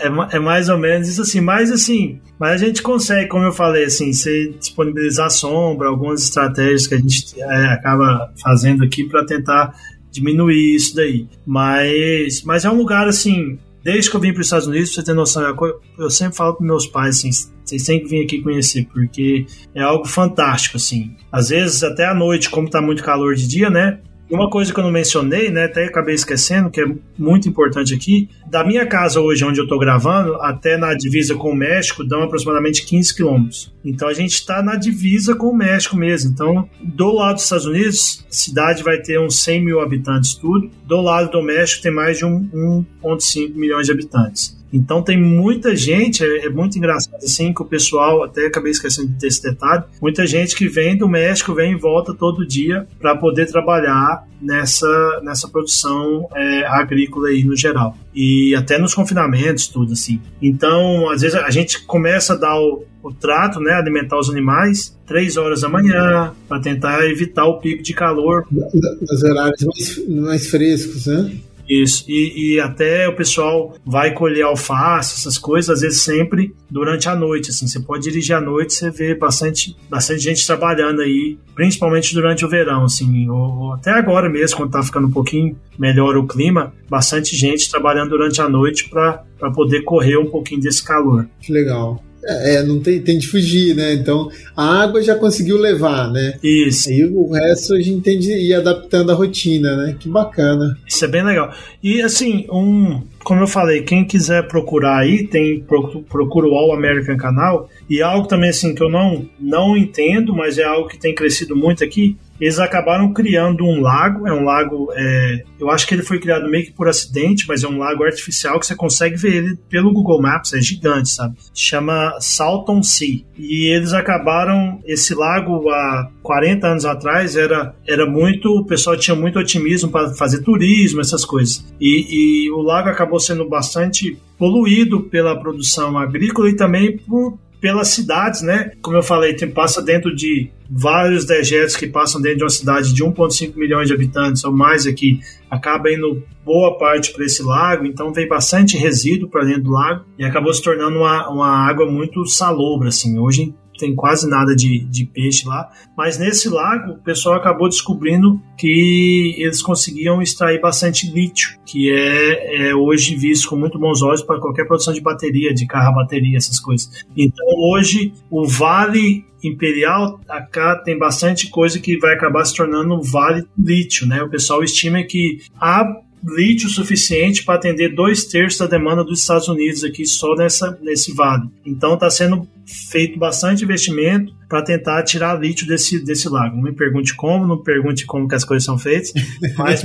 é, 0.00 0.36
é 0.36 0.38
mais 0.38 0.68
ou 0.68 0.78
menos 0.78 1.08
isso 1.08 1.22
assim. 1.22 1.40
Mas, 1.40 1.70
assim, 1.72 2.20
mas 2.38 2.62
a 2.62 2.66
gente 2.66 2.82
consegue, 2.82 3.28
como 3.28 3.44
eu 3.44 3.52
falei, 3.52 3.84
assim, 3.84 4.12
você 4.12 4.54
disponibilizar 4.58 5.30
sombra, 5.30 5.88
algumas 5.88 6.22
estratégias 6.22 6.86
que 6.86 6.94
a 6.94 6.98
gente 6.98 7.40
é, 7.40 7.66
acaba 7.66 8.32
fazendo 8.42 8.84
aqui 8.84 9.04
para 9.04 9.24
tentar 9.24 9.74
diminuir 10.10 10.74
isso 10.74 10.94
daí. 10.94 11.26
Mas, 11.46 12.42
mas 12.42 12.64
é 12.64 12.70
um 12.70 12.76
lugar 12.76 13.08
assim, 13.08 13.58
desde 13.82 14.10
que 14.10 14.16
eu 14.16 14.20
vim 14.20 14.32
para 14.32 14.40
os 14.40 14.46
Estados 14.46 14.66
Unidos, 14.66 14.90
pra 14.90 15.02
você 15.02 15.06
ter 15.06 15.14
noção, 15.14 15.56
eu 15.98 16.10
sempre 16.10 16.36
falo 16.36 16.54
para 16.54 16.66
meus 16.66 16.86
pais 16.86 17.18
assim, 17.18 17.30
vocês 17.64 17.84
têm 17.84 18.00
que 18.00 18.08
vir 18.08 18.24
aqui 18.24 18.42
conhecer, 18.42 18.86
porque 18.92 19.46
é 19.74 19.82
algo 19.82 20.06
fantástico, 20.06 20.76
assim. 20.76 21.16
Às 21.32 21.48
vezes, 21.48 21.82
até 21.82 22.06
à 22.06 22.14
noite, 22.14 22.48
como 22.48 22.66
está 22.66 22.80
muito 22.80 23.02
calor 23.02 23.34
de 23.34 23.46
dia, 23.46 23.68
né? 23.68 23.98
Uma 24.28 24.50
coisa 24.50 24.72
que 24.74 24.80
eu 24.80 24.84
não 24.84 24.90
mencionei, 24.90 25.50
né, 25.50 25.64
até 25.64 25.84
acabei 25.84 26.14
esquecendo, 26.14 26.68
que 26.68 26.80
é 26.80 26.86
muito 27.16 27.48
importante 27.48 27.94
aqui, 27.94 28.28
da 28.48 28.64
minha 28.64 28.84
casa 28.84 29.20
hoje, 29.20 29.44
onde 29.44 29.60
eu 29.60 29.64
estou 29.64 29.78
gravando, 29.78 30.34
até 30.42 30.76
na 30.76 30.94
divisa 30.94 31.36
com 31.36 31.50
o 31.50 31.54
México, 31.54 32.02
dão 32.02 32.22
aproximadamente 32.22 32.84
15 32.84 33.14
quilômetros. 33.14 33.72
Então 33.84 34.08
a 34.08 34.12
gente 34.12 34.32
está 34.32 34.60
na 34.62 34.74
divisa 34.74 35.36
com 35.36 35.50
o 35.50 35.56
México 35.56 35.96
mesmo. 35.96 36.32
Então, 36.32 36.68
do 36.82 37.12
lado 37.12 37.34
dos 37.34 37.44
Estados 37.44 37.66
Unidos, 37.66 38.26
a 38.28 38.32
cidade 38.32 38.82
vai 38.82 38.98
ter 38.98 39.20
uns 39.20 39.38
100 39.42 39.64
mil 39.64 39.80
habitantes, 39.80 40.34
tudo. 40.34 40.70
Do 40.84 41.00
lado 41.00 41.30
do 41.30 41.40
México 41.40 41.82
tem 41.82 41.92
mais 41.92 42.18
de 42.18 42.24
1,5 42.24 43.54
milhões 43.54 43.86
de 43.86 43.92
habitantes. 43.92 44.56
Então 44.76 45.02
tem 45.02 45.20
muita 45.20 45.74
gente, 45.74 46.22
é, 46.22 46.46
é, 46.46 46.50
muito 46.50 46.76
engraçado 46.76 47.16
assim 47.16 47.52
que 47.52 47.62
o 47.62 47.64
pessoal, 47.64 48.22
até 48.22 48.46
acabei 48.46 48.70
esquecendo 48.70 49.08
desse 49.08 49.42
detalhe, 49.42 49.84
muita 50.00 50.26
gente 50.26 50.54
que 50.54 50.68
vem 50.68 50.96
do 50.96 51.08
México, 51.08 51.54
vem 51.54 51.72
e 51.72 51.76
volta 51.76 52.14
todo 52.14 52.46
dia 52.46 52.86
para 53.00 53.16
poder 53.16 53.46
trabalhar 53.46 54.26
nessa, 54.40 55.20
nessa 55.22 55.48
produção 55.48 56.28
é, 56.34 56.66
agrícola 56.66 57.28
aí 57.28 57.42
no 57.42 57.56
geral. 57.56 57.96
E 58.14 58.54
até 58.54 58.78
nos 58.78 58.94
confinamentos, 58.94 59.68
tudo 59.68 59.92
assim. 59.92 60.20
Então, 60.40 61.08
às 61.10 61.22
vezes 61.22 61.36
a 61.36 61.50
gente 61.50 61.84
começa 61.84 62.34
a 62.34 62.36
dar 62.36 62.58
o, 62.58 62.84
o 63.02 63.12
trato, 63.12 63.60
né, 63.60 63.72
alimentar 63.72 64.18
os 64.18 64.28
animais 64.28 64.96
três 65.06 65.36
horas 65.36 65.60
da 65.60 65.68
manhã 65.68 66.32
para 66.48 66.60
tentar 66.60 67.08
evitar 67.08 67.46
o 67.46 67.60
pico 67.60 67.82
de 67.82 67.94
calor. 67.94 68.44
Nos 68.50 69.22
horários 69.22 69.64
mais, 69.64 70.08
mais 70.08 70.46
frescos, 70.48 71.06
né? 71.06 71.32
Isso, 71.68 72.04
e, 72.08 72.54
e, 72.54 72.60
até 72.60 73.08
o 73.08 73.14
pessoal 73.14 73.74
vai 73.84 74.12
colher 74.12 74.42
alface, 74.42 75.14
essas 75.14 75.36
coisas, 75.36 75.70
às 75.70 75.80
vezes 75.80 76.02
sempre 76.02 76.54
durante 76.70 77.08
a 77.08 77.16
noite, 77.16 77.50
assim, 77.50 77.66
você 77.66 77.80
pode 77.80 78.04
dirigir 78.04 78.36
à 78.36 78.40
noite, 78.40 78.74
você 78.74 78.90
vê 78.90 79.14
bastante, 79.14 79.76
bastante 79.88 80.20
gente 80.20 80.46
trabalhando 80.46 81.00
aí, 81.00 81.38
principalmente 81.54 82.14
durante 82.14 82.44
o 82.44 82.48
verão, 82.48 82.84
assim, 82.84 83.28
ou, 83.28 83.58
ou 83.58 83.72
até 83.72 83.90
agora 83.90 84.28
mesmo, 84.28 84.56
quando 84.56 84.70
tá 84.70 84.82
ficando 84.82 85.08
um 85.08 85.12
pouquinho 85.12 85.56
melhor 85.78 86.16
o 86.16 86.26
clima, 86.26 86.72
bastante 86.88 87.36
gente 87.36 87.70
trabalhando 87.70 88.10
durante 88.10 88.40
a 88.40 88.48
noite 88.48 88.88
para 88.88 89.24
poder 89.54 89.82
correr 89.82 90.16
um 90.16 90.26
pouquinho 90.26 90.60
desse 90.60 90.84
calor. 90.84 91.28
Que 91.40 91.52
legal. 91.52 92.02
É, 92.28 92.62
não 92.62 92.80
tem, 92.80 93.00
tem 93.00 93.18
de 93.18 93.28
fugir, 93.28 93.74
né? 93.74 93.94
Então 93.94 94.30
a 94.56 94.82
água 94.82 95.02
já 95.02 95.14
conseguiu 95.14 95.56
levar, 95.56 96.10
né? 96.10 96.38
Isso. 96.42 96.88
Aí 96.88 97.04
o 97.04 97.32
resto 97.32 97.74
a 97.74 97.80
gente 97.80 98.00
tem 98.00 98.18
de 98.18 98.32
ir 98.32 98.54
adaptando 98.54 99.12
a 99.12 99.14
rotina, 99.14 99.76
né? 99.76 99.96
Que 99.98 100.08
bacana. 100.08 100.76
Isso 100.86 101.04
é 101.04 101.08
bem 101.08 101.24
legal. 101.24 101.52
E 101.82 102.02
assim, 102.02 102.46
um, 102.50 103.02
como 103.22 103.42
eu 103.42 103.46
falei, 103.46 103.82
quem 103.82 104.04
quiser 104.04 104.46
procurar 104.48 104.98
aí, 104.98 105.26
tem 105.26 105.64
procura 106.08 106.46
o 106.46 106.54
All 106.54 106.74
American 106.74 107.16
Canal. 107.16 107.68
E 107.88 108.02
algo 108.02 108.26
também 108.26 108.50
assim 108.50 108.74
que 108.74 108.82
eu 108.82 108.88
não, 108.88 109.24
não 109.38 109.76
entendo, 109.76 110.34
mas 110.34 110.58
é 110.58 110.64
algo 110.64 110.88
que 110.88 110.98
tem 110.98 111.14
crescido 111.14 111.54
muito 111.54 111.84
aqui, 111.84 112.16
eles 112.40 112.58
acabaram 112.58 113.12
criando 113.12 113.64
um 113.64 113.80
lago, 113.80 114.26
é 114.26 114.32
um 114.32 114.44
lago, 114.44 114.88
é, 114.94 115.42
eu 115.58 115.70
acho 115.70 115.86
que 115.86 115.94
ele 115.94 116.02
foi 116.02 116.18
criado 116.18 116.48
meio 116.48 116.64
que 116.64 116.72
por 116.72 116.88
acidente, 116.88 117.46
mas 117.48 117.62
é 117.62 117.68
um 117.68 117.78
lago 117.78 118.04
artificial 118.04 118.58
que 118.60 118.66
você 118.66 118.74
consegue 118.74 119.16
ver 119.16 119.34
ele 119.34 119.58
pelo 119.68 119.92
Google 119.92 120.20
Maps, 120.20 120.52
é 120.52 120.60
gigante, 120.60 121.08
sabe? 121.08 121.36
Chama 121.54 122.16
Salton 122.20 122.82
Sea. 122.82 123.24
E 123.38 123.66
eles 123.66 123.92
acabaram, 123.92 124.80
esse 124.84 125.14
lago 125.14 125.68
há 125.70 126.10
40 126.22 126.66
anos 126.66 126.84
atrás 126.84 127.36
era, 127.36 127.74
era 127.86 128.06
muito, 128.06 128.48
o 128.48 128.64
pessoal 128.64 128.96
tinha 128.96 129.14
muito 129.14 129.38
otimismo 129.38 129.90
para 129.90 130.14
fazer 130.14 130.42
turismo, 130.42 131.00
essas 131.00 131.24
coisas. 131.24 131.64
E, 131.80 132.46
e 132.46 132.50
o 132.50 132.60
lago 132.62 132.88
acabou 132.88 133.20
sendo 133.20 133.48
bastante 133.48 134.18
poluído 134.38 135.02
pela 135.04 135.38
produção 135.38 135.96
agrícola 135.98 136.50
e 136.50 136.56
também 136.56 136.96
por 136.98 137.38
pelas 137.60 137.88
cidades, 137.88 138.42
né? 138.42 138.72
Como 138.82 138.96
eu 138.96 139.02
falei, 139.02 139.34
tem, 139.34 139.50
passa 139.50 139.82
dentro 139.82 140.14
de 140.14 140.50
vários 140.70 141.24
dejetos 141.24 141.76
que 141.76 141.86
passam 141.86 142.20
dentro 142.20 142.38
de 142.38 142.44
uma 142.44 142.50
cidade 142.50 142.92
de 142.92 143.04
1,5 143.04 143.56
milhões 143.56 143.88
de 143.88 143.94
habitantes 143.94 144.44
ou 144.44 144.52
mais 144.52 144.86
aqui, 144.86 145.20
acaba 145.50 145.90
indo 145.90 146.22
boa 146.44 146.76
parte 146.78 147.12
para 147.12 147.24
esse 147.24 147.42
lago, 147.42 147.86
então 147.86 148.12
veio 148.12 148.28
bastante 148.28 148.76
resíduo 148.76 149.28
para 149.28 149.44
dentro 149.44 149.64
do 149.64 149.70
lago 149.70 150.04
e 150.18 150.24
acabou 150.24 150.52
se 150.52 150.62
tornando 150.62 150.98
uma, 150.98 151.28
uma 151.28 151.68
água 151.68 151.86
muito 151.86 152.24
salobra, 152.26 152.88
assim. 152.88 153.18
Hoje 153.18 153.54
tem 153.76 153.94
quase 153.94 154.28
nada 154.28 154.54
de, 154.54 154.80
de 154.84 155.04
peixe 155.06 155.46
lá. 155.46 155.70
Mas 155.96 156.18
nesse 156.18 156.48
lago, 156.48 156.92
o 156.92 156.98
pessoal 156.98 157.36
acabou 157.36 157.68
descobrindo 157.68 158.40
que 158.56 159.34
eles 159.38 159.62
conseguiam 159.62 160.20
extrair 160.20 160.60
bastante 160.60 161.10
lítio, 161.10 161.58
que 161.64 161.90
é, 161.90 162.68
é 162.68 162.74
hoje 162.74 163.16
visto 163.16 163.48
com 163.48 163.56
muito 163.56 163.78
bons 163.78 164.02
olhos 164.02 164.22
para 164.22 164.40
qualquer 164.40 164.66
produção 164.66 164.92
de 164.92 165.00
bateria, 165.00 165.54
de 165.54 165.66
carro 165.66 165.90
a 165.90 166.02
bateria, 166.02 166.36
essas 166.36 166.60
coisas. 166.60 167.04
Então 167.16 167.46
hoje 167.70 168.12
o 168.30 168.46
Vale 168.46 169.24
Imperial, 169.44 170.20
acá 170.28 170.76
tem 170.76 170.98
bastante 170.98 171.48
coisa 171.48 171.78
que 171.78 171.98
vai 171.98 172.14
acabar 172.14 172.44
se 172.44 172.54
tornando 172.54 172.94
um 172.94 173.02
vale 173.02 173.44
lítio, 173.56 174.06
né? 174.06 174.22
O 174.22 174.30
pessoal 174.30 174.64
estima 174.64 175.02
que 175.02 175.40
há 175.60 175.84
lítio 176.24 176.68
suficiente 176.68 177.44
para 177.44 177.54
atender 177.54 177.94
dois 177.94 178.24
terços 178.24 178.58
da 178.58 178.66
demanda 178.66 179.04
dos 179.04 179.20
Estados 179.20 179.48
Unidos 179.48 179.84
aqui 179.84 180.04
só 180.04 180.34
nessa, 180.34 180.76
nesse 180.82 181.14
vale. 181.14 181.48
Então 181.64 181.94
está 181.94 182.10
sendo 182.10 182.48
feito 182.66 183.18
bastante 183.18 183.64
investimento 183.64 184.34
para 184.48 184.62
tentar 184.62 185.02
tirar 185.02 185.38
lítio 185.40 185.66
desse, 185.66 186.04
desse 186.04 186.28
lago. 186.28 186.56
Não 186.56 186.62
me 186.62 186.72
pergunte 186.72 187.14
como, 187.14 187.46
não 187.46 187.62
pergunte 187.62 188.04
como 188.04 188.28
que 188.28 188.34
as 188.34 188.44
coisas 188.44 188.64
são 188.64 188.78
feitas, 188.78 189.12
mas 189.56 189.82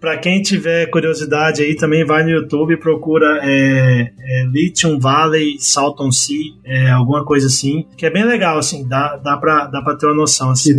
para 0.00 0.18
quem, 0.18 0.34
quem 0.34 0.42
tiver 0.42 0.86
curiosidade 0.86 1.62
aí 1.62 1.74
também 1.76 2.04
vai 2.04 2.22
no 2.22 2.30
YouTube 2.30 2.74
e 2.74 2.76
procura 2.76 3.40
é, 3.42 4.12
é, 4.18 4.44
Lithium 4.46 4.98
Valley 4.98 5.56
Salton 5.58 6.10
Sea, 6.10 6.52
é, 6.64 6.90
alguma 6.90 7.24
coisa 7.24 7.46
assim, 7.46 7.86
que 7.96 8.06
é 8.06 8.10
bem 8.10 8.24
legal, 8.24 8.58
assim, 8.58 8.86
dá, 8.86 9.16
dá 9.16 9.36
para 9.36 9.66
dá 9.66 9.96
ter 9.96 10.06
uma 10.06 10.14
noção. 10.14 10.50
Assim. 10.50 10.74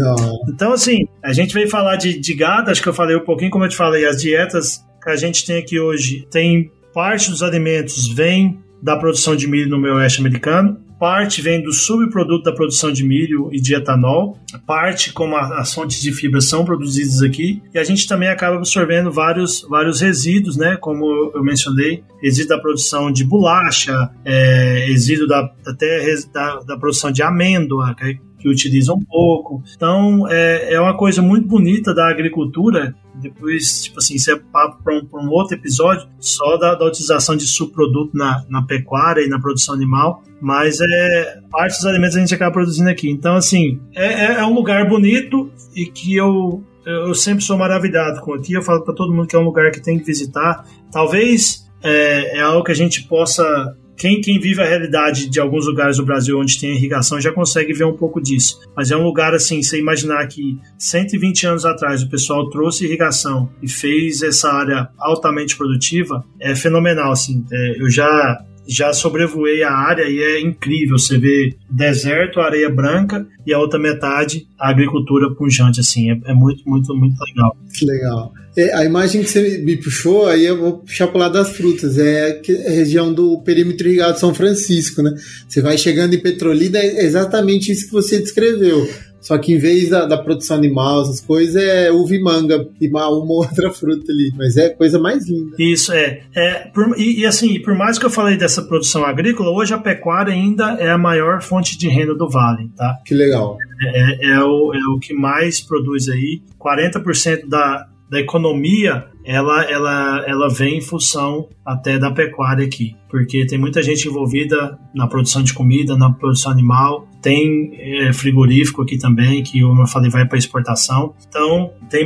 Então, 0.48 0.74
assim, 0.74 1.08
a 1.24 1.34
gente 1.34 1.54
veio 1.54 1.70
falar 1.70 1.96
de, 1.96 2.20
de 2.20 2.34
gado, 2.34 2.72
acho 2.72 2.82
que 2.82 2.90
eu 2.90 2.94
falei 2.94 3.16
um 3.16 3.24
pouquinho, 3.24 3.52
como 3.52 3.66
eu 3.66 3.70
te 3.70 3.76
falei, 3.76 4.06
as 4.06 4.22
dietas 4.22 4.84
que 5.04 5.10
a 5.10 5.16
gente 5.16 5.46
tem 5.46 5.58
aqui 5.58 5.80
hoje, 5.80 6.28
tem 6.32 6.72
parte 6.94 7.30
dos 7.30 7.44
alimentos 7.44 8.08
vem 8.08 8.58
da 8.82 8.96
produção 8.96 9.36
de 9.36 9.48
milho 9.48 9.70
no 9.70 9.80
meio 9.80 9.96
oeste 9.96 10.20
americano, 10.20 10.80
parte 11.00 11.42
vem 11.42 11.62
do 11.62 11.74
subproduto 11.74 12.44
da 12.44 12.52
produção 12.52 12.92
de 12.92 13.04
milho 13.04 13.50
e 13.52 13.60
de 13.60 13.76
etanol, 13.76 14.38
parte 14.66 15.12
como 15.14 15.36
as 15.36 15.74
fontes 15.74 16.02
de 16.02 16.12
fibra 16.12 16.42
são 16.42 16.64
produzidas 16.64 17.22
aqui, 17.22 17.62
e 17.74 17.80
a 17.80 17.84
gente 17.84 18.08
também 18.08 18.30
acaba 18.30 18.58
absorvendo 18.58 19.12
vários, 19.12 19.66
vários 19.70 20.02
resíduos, 20.02 20.58
né, 20.58 20.78
como 20.78 21.32
eu 21.34 21.44
mencionei, 21.44 22.04
resíduo 22.22 22.50
da 22.50 22.60
produção 22.60 23.12
de 23.12 23.24
bolacha, 23.24 24.10
é, 24.24 24.86
resíduo 24.88 25.28
da, 25.28 25.52
até 25.68 26.16
da, 26.34 26.60
da 26.62 26.78
produção 26.78 27.12
de 27.12 27.22
amêndoa, 27.22 27.96
que 28.40 28.50
utiliza 28.50 28.94
um 28.94 29.02
pouco. 29.02 29.64
Então, 29.76 30.28
é, 30.30 30.74
é 30.74 30.80
uma 30.80 30.96
coisa 30.96 31.22
muito 31.22 31.48
bonita 31.48 31.94
da 31.94 32.10
agricultura. 32.10 32.96
Depois, 33.16 33.84
tipo 33.84 34.00
assim, 34.00 34.16
isso 34.16 34.32
é 34.32 34.36
papo 34.36 34.84
para 34.84 34.94
um, 34.94 35.08
um, 35.14 35.30
outro 35.30 35.56
episódio, 35.56 36.08
só 36.20 36.58
da, 36.58 36.76
da 36.76 36.86
utilização 36.86 37.36
de 37.36 37.48
subproduto 37.48 38.16
na, 38.16 38.46
na 38.50 38.62
pecuária 38.62 39.22
e 39.22 39.28
na 39.28 39.40
produção 39.40 39.74
animal. 39.74 40.24
Mas 40.42 40.80
é 40.82 41.40
parte 41.50 41.78
dos 41.78 41.86
alimentos 41.86 42.18
a 42.18 42.20
gente 42.20 42.36
acaba 42.36 42.52
produzindo 42.52 42.90
aqui. 42.90 43.10
Então, 43.10 43.36
assim, 43.36 43.80
é, 43.94 44.26
é, 44.26 44.34
é 44.40 44.46
um 44.46 44.54
lugar 44.54 44.88
bonito 44.88 45.50
e 45.76 45.86
que 45.86 46.16
eu 46.16 46.64
eu 46.86 47.16
sempre 47.16 47.44
sou 47.44 47.58
maravilhado 47.58 48.22
com 48.22 48.36
aqui. 48.36 48.54
Eu 48.54 48.62
falo 48.62 48.84
para 48.84 48.94
todo 48.94 49.12
mundo 49.12 49.28
que 49.28 49.36
é 49.36 49.40
um 49.40 49.44
lugar 49.44 49.72
que 49.72 49.82
tem 49.82 49.98
que 49.98 50.06
visitar. 50.06 50.66
Talvez 50.92 51.66
é, 51.82 52.38
é 52.38 52.42
algo 52.42 52.64
que 52.64 52.72
a 52.72 52.76
gente 52.76 53.04
possa 53.08 53.76
quem, 53.98 54.22
quem 54.22 54.40
vive 54.40 54.62
a 54.62 54.66
realidade 54.66 55.30
de 55.30 55.40
alguns 55.40 55.66
lugares 55.66 55.98
do 55.98 56.06
Brasil 56.06 56.38
onde 56.38 56.60
tem 56.60 56.76
irrigação 56.76 57.20
já 57.20 57.32
consegue 57.32 57.74
ver 57.74 57.86
um 57.86 57.96
pouco 57.96 58.22
disso. 58.22 58.60
Mas 58.76 58.92
é 58.92 58.98
um 58.98 59.04
lugar 59.04 59.34
assim, 59.34 59.62
você 59.62 59.80
imaginar 59.80 60.28
que 60.28 60.58
120 60.78 61.48
anos 61.48 61.66
atrás 61.66 62.04
o 62.04 62.10
pessoal 62.10 62.50
trouxe 62.50 62.86
irrigação 62.86 63.50
e 63.62 63.70
fez 63.70 64.22
essa 64.22 64.50
área 64.50 64.90
altamente 64.98 65.56
produtiva, 65.56 66.24
é 66.40 66.56
fenomenal. 66.56 67.12
Assim. 67.12 67.46
É, 67.52 67.82
eu 67.82 67.90
já 67.90 68.44
já 68.68 68.94
sobrevoei 68.94 69.64
a 69.64 69.72
área 69.72 70.10
e 70.10 70.20
é 70.20 70.42
incrível. 70.42 70.98
Você 70.98 71.18
vê 71.18 71.56
deserto, 71.70 72.40
areia 72.40 72.70
branca 72.70 73.26
e 73.46 73.54
a 73.54 73.60
outra 73.60 73.80
metade 73.80 74.48
a 74.60 74.70
agricultura 74.70 75.34
punjante, 75.34 75.80
assim. 75.80 76.12
É, 76.12 76.32
é 76.32 76.34
muito, 76.34 76.68
muito, 76.68 76.94
muito 76.96 77.16
legal. 77.24 77.58
Legal. 77.82 78.34
É, 78.58 78.74
a 78.74 78.86
imagem 78.86 79.22
que 79.22 79.30
você 79.30 79.58
me 79.58 79.76
puxou, 79.76 80.28
aí 80.28 80.46
eu 80.46 80.58
vou 80.58 80.78
puxar 80.80 81.08
para 81.08 81.18
o 81.18 81.20
lado 81.20 81.34
das 81.34 81.50
frutas. 81.50 81.98
É 81.98 82.42
a 82.68 82.72
região 82.72 83.14
do 83.14 83.42
perímetro 83.42 83.88
irrigado 83.88 84.20
São 84.20 84.34
Francisco, 84.34 85.02
né? 85.02 85.14
Você 85.48 85.62
vai 85.62 85.78
chegando 85.78 86.14
em 86.14 86.22
Petrolina, 86.22 86.80
é 86.80 87.04
exatamente 87.04 87.72
isso 87.72 87.88
que 87.88 87.92
você 87.92 88.20
descreveu. 88.20 88.88
Só 89.26 89.40
que 89.40 89.54
em 89.54 89.58
vez 89.58 89.90
da, 89.90 90.06
da, 90.06 90.20
produção 90.20 90.56
animal, 90.56 91.02
essas 91.02 91.20
coisas, 91.20 91.56
é 91.56 91.92
uva 91.92 92.14
e 92.14 92.22
manga 92.22 92.70
e 92.80 92.88
uma, 92.88 93.10
uma 93.10 93.34
outra 93.34 93.72
fruta 93.72 94.12
ali. 94.12 94.32
Mas 94.38 94.56
é 94.56 94.70
coisa 94.70 95.00
mais 95.00 95.28
linda. 95.28 95.56
Isso, 95.58 95.92
é. 95.92 96.22
é 96.36 96.68
por, 96.72 96.96
e, 96.96 97.22
e, 97.22 97.26
assim, 97.26 97.60
por 97.60 97.74
mais 97.74 97.98
que 97.98 98.06
eu 98.06 98.10
falei 98.12 98.38
dessa 98.38 98.62
produção 98.62 99.04
agrícola, 99.04 99.50
hoje 99.50 99.74
a 99.74 99.80
pecuária 99.80 100.32
ainda 100.32 100.78
é 100.80 100.92
a 100.92 100.98
maior 100.98 101.42
fonte 101.42 101.76
de 101.76 101.88
renda 101.88 102.14
do 102.14 102.30
Vale, 102.30 102.70
tá? 102.78 103.00
Que 103.04 103.16
legal. 103.16 103.58
É, 103.82 104.28
é, 104.30 104.44
o, 104.44 104.72
é 104.76 104.96
o 104.96 105.00
que 105.00 105.12
mais 105.12 105.60
produz 105.60 106.08
aí. 106.08 106.44
40% 106.60 107.48
da, 107.48 107.88
da 108.10 108.20
economia 108.20 109.06
ela, 109.26 109.64
ela, 109.64 110.24
ela 110.28 110.50
vem 110.50 110.78
em 110.78 110.82
função 110.82 111.50
até 111.66 111.98
da 111.98 112.12
pecuária 112.12 112.64
aqui, 112.64 112.96
porque 113.10 113.46
tem 113.48 113.58
muita 113.58 113.82
gente 113.82 114.08
envolvida 114.08 114.78
na 114.94 115.08
produção 115.08 115.42
de 115.42 115.52
comida, 115.52 115.98
na 115.98 116.12
produção 116.12 116.52
animal, 116.52 117.08
tem 117.24 117.72
é, 117.74 118.14
frigorífico 118.14 118.84
aqui 118.84 119.00
também, 119.00 119.42
que 119.42 119.62
como 119.62 119.82
eu 119.82 119.88
falei, 119.88 120.12
vai 120.12 120.28
para 120.28 120.38
exportação. 120.38 121.16
Então, 121.28 121.72
tem, 121.90 122.06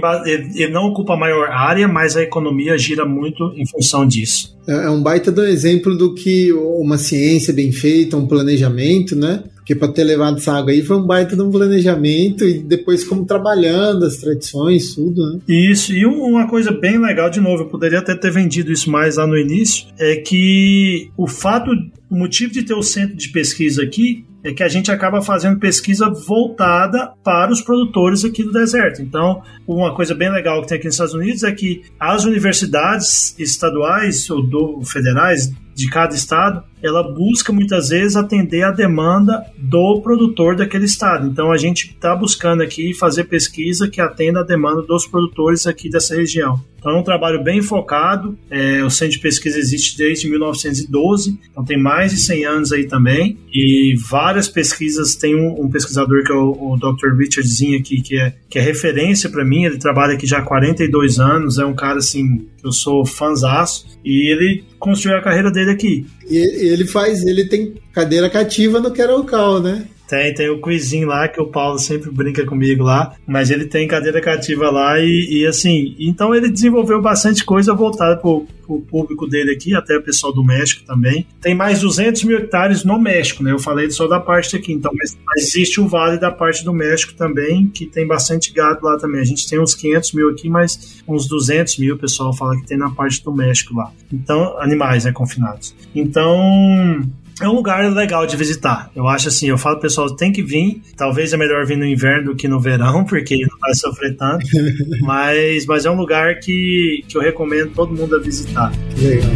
ele 0.55 0.71
não 0.71 0.85
ocupa 0.85 1.13
a 1.13 1.17
maior 1.17 1.49
área, 1.49 1.89
mas 1.89 2.15
a 2.15 2.23
economia 2.23 2.77
gira 2.77 3.05
muito 3.05 3.51
em 3.57 3.67
função 3.67 4.07
disso. 4.07 4.57
É, 4.65 4.85
é 4.85 4.89
um 4.89 5.03
baita 5.03 5.29
do 5.29 5.43
exemplo 5.43 5.97
do 5.97 6.13
que 6.13 6.53
uma 6.53 6.97
ciência 6.97 7.53
bem 7.53 7.73
feita, 7.73 8.15
um 8.15 8.27
planejamento, 8.27 9.13
né? 9.13 9.43
Porque 9.69 9.75
para 9.75 9.93
ter 9.93 10.03
levado 10.03 10.37
essa 10.37 10.53
água 10.53 10.71
aí 10.71 10.81
foi 10.81 10.97
um 10.97 11.05
baita 11.05 11.35
de 11.35 11.43
um 11.43 11.51
planejamento 11.51 12.43
e 12.43 12.57
depois 12.57 13.03
como 13.03 13.23
trabalhando 13.23 14.03
as 14.03 14.17
tradições, 14.17 14.95
tudo, 14.95 15.21
né? 15.21 15.41
Isso, 15.47 15.93
e 15.93 16.07
uma 16.07 16.47
coisa 16.47 16.71
bem 16.71 16.99
legal, 16.99 17.29
de 17.29 17.39
novo, 17.39 17.61
eu 17.61 17.67
poderia 17.67 17.99
até 17.99 18.15
ter 18.15 18.31
vendido 18.31 18.71
isso 18.71 18.89
mais 18.89 19.17
lá 19.17 19.27
no 19.27 19.37
início, 19.37 19.85
é 19.99 20.15
que 20.15 21.11
o 21.15 21.27
fato, 21.27 21.69
o 22.09 22.17
motivo 22.17 22.51
de 22.51 22.63
ter 22.63 22.73
o 22.73 22.81
centro 22.81 23.15
de 23.15 23.29
pesquisa 23.29 23.83
aqui 23.83 24.25
é 24.43 24.51
que 24.53 24.63
a 24.63 24.67
gente 24.67 24.91
acaba 24.91 25.21
fazendo 25.21 25.59
pesquisa 25.59 26.09
voltada 26.09 27.11
para 27.23 27.51
os 27.51 27.61
produtores 27.61 28.25
aqui 28.25 28.43
do 28.43 28.51
deserto. 28.51 29.03
Então, 29.03 29.43
uma 29.67 29.93
coisa 29.93 30.15
bem 30.15 30.31
legal 30.31 30.61
que 30.61 30.69
tem 30.69 30.77
aqui 30.77 30.87
nos 30.87 30.95
Estados 30.95 31.13
Unidos 31.13 31.43
é 31.43 31.51
que 31.51 31.83
as 31.99 32.25
universidades 32.25 33.35
estaduais 33.37 34.27
ou 34.31 34.41
do, 34.41 34.81
federais 34.83 35.51
de 35.79 35.89
cada 35.89 36.13
estado, 36.13 36.63
ela 36.81 37.03
busca 37.03 37.51
muitas 37.51 37.89
vezes 37.89 38.15
atender 38.15 38.63
a 38.63 38.71
demanda 38.71 39.45
do 39.57 40.01
produtor 40.01 40.55
daquele 40.55 40.85
estado. 40.85 41.27
Então 41.27 41.51
a 41.51 41.57
gente 41.57 41.89
está 41.89 42.15
buscando 42.15 42.61
aqui 42.61 42.93
fazer 42.93 43.25
pesquisa 43.25 43.87
que 43.87 44.01
atenda 44.01 44.41
a 44.41 44.45
demanda 44.45 44.81
dos 44.81 45.05
produtores 45.05 45.67
aqui 45.67 45.89
dessa 45.89 46.15
região. 46.15 46.59
Então 46.77 46.93
é 46.93 46.97
um 46.97 47.03
trabalho 47.03 47.43
bem 47.43 47.61
focado. 47.61 48.37
É, 48.49 48.81
o 48.83 48.89
Centro 48.89 49.17
de 49.17 49.19
Pesquisa 49.19 49.59
existe 49.59 49.97
desde 49.97 50.29
1912, 50.29 51.37
então 51.51 51.63
tem 51.65 51.77
mais 51.77 52.11
de 52.11 52.17
100 52.17 52.45
anos 52.45 52.71
aí 52.71 52.87
também. 52.87 53.37
E 53.53 53.95
várias 54.09 54.47
pesquisas. 54.47 55.15
Tem 55.15 55.35
um, 55.35 55.65
um 55.65 55.69
pesquisador 55.69 56.23
que 56.23 56.31
é 56.31 56.35
o, 56.35 56.51
o 56.51 56.77
Dr. 56.77 57.17
Richard 57.17 57.47
Zinn 57.49 57.77
aqui, 57.77 58.01
que 58.01 58.17
é, 58.17 58.33
que 58.49 58.57
é 58.57 58.61
referência 58.61 59.29
para 59.29 59.43
mim. 59.43 59.65
Ele 59.65 59.77
trabalha 59.77 60.13
aqui 60.13 60.25
já 60.25 60.37
há 60.37 60.41
42 60.41 61.19
anos. 61.19 61.59
É 61.59 61.65
um 61.65 61.75
cara 61.75 61.97
assim 61.97 62.47
eu 62.63 62.71
sou 62.71 63.05
fãzaço. 63.05 63.87
E 64.03 64.31
ele 64.31 64.63
construiu 64.77 65.17
a 65.17 65.21
carreira 65.21 65.51
dele 65.51 65.71
aqui. 65.71 66.05
E 66.29 66.37
ele 66.37 66.85
faz, 66.85 67.23
ele 67.25 67.45
tem 67.45 67.75
cadeira 67.91 68.29
cativa 68.29 68.79
no 68.79 68.91
Queralcal, 68.91 69.61
né? 69.61 69.85
Tem, 70.09 70.33
tem 70.33 70.49
o 70.49 70.59
quizinho 70.59 71.07
lá 71.07 71.27
que 71.27 71.39
o 71.39 71.45
Paulo 71.45 71.77
sempre 71.77 72.09
brinca 72.09 72.43
comigo 72.43 72.83
lá, 72.83 73.13
mas 73.27 73.51
ele 73.51 73.65
tem 73.65 73.87
cadeira 73.87 74.19
cativa 74.19 74.71
lá 74.71 74.99
e, 74.99 75.27
e 75.29 75.45
assim, 75.45 75.95
então 75.99 76.33
ele 76.33 76.49
desenvolveu 76.49 76.99
bastante 76.99 77.45
coisa 77.45 77.75
voltada 77.75 78.17
pro, 78.17 78.47
pro 78.65 78.79
público 78.81 79.27
dele 79.27 79.51
aqui, 79.51 79.75
até 79.75 79.95
o 79.95 80.01
pessoal 80.01 80.33
do 80.33 80.43
México 80.43 80.83
também. 80.83 81.27
Tem 81.39 81.53
mais 81.53 81.81
200 81.81 82.23
mil 82.23 82.39
hectares 82.39 82.83
no 82.83 82.97
México, 82.97 83.43
né? 83.43 83.51
Eu 83.51 83.59
falei 83.59 83.91
só 83.91 84.07
da 84.07 84.19
parte 84.19 84.55
aqui, 84.55 84.73
então, 84.73 84.91
mas 84.95 85.15
existe 85.37 85.79
o 85.79 85.87
vale 85.87 86.19
da 86.19 86.31
parte 86.31 86.63
do 86.63 86.73
México 86.73 87.13
também, 87.13 87.67
que 87.67 87.85
tem 87.85 88.07
bastante 88.07 88.51
gado 88.51 88.79
lá 88.83 88.97
também. 88.97 89.21
A 89.21 89.25
gente 89.25 89.47
tem 89.47 89.59
uns 89.59 89.75
500 89.75 90.13
mil 90.13 90.29
aqui, 90.29 90.49
mas 90.49 91.03
uns 91.07 91.27
200 91.27 91.77
mil 91.77 91.93
o 91.93 91.99
pessoal 91.99 92.33
fala 92.33 92.55
que 92.59 92.65
tem 92.65 92.79
na 92.79 92.89
parte 92.89 93.23
do 93.23 93.31
México 93.31 93.75
lá. 93.75 93.91
Então, 94.11 94.57
animais, 94.59 95.05
né, 95.05 95.11
confinados. 95.11 95.75
Então, 95.93 97.03
é 97.41 97.47
um 97.47 97.53
lugar 97.53 97.89
legal 97.91 98.25
de 98.27 98.35
visitar. 98.35 98.91
Eu 98.95 99.07
acho 99.07 99.29
assim, 99.29 99.47
eu 99.47 99.57
falo 99.57 99.79
pessoal, 99.79 100.13
tem 100.15 100.31
que 100.31 100.43
vir. 100.43 100.81
Talvez 100.95 101.33
é 101.33 101.37
melhor 101.37 101.65
vir 101.65 101.77
no 101.77 101.85
inverno 101.85 102.31
do 102.31 102.35
que 102.35 102.47
no 102.47 102.59
verão, 102.59 103.03
porque 103.05 103.37
não 103.37 103.57
vai 103.59 103.73
sofrer 103.73 104.15
tanto. 104.15 104.45
mas, 105.01 105.65
mas 105.65 105.85
é 105.85 105.91
um 105.91 105.95
lugar 105.95 106.39
que, 106.39 107.03
que 107.07 107.17
eu 107.17 107.21
recomendo 107.21 107.71
todo 107.73 107.93
mundo 107.93 108.15
a 108.15 108.19
visitar. 108.19 108.71
Legal. 108.97 109.29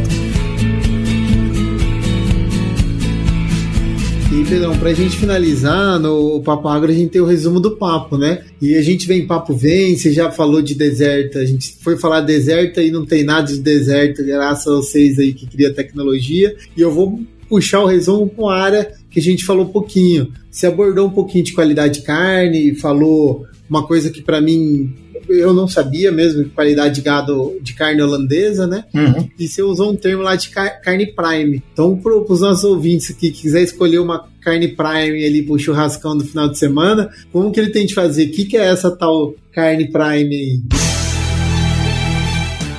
E, 4.34 4.44
Pedrão, 4.46 4.76
pra 4.80 4.92
gente 4.94 5.16
finalizar, 5.16 6.00
no 6.00 6.42
Papo 6.42 6.68
Agro 6.68 6.90
a 6.90 6.94
gente 6.94 7.12
tem 7.12 7.22
o 7.22 7.26
resumo 7.26 7.60
do 7.60 7.78
papo, 7.78 8.18
né? 8.18 8.44
E 8.60 8.76
a 8.76 8.82
gente 8.82 9.06
vem 9.06 9.28
Papo 9.28 9.56
Vem, 9.56 9.96
você 9.96 10.12
já 10.12 10.32
falou 10.32 10.60
de 10.60 10.74
deserto, 10.74 11.38
a 11.38 11.46
gente 11.46 11.76
foi 11.84 11.98
falar 11.98 12.22
deserto 12.22 12.82
e 12.82 12.90
não 12.90 13.06
tem 13.06 13.24
nada 13.24 13.46
de 13.46 13.60
deserto, 13.60 14.26
graças 14.26 14.66
a 14.66 14.76
vocês 14.78 15.20
aí 15.20 15.34
que 15.34 15.46
cria 15.46 15.72
tecnologia. 15.72 16.56
E 16.76 16.82
eu 16.82 16.92
vou 16.92 17.22
puxar 17.54 17.82
o 17.82 17.86
resumo 17.86 18.28
com 18.28 18.50
a 18.50 18.60
área 18.60 18.92
que 19.12 19.20
a 19.20 19.22
gente 19.22 19.46
falou 19.46 19.66
um 19.66 19.70
pouquinho. 19.70 20.34
Você 20.50 20.66
abordou 20.66 21.06
um 21.06 21.12
pouquinho 21.12 21.44
de 21.44 21.54
qualidade 21.54 22.00
de 22.00 22.02
carne, 22.02 22.74
falou 22.74 23.46
uma 23.70 23.86
coisa 23.86 24.10
que 24.10 24.24
para 24.24 24.42
mim 24.42 24.92
eu 25.30 25.54
não 25.54 25.68
sabia 25.68 26.12
mesmo, 26.12 26.50
qualidade 26.50 26.96
de 26.96 27.02
gado 27.02 27.56
de 27.62 27.74
carne 27.74 28.02
holandesa, 28.02 28.66
né? 28.66 28.86
Uhum. 28.92 29.30
E 29.38 29.48
você 29.48 29.62
usou 29.62 29.92
um 29.92 29.96
termo 29.96 30.24
lá 30.24 30.36
de 30.36 30.50
car 30.50 30.82
carne 30.82 31.06
prime. 31.06 31.62
Então, 31.72 31.96
para 31.96 32.18
os 32.18 32.42
nossos 32.42 32.64
ouvintes 32.64 33.12
que 33.12 33.30
quiser 33.30 33.62
escolher 33.62 34.00
uma 34.00 34.28
carne 34.42 34.70
prime 34.70 35.24
ali 35.24 35.44
pro 35.44 35.60
churrascão 35.60 36.18
do 36.18 36.26
final 36.26 36.50
de 36.50 36.58
semana, 36.58 37.08
como 37.32 37.52
que 37.52 37.60
ele 37.60 37.70
tem 37.70 37.86
de 37.86 37.94
fazer? 37.94 38.26
O 38.26 38.32
que, 38.32 38.46
que 38.46 38.58
é 38.58 38.66
essa 38.66 38.90
tal 38.90 39.36
carne 39.52 39.92
prime 39.92 40.36
aí? 40.36 40.62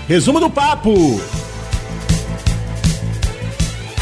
Resumo 0.09 0.41
do 0.41 0.51
papo! 0.51 1.44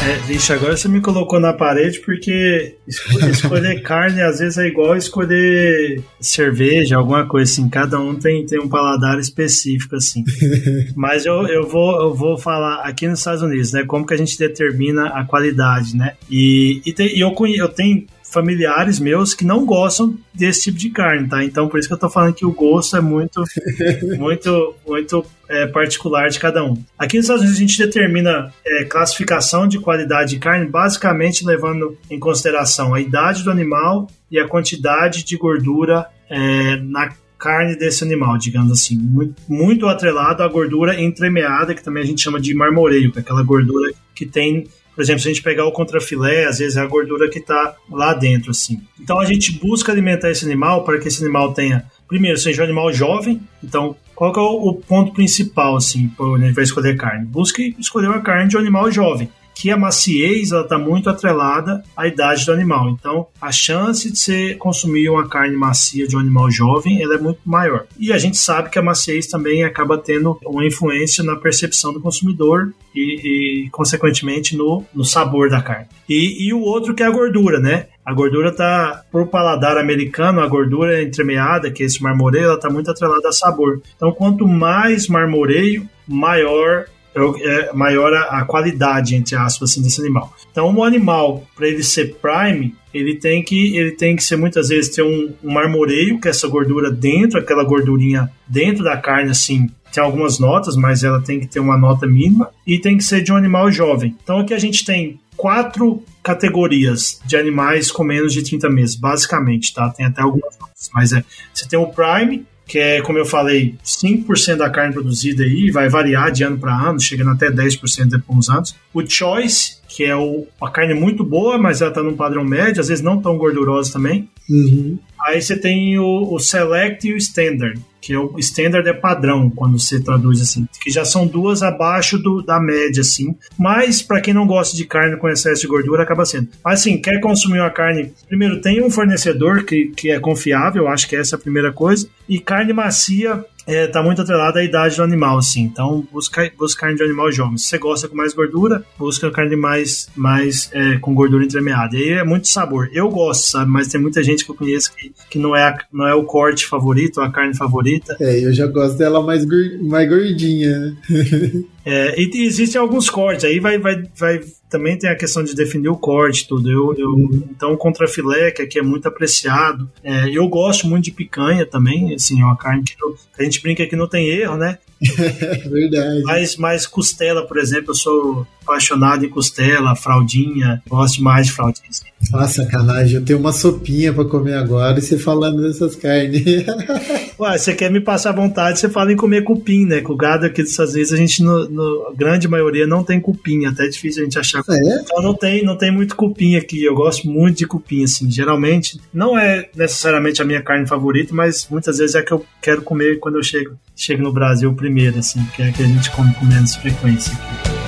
É, 0.05 0.17
vixe, 0.27 0.51
agora 0.51 0.75
você 0.75 0.89
me 0.89 0.99
colocou 0.99 1.39
na 1.39 1.53
parede 1.53 2.01
porque 2.01 2.75
escolher, 2.85 3.29
escolher 3.31 3.81
carne 3.83 4.21
às 4.21 4.39
vezes 4.39 4.57
é 4.57 4.67
igual 4.67 4.97
escolher 4.97 6.03
cerveja, 6.19 6.97
alguma 6.97 7.25
coisa 7.25 7.49
assim. 7.49 7.69
Cada 7.69 7.97
um 7.99 8.13
tem, 8.13 8.45
tem 8.45 8.59
um 8.59 8.67
paladar 8.67 9.17
específico, 9.17 9.95
assim. 9.95 10.25
Mas 10.93 11.25
eu, 11.25 11.47
eu, 11.47 11.65
vou, 11.65 12.01
eu 12.01 12.13
vou 12.13 12.37
falar 12.37 12.81
aqui 12.81 13.07
nos 13.07 13.19
Estados 13.19 13.41
Unidos, 13.41 13.71
né? 13.71 13.85
Como 13.85 14.05
que 14.05 14.13
a 14.13 14.17
gente 14.17 14.37
determina 14.37 15.07
a 15.07 15.23
qualidade, 15.23 15.95
né? 15.95 16.15
E, 16.29 16.81
e, 16.85 16.91
tem, 16.91 17.15
e 17.15 17.21
eu, 17.21 17.33
eu 17.55 17.69
tenho 17.69 18.05
familiares 18.33 18.99
meus 18.99 19.33
que 19.33 19.45
não 19.45 19.63
gostam 19.63 20.17
desse 20.33 20.63
tipo 20.63 20.77
de 20.77 20.89
carne, 20.89 21.29
tá? 21.29 21.45
Então 21.45 21.69
por 21.69 21.79
isso 21.79 21.87
que 21.87 21.93
eu 21.93 21.99
tô 21.99 22.09
falando 22.09 22.33
que 22.33 22.45
o 22.45 22.51
gosto 22.51 22.97
é 22.97 23.01
muito, 23.01 23.43
muito, 24.17 24.75
muito 24.85 25.25
é, 25.49 25.67
particular 25.67 26.29
de 26.29 26.39
cada 26.39 26.63
um. 26.63 26.81
Aqui 26.97 27.17
nos 27.17 27.25
Estados 27.25 27.41
Unidos 27.41 27.57
a 27.57 27.61
gente 27.61 27.77
determina 27.77 28.53
é, 28.65 28.85
classificação 28.85 29.67
de 29.67 29.79
qualidade 29.79 30.31
de 30.31 30.39
carne 30.39 30.67
basicamente 30.67 31.45
levando 31.45 31.97
em 32.09 32.19
consideração 32.19 32.93
a 32.93 33.01
idade 33.01 33.43
do 33.43 33.51
animal 33.51 34.07
e 34.31 34.39
a 34.39 34.47
quantidade 34.47 35.23
de 35.23 35.37
gordura 35.37 36.07
é, 36.29 36.77
na 36.77 37.09
carne 37.37 37.75
desse 37.75 38.05
animal, 38.05 38.37
digamos 38.37 38.71
assim, 38.71 38.97
muito, 38.97 39.35
muito 39.49 39.87
atrelado 39.87 40.41
à 40.41 40.47
gordura 40.47 40.99
entremeada, 40.99 41.75
que 41.75 41.83
também 41.83 42.01
a 42.01 42.05
gente 42.05 42.21
chama 42.21 42.39
de 42.39 42.53
marmoreio, 42.55 43.11
é 43.13 43.19
aquela 43.19 43.43
gordura 43.43 43.91
que 44.13 44.25
tem 44.25 44.67
Por 44.95 45.01
exemplo, 45.01 45.21
se 45.21 45.27
a 45.27 45.33
gente 45.33 45.43
pegar 45.43 45.65
o 45.65 45.71
contrafilé, 45.71 46.45
às 46.45 46.59
vezes 46.59 46.77
é 46.77 46.81
a 46.81 46.85
gordura 46.85 47.27
que 47.29 47.39
está 47.39 47.75
lá 47.89 48.13
dentro, 48.13 48.51
assim. 48.51 48.79
Então 48.99 49.19
a 49.19 49.25
gente 49.25 49.51
busca 49.53 49.91
alimentar 49.91 50.29
esse 50.29 50.45
animal 50.45 50.83
para 50.83 50.99
que 50.99 51.07
esse 51.07 51.23
animal 51.23 51.53
tenha, 51.53 51.85
primeiro, 52.07 52.37
seja 52.37 52.61
um 52.61 52.65
animal 52.65 52.93
jovem. 52.93 53.41
Então, 53.63 53.95
qual 54.13 54.31
que 54.31 54.39
é 54.39 54.43
o, 54.43 54.73
ponto 54.75 55.11
principal, 55.11 55.75
assim, 55.75 56.07
para 56.09 56.45
ele 56.45 56.53
vai 56.53 56.63
escolher 56.63 56.95
carne? 56.95 57.25
Busque 57.25 57.75
escolher 57.79 58.07
uma 58.07 58.21
carne 58.21 58.47
de 58.47 58.55
um 58.55 58.59
animal 58.59 58.91
jovem 58.91 59.29
que 59.63 59.71
a 59.71 59.77
maciez 59.77 60.51
está 60.51 60.77
muito 60.77 61.09
atrelada 61.09 61.81
à 61.95 62.05
idade 62.05 62.45
do 62.45 62.51
animal. 62.51 62.89
Então, 62.89 63.27
a 63.41 63.49
chance 63.49 64.11
de 64.11 64.19
você 64.19 64.55
consumir 64.55 65.07
uma 65.07 65.29
carne 65.29 65.55
macia 65.55 66.05
de 66.05 66.17
um 66.17 66.19
animal 66.19 66.51
jovem 66.51 67.01
ela 67.01 67.15
é 67.15 67.17
muito 67.17 67.39
maior. 67.45 67.85
E 67.97 68.11
a 68.11 68.17
gente 68.17 68.35
sabe 68.35 68.69
que 68.69 68.77
a 68.77 68.81
maciez 68.81 69.25
também 69.25 69.63
acaba 69.63 69.97
tendo 69.97 70.37
uma 70.45 70.65
influência 70.65 71.23
na 71.23 71.37
percepção 71.37 71.93
do 71.93 72.01
consumidor 72.01 72.73
e, 72.93 73.63
e 73.65 73.69
consequentemente, 73.69 74.53
no, 74.57 74.83
no 74.93 75.05
sabor 75.05 75.49
da 75.49 75.61
carne. 75.61 75.87
E, 76.09 76.45
e 76.45 76.53
o 76.53 76.59
outro 76.59 76.93
que 76.93 77.01
é 77.01 77.05
a 77.05 77.11
gordura, 77.11 77.57
né? 77.57 77.87
A 78.05 78.13
gordura 78.13 78.53
tá, 78.53 79.01
pro 79.09 79.25
paladar 79.25 79.77
americano, 79.77 80.41
a 80.41 80.47
gordura 80.47 81.01
entremeada, 81.01 81.71
que 81.71 81.83
é 81.83 81.85
esse 81.85 82.03
marmoreio, 82.03 82.47
ela 82.47 82.59
tá 82.59 82.69
muito 82.69 82.91
atrelada 82.91 83.29
a 83.29 83.31
sabor. 83.31 83.81
Então, 83.95 84.11
quanto 84.11 84.45
mais 84.45 85.07
marmoreio, 85.07 85.87
maior 86.05 86.85
é, 87.15 87.73
maior 87.73 88.13
a, 88.13 88.39
a, 88.39 88.45
qualidade, 88.45 89.15
entre 89.15 89.35
aspas, 89.35 89.71
assim, 89.71 89.81
desse 89.81 90.01
animal. 90.01 90.33
Então, 90.51 90.69
um 90.69 90.83
animal, 90.83 91.43
para 91.55 91.67
ele 91.67 91.83
ser 91.83 92.15
prime, 92.15 92.75
ele 92.93 93.15
tem 93.15 93.43
que 93.43 93.75
ele 93.75 93.91
tem 93.91 94.15
que 94.15 94.23
ser 94.23 94.35
muitas 94.35 94.69
vezes 94.69 94.93
ter 94.93 95.03
um, 95.03 95.33
um 95.43 95.53
marmoreio, 95.53 96.19
que 96.19 96.27
é 96.27 96.31
essa 96.31 96.47
gordura 96.47 96.91
dentro, 96.91 97.39
aquela 97.39 97.63
gordurinha 97.63 98.29
dentro 98.47 98.83
da 98.83 98.97
carne, 98.97 99.31
assim, 99.31 99.69
tem 99.91 100.03
algumas 100.03 100.39
notas, 100.39 100.75
mas 100.75 101.03
ela 101.03 101.21
tem 101.21 101.39
que 101.39 101.47
ter 101.47 101.59
uma 101.59 101.77
nota 101.77 102.07
mínima 102.07 102.49
e 102.65 102.79
tem 102.79 102.97
que 102.97 103.03
ser 103.03 103.21
de 103.21 103.31
um 103.31 103.35
animal 103.35 103.71
jovem. 103.71 104.15
Então 104.23 104.39
aqui 104.39 104.53
a 104.53 104.59
gente 104.59 104.83
tem 104.83 105.19
quatro 105.37 106.03
categorias 106.23 107.19
de 107.25 107.35
animais 107.35 107.91
com 107.91 108.03
menos 108.03 108.33
de 108.33 108.43
30 108.43 108.69
meses, 108.69 108.95
basicamente, 108.95 109.73
tá? 109.73 109.89
Tem 109.89 110.05
até 110.05 110.21
algumas 110.21 110.57
mas 110.93 111.13
é, 111.13 111.23
você 111.53 111.67
tem 111.67 111.79
o 111.79 111.87
prime, 111.87 112.45
que 112.65 112.79
é, 112.79 113.01
como 113.01 113.17
eu 113.17 113.25
falei, 113.25 113.75
5% 113.83 114.57
da 114.57 114.69
carne 114.69 114.93
produzida 114.93 115.43
aí, 115.43 115.69
vai 115.69 115.89
variar 115.89 116.31
de 116.31 116.43
ano 116.43 116.57
para 116.57 116.73
ano, 116.73 116.99
chegando 116.99 117.31
até 117.31 117.51
10% 117.51 118.05
depois 118.05 118.23
de 118.27 118.35
uns 118.37 118.49
anos. 118.49 118.75
O 118.93 119.05
Choice, 119.07 119.77
que 119.87 120.03
é 120.03 120.15
o, 120.15 120.47
uma 120.59 120.71
carne 120.71 120.93
muito 120.93 121.23
boa, 121.23 121.57
mas 121.57 121.81
ela 121.81 121.91
está 121.91 122.01
num 122.01 122.15
padrão 122.15 122.43
médio, 122.43 122.81
às 122.81 122.87
vezes 122.87 123.03
não 123.03 123.21
tão 123.21 123.37
gordurosa 123.37 123.93
também. 123.93 124.29
Uhum. 124.49 124.97
Aí 125.25 125.41
você 125.41 125.57
tem 125.57 125.97
o, 125.97 126.33
o 126.33 126.39
Select 126.39 127.07
e 127.07 127.13
o 127.13 127.17
Standard, 127.17 127.79
que 128.01 128.13
é 128.13 128.19
o 128.19 128.37
Standard 128.37 128.87
é 128.87 128.93
padrão, 128.93 129.49
quando 129.49 129.79
você 129.79 129.99
traduz 129.99 130.41
assim, 130.41 130.67
que 130.81 130.91
já 130.91 131.05
são 131.05 131.25
duas 131.25 131.63
abaixo 131.63 132.17
do, 132.17 132.41
da 132.41 132.59
média, 132.59 132.99
assim. 132.99 133.33
Mas, 133.57 134.01
para 134.01 134.19
quem 134.19 134.33
não 134.33 134.45
gosta 134.45 134.75
de 134.75 134.85
carne 134.85 135.15
com 135.15 135.29
excesso 135.29 135.61
de 135.61 135.67
gordura, 135.67 136.03
acaba 136.03 136.25
sendo. 136.25 136.49
Mas, 136.63 136.81
assim, 136.81 136.97
quer 136.97 137.21
consumir 137.21 137.59
uma 137.59 137.69
carne, 137.69 138.11
primeiro, 138.27 138.59
tem 138.59 138.83
um 138.83 138.91
fornecedor 138.91 139.63
que, 139.63 139.85
que 139.95 140.11
é 140.11 140.19
confiável, 140.19 140.89
acho 140.89 141.07
que 141.07 141.15
essa 141.15 141.35
é 141.35 141.37
a 141.37 141.41
primeira 141.41 141.71
coisa. 141.71 142.07
E 142.27 142.39
carne 142.39 142.73
macia, 142.73 143.45
é, 143.65 143.87
tá 143.87 144.03
muito 144.03 144.21
atrelada 144.21 144.59
à 144.59 144.63
idade 144.63 144.95
do 144.95 145.03
animal, 145.03 145.37
assim. 145.37 145.61
Então, 145.61 146.05
busca, 146.11 146.51
busca 146.57 146.81
carne 146.81 146.97
de 146.97 147.03
animal 147.03 147.31
jovem. 147.31 147.57
Se 147.57 147.69
você 147.69 147.77
gosta 147.77 148.07
com 148.07 148.15
mais 148.15 148.33
gordura, 148.33 148.83
busca 148.97 149.31
carne 149.31 149.55
mais, 149.55 150.09
mais 150.15 150.69
é, 150.73 150.97
com 150.97 151.13
gordura 151.13 151.45
entremeada. 151.45 151.95
E 151.95 152.03
aí 152.03 152.09
é 152.19 152.23
muito 152.23 152.47
sabor. 152.47 152.89
Eu 152.93 153.09
gosto, 153.09 153.45
sabe? 153.45 153.71
Mas 153.71 153.87
tem 153.87 154.01
muita 154.01 154.21
gente 154.23 154.43
que 154.43 154.51
eu 154.51 154.55
conheço 154.55 154.93
que, 154.95 155.11
que 155.29 155.39
não, 155.39 155.55
é 155.55 155.63
a, 155.63 155.77
não 155.91 156.07
é 156.07 156.13
o 156.13 156.23
corte 156.23 156.65
favorito, 156.65 157.21
a 157.21 157.31
carne 157.31 157.55
favorita. 157.55 158.17
É, 158.19 158.45
eu 158.45 158.53
já 158.53 158.67
gosto 158.67 158.97
dela 158.97 159.21
mais, 159.21 159.45
mais 159.81 160.09
gordinha. 160.09 160.97
é, 161.85 162.19
e 162.19 162.45
existem 162.45 162.79
alguns 162.79 163.09
cortes. 163.09 163.45
Aí 163.45 163.59
vai, 163.59 163.77
vai, 163.77 164.03
vai 164.17 164.41
também 164.73 164.97
tem 164.97 165.07
a 165.07 165.15
questão 165.15 165.43
de 165.43 165.53
definir 165.53 165.89
o 165.89 165.95
corte, 165.95 166.47
tudo. 166.47 166.67
Eu, 166.67 166.95
eu 166.97 167.09
uhum. 167.09 167.47
Então, 167.51 167.77
contra 167.77 168.07
filé, 168.07 168.49
que 168.49 168.63
aqui 168.63 168.79
é 168.79 168.81
muito 168.81 169.07
apreciado. 169.07 169.87
É, 170.03 170.27
eu 170.27 170.47
gosto 170.47 170.87
muito 170.87 171.05
de 171.05 171.11
picanha 171.11 171.63
também, 171.63 172.15
assim, 172.15 172.41
é 172.41 172.43
uma 172.43 172.57
carne 172.57 172.83
que, 172.83 172.95
eu, 172.99 173.15
a 173.37 173.43
gente 173.43 173.61
brinca 173.61 173.85
que 173.85 173.95
não 173.95 174.07
tem 174.07 174.27
erro, 174.27 174.57
né? 174.57 174.79
Verdade. 175.69 176.23
Mas, 176.23 176.57
mas 176.57 176.87
costela, 176.87 177.45
por 177.45 177.59
exemplo, 177.59 177.91
eu 177.91 177.95
sou 177.95 178.47
apaixonado 178.63 179.25
em 179.25 179.29
costela, 179.29 179.95
fraldinha, 179.95 180.81
gosto 180.89 181.17
demais 181.17 181.47
de 181.47 181.53
fraldinha. 181.53 181.89
Ah, 182.33 182.47
sacanagem, 182.47 183.15
eu 183.15 183.25
tenho 183.25 183.39
uma 183.39 183.51
sopinha 183.51 184.13
para 184.13 184.23
comer 184.25 184.53
agora 184.53 184.97
e 184.97 185.01
você 185.01 185.17
falando 185.17 185.61
dessas 185.61 185.95
carnes. 185.95 186.43
Ué, 187.37 187.57
você 187.57 187.73
quer 187.73 187.91
me 187.91 187.99
passar 187.99 188.31
vontade, 188.31 188.79
você 188.79 188.87
fala 188.87 189.11
em 189.11 189.15
comer 189.15 189.43
cupim, 189.43 189.85
né? 189.85 190.01
Com 190.01 190.13
o 190.13 190.15
gado 190.15 190.45
aqui 190.45 190.61
dos 190.61 190.71
Estados 190.71 190.93
Unidos, 190.93 191.11
a 191.13 191.17
gente, 191.17 191.43
no, 191.43 191.67
no, 191.67 192.13
grande 192.15 192.47
maioria, 192.47 192.87
não 192.87 193.03
tem 193.03 193.19
cupim, 193.19 193.65
até 193.65 193.85
é 193.85 193.89
difícil 193.89 194.21
a 194.21 194.23
gente 194.23 194.39
achar. 194.39 194.63
É? 194.69 195.01
Então 195.01 195.21
não 195.21 195.33
tem, 195.33 195.63
não 195.63 195.77
tem 195.77 195.91
muito 195.91 196.15
cupim 196.15 196.55
aqui, 196.55 196.83
eu 196.83 196.95
gosto 196.95 197.27
muito 197.27 197.57
de 197.57 197.67
cupim, 197.67 198.03
assim, 198.03 198.31
geralmente, 198.31 198.99
não 199.13 199.37
é 199.37 199.67
necessariamente 199.75 200.41
a 200.41 200.45
minha 200.45 200.61
carne 200.61 200.87
favorita, 200.87 201.33
mas 201.33 201.67
muitas 201.69 201.97
vezes 201.97 202.15
é 202.15 202.19
a 202.19 202.23
que 202.23 202.31
eu 202.31 202.45
quero 202.61 202.81
comer 202.81 203.19
quando 203.19 203.37
eu 203.37 203.43
chego, 203.43 203.75
chego 203.95 204.23
no 204.23 204.31
Brasil 204.31 204.73
primeiro, 204.73 205.19
assim, 205.19 205.43
que 205.55 205.61
é 205.61 205.69
a 205.69 205.71
que 205.71 205.83
a 205.83 205.87
gente 205.87 206.09
come 206.11 206.33
com 206.35 206.45
menos 206.45 206.75
frequência 206.75 207.33
aqui. 207.33 207.82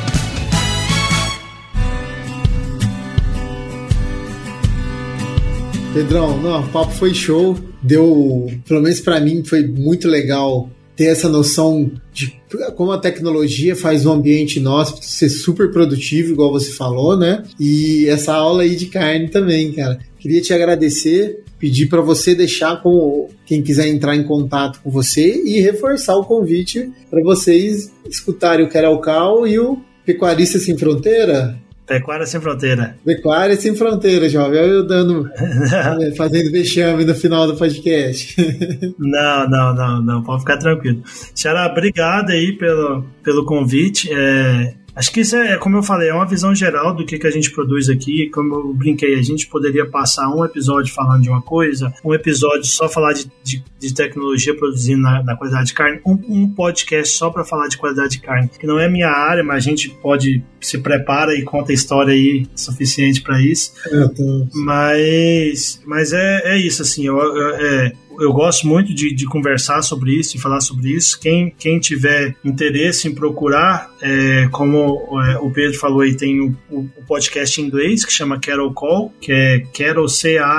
Pedrão, 5.95 6.37
não, 6.41 6.59
o 6.59 6.67
papo 6.73 6.91
foi 6.91 7.13
show. 7.13 7.57
Deu, 7.81 8.47
pelo 8.67 8.81
menos 8.81 8.99
para 8.99 9.17
mim, 9.21 9.45
foi 9.45 9.65
muito 9.65 10.09
legal 10.09 10.69
ter 10.93 11.05
essa 11.05 11.29
noção 11.29 11.89
de 12.11 12.35
como 12.75 12.91
a 12.91 12.97
tecnologia 12.97 13.77
faz 13.77 14.05
o 14.05 14.11
ambiente 14.11 14.59
nosso 14.59 15.01
ser 15.01 15.29
super 15.29 15.71
produtivo, 15.71 16.33
igual 16.33 16.51
você 16.51 16.73
falou, 16.73 17.17
né? 17.17 17.43
E 17.57 18.07
essa 18.09 18.33
aula 18.33 18.63
aí 18.63 18.75
de 18.75 18.87
carne 18.87 19.29
também, 19.29 19.71
cara. 19.71 19.97
Queria 20.19 20.41
te 20.41 20.53
agradecer, 20.53 21.45
pedir 21.57 21.85
para 21.85 22.01
você 22.01 22.35
deixar 22.35 22.83
com 22.83 23.29
quem 23.45 23.63
quiser 23.63 23.87
entrar 23.87 24.17
em 24.17 24.23
contato 24.23 24.81
com 24.83 24.91
você 24.91 25.43
e 25.45 25.61
reforçar 25.61 26.17
o 26.17 26.25
convite 26.25 26.91
para 27.09 27.23
vocês 27.23 27.89
escutarem 28.05 28.65
o 28.65 28.69
Caralcal 28.69 29.47
e 29.47 29.57
o 29.57 29.77
Pecuarista 30.05 30.59
Sem 30.59 30.77
Fronteira. 30.77 31.57
Pecuária 31.85 32.25
Sem 32.25 32.41
Fronteira. 32.41 32.97
Pecuária 33.05 33.55
Sem 33.55 33.75
Fronteira, 33.75 34.27
jovem. 34.27 34.59
Eu 34.59 34.85
dando, 34.85 35.29
fazendo 36.17 36.51
vexame 36.51 37.05
no 37.05 37.13
final 37.13 37.47
do 37.47 37.55
podcast. 37.55 38.35
não, 38.97 39.49
não, 39.49 39.75
não, 39.75 40.01
não. 40.01 40.23
Pode 40.23 40.41
ficar 40.41 40.57
tranquilo. 40.57 41.03
Xará, 41.35 41.67
obrigado 41.67 42.31
aí 42.31 42.53
pelo, 42.53 43.05
pelo 43.23 43.45
convite. 43.45 44.09
É, 44.11 44.73
Acho 44.95 45.11
que 45.11 45.21
isso 45.21 45.35
é, 45.35 45.57
como 45.57 45.77
eu 45.77 45.83
falei, 45.83 46.09
é 46.09 46.13
uma 46.13 46.25
visão 46.25 46.55
geral 46.55 46.93
do 46.93 47.05
que, 47.05 47.19
que 47.19 47.27
a 47.27 47.31
gente 47.31 47.51
produz 47.51 47.89
aqui. 47.89 48.29
Como 48.29 48.55
eu 48.55 48.73
brinquei, 48.73 49.15
a 49.19 49.21
gente 49.21 49.47
poderia 49.47 49.85
passar 49.85 50.29
um 50.29 50.45
episódio 50.45 50.93
falando 50.93 51.23
de 51.23 51.29
uma 51.29 51.41
coisa, 51.41 51.93
um 52.03 52.13
episódio 52.13 52.65
só 52.65 52.87
falar 52.87 53.13
de, 53.13 53.29
de, 53.43 53.63
de 53.77 53.93
tecnologia 53.93 54.55
produzindo 54.55 55.01
na, 55.01 55.21
na, 55.21 55.35
qualidade 55.35 55.67
de 55.67 55.73
carne, 55.73 55.99
um, 56.05 56.19
um 56.27 56.49
podcast 56.49 57.17
só 57.17 57.29
para 57.29 57.43
falar 57.43 57.67
de 57.67 57.77
qualidade 57.77 58.11
de 58.11 58.19
carne, 58.19 58.49
que 58.49 58.65
não 58.65 58.79
é 58.79 58.89
minha 58.89 59.09
área, 59.09 59.43
mas 59.43 59.57
a 59.57 59.69
gente 59.69 59.89
pode 59.89 60.43
se 60.61 60.77
prepara 60.79 61.35
e 61.35 61.43
conta 61.43 61.71
a 61.71 61.75
história 61.75 62.13
aí 62.13 62.47
suficiente 62.55 63.21
para 63.21 63.41
isso. 63.41 63.73
É, 63.87 64.07
tô... 64.07 64.47
Mas, 64.53 65.81
mas 65.85 66.13
é, 66.13 66.55
é 66.55 66.57
isso, 66.57 66.81
assim, 66.81 67.05
eu, 67.05 67.17
eu 67.17 67.55
é, 67.55 67.93
eu 68.19 68.33
gosto 68.33 68.67
muito 68.67 68.93
de, 68.93 69.13
de, 69.13 69.25
conversar 69.25 69.81
sobre 69.81 70.11
isso 70.11 70.37
e 70.37 70.39
falar 70.39 70.61
sobre 70.61 70.89
isso. 70.91 71.19
Quem, 71.19 71.53
quem 71.57 71.79
tiver 71.79 72.35
interesse 72.43 73.07
em 73.07 73.15
procurar, 73.15 73.89
é, 74.01 74.47
como 74.51 75.19
é, 75.21 75.37
o 75.39 75.49
Pedro 75.51 75.77
falou 75.77 76.01
aí, 76.01 76.15
tem 76.15 76.39
o, 76.41 76.55
o, 76.69 76.89
podcast 77.07 77.59
em 77.59 77.65
inglês 77.65 78.03
que 78.05 78.11
chama 78.11 78.39
Carol 78.39 78.73
Call, 78.73 79.13
que 79.21 79.31
é 79.31 79.59
Carol 79.73 80.07
C-A-T-T-L-E-C-A-L 80.07 80.55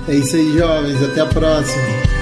É 0.08 0.14
isso 0.14 0.34
aí, 0.34 0.56
jovens. 0.56 1.02
Até 1.02 1.20
a 1.20 1.26
próxima. 1.26 2.21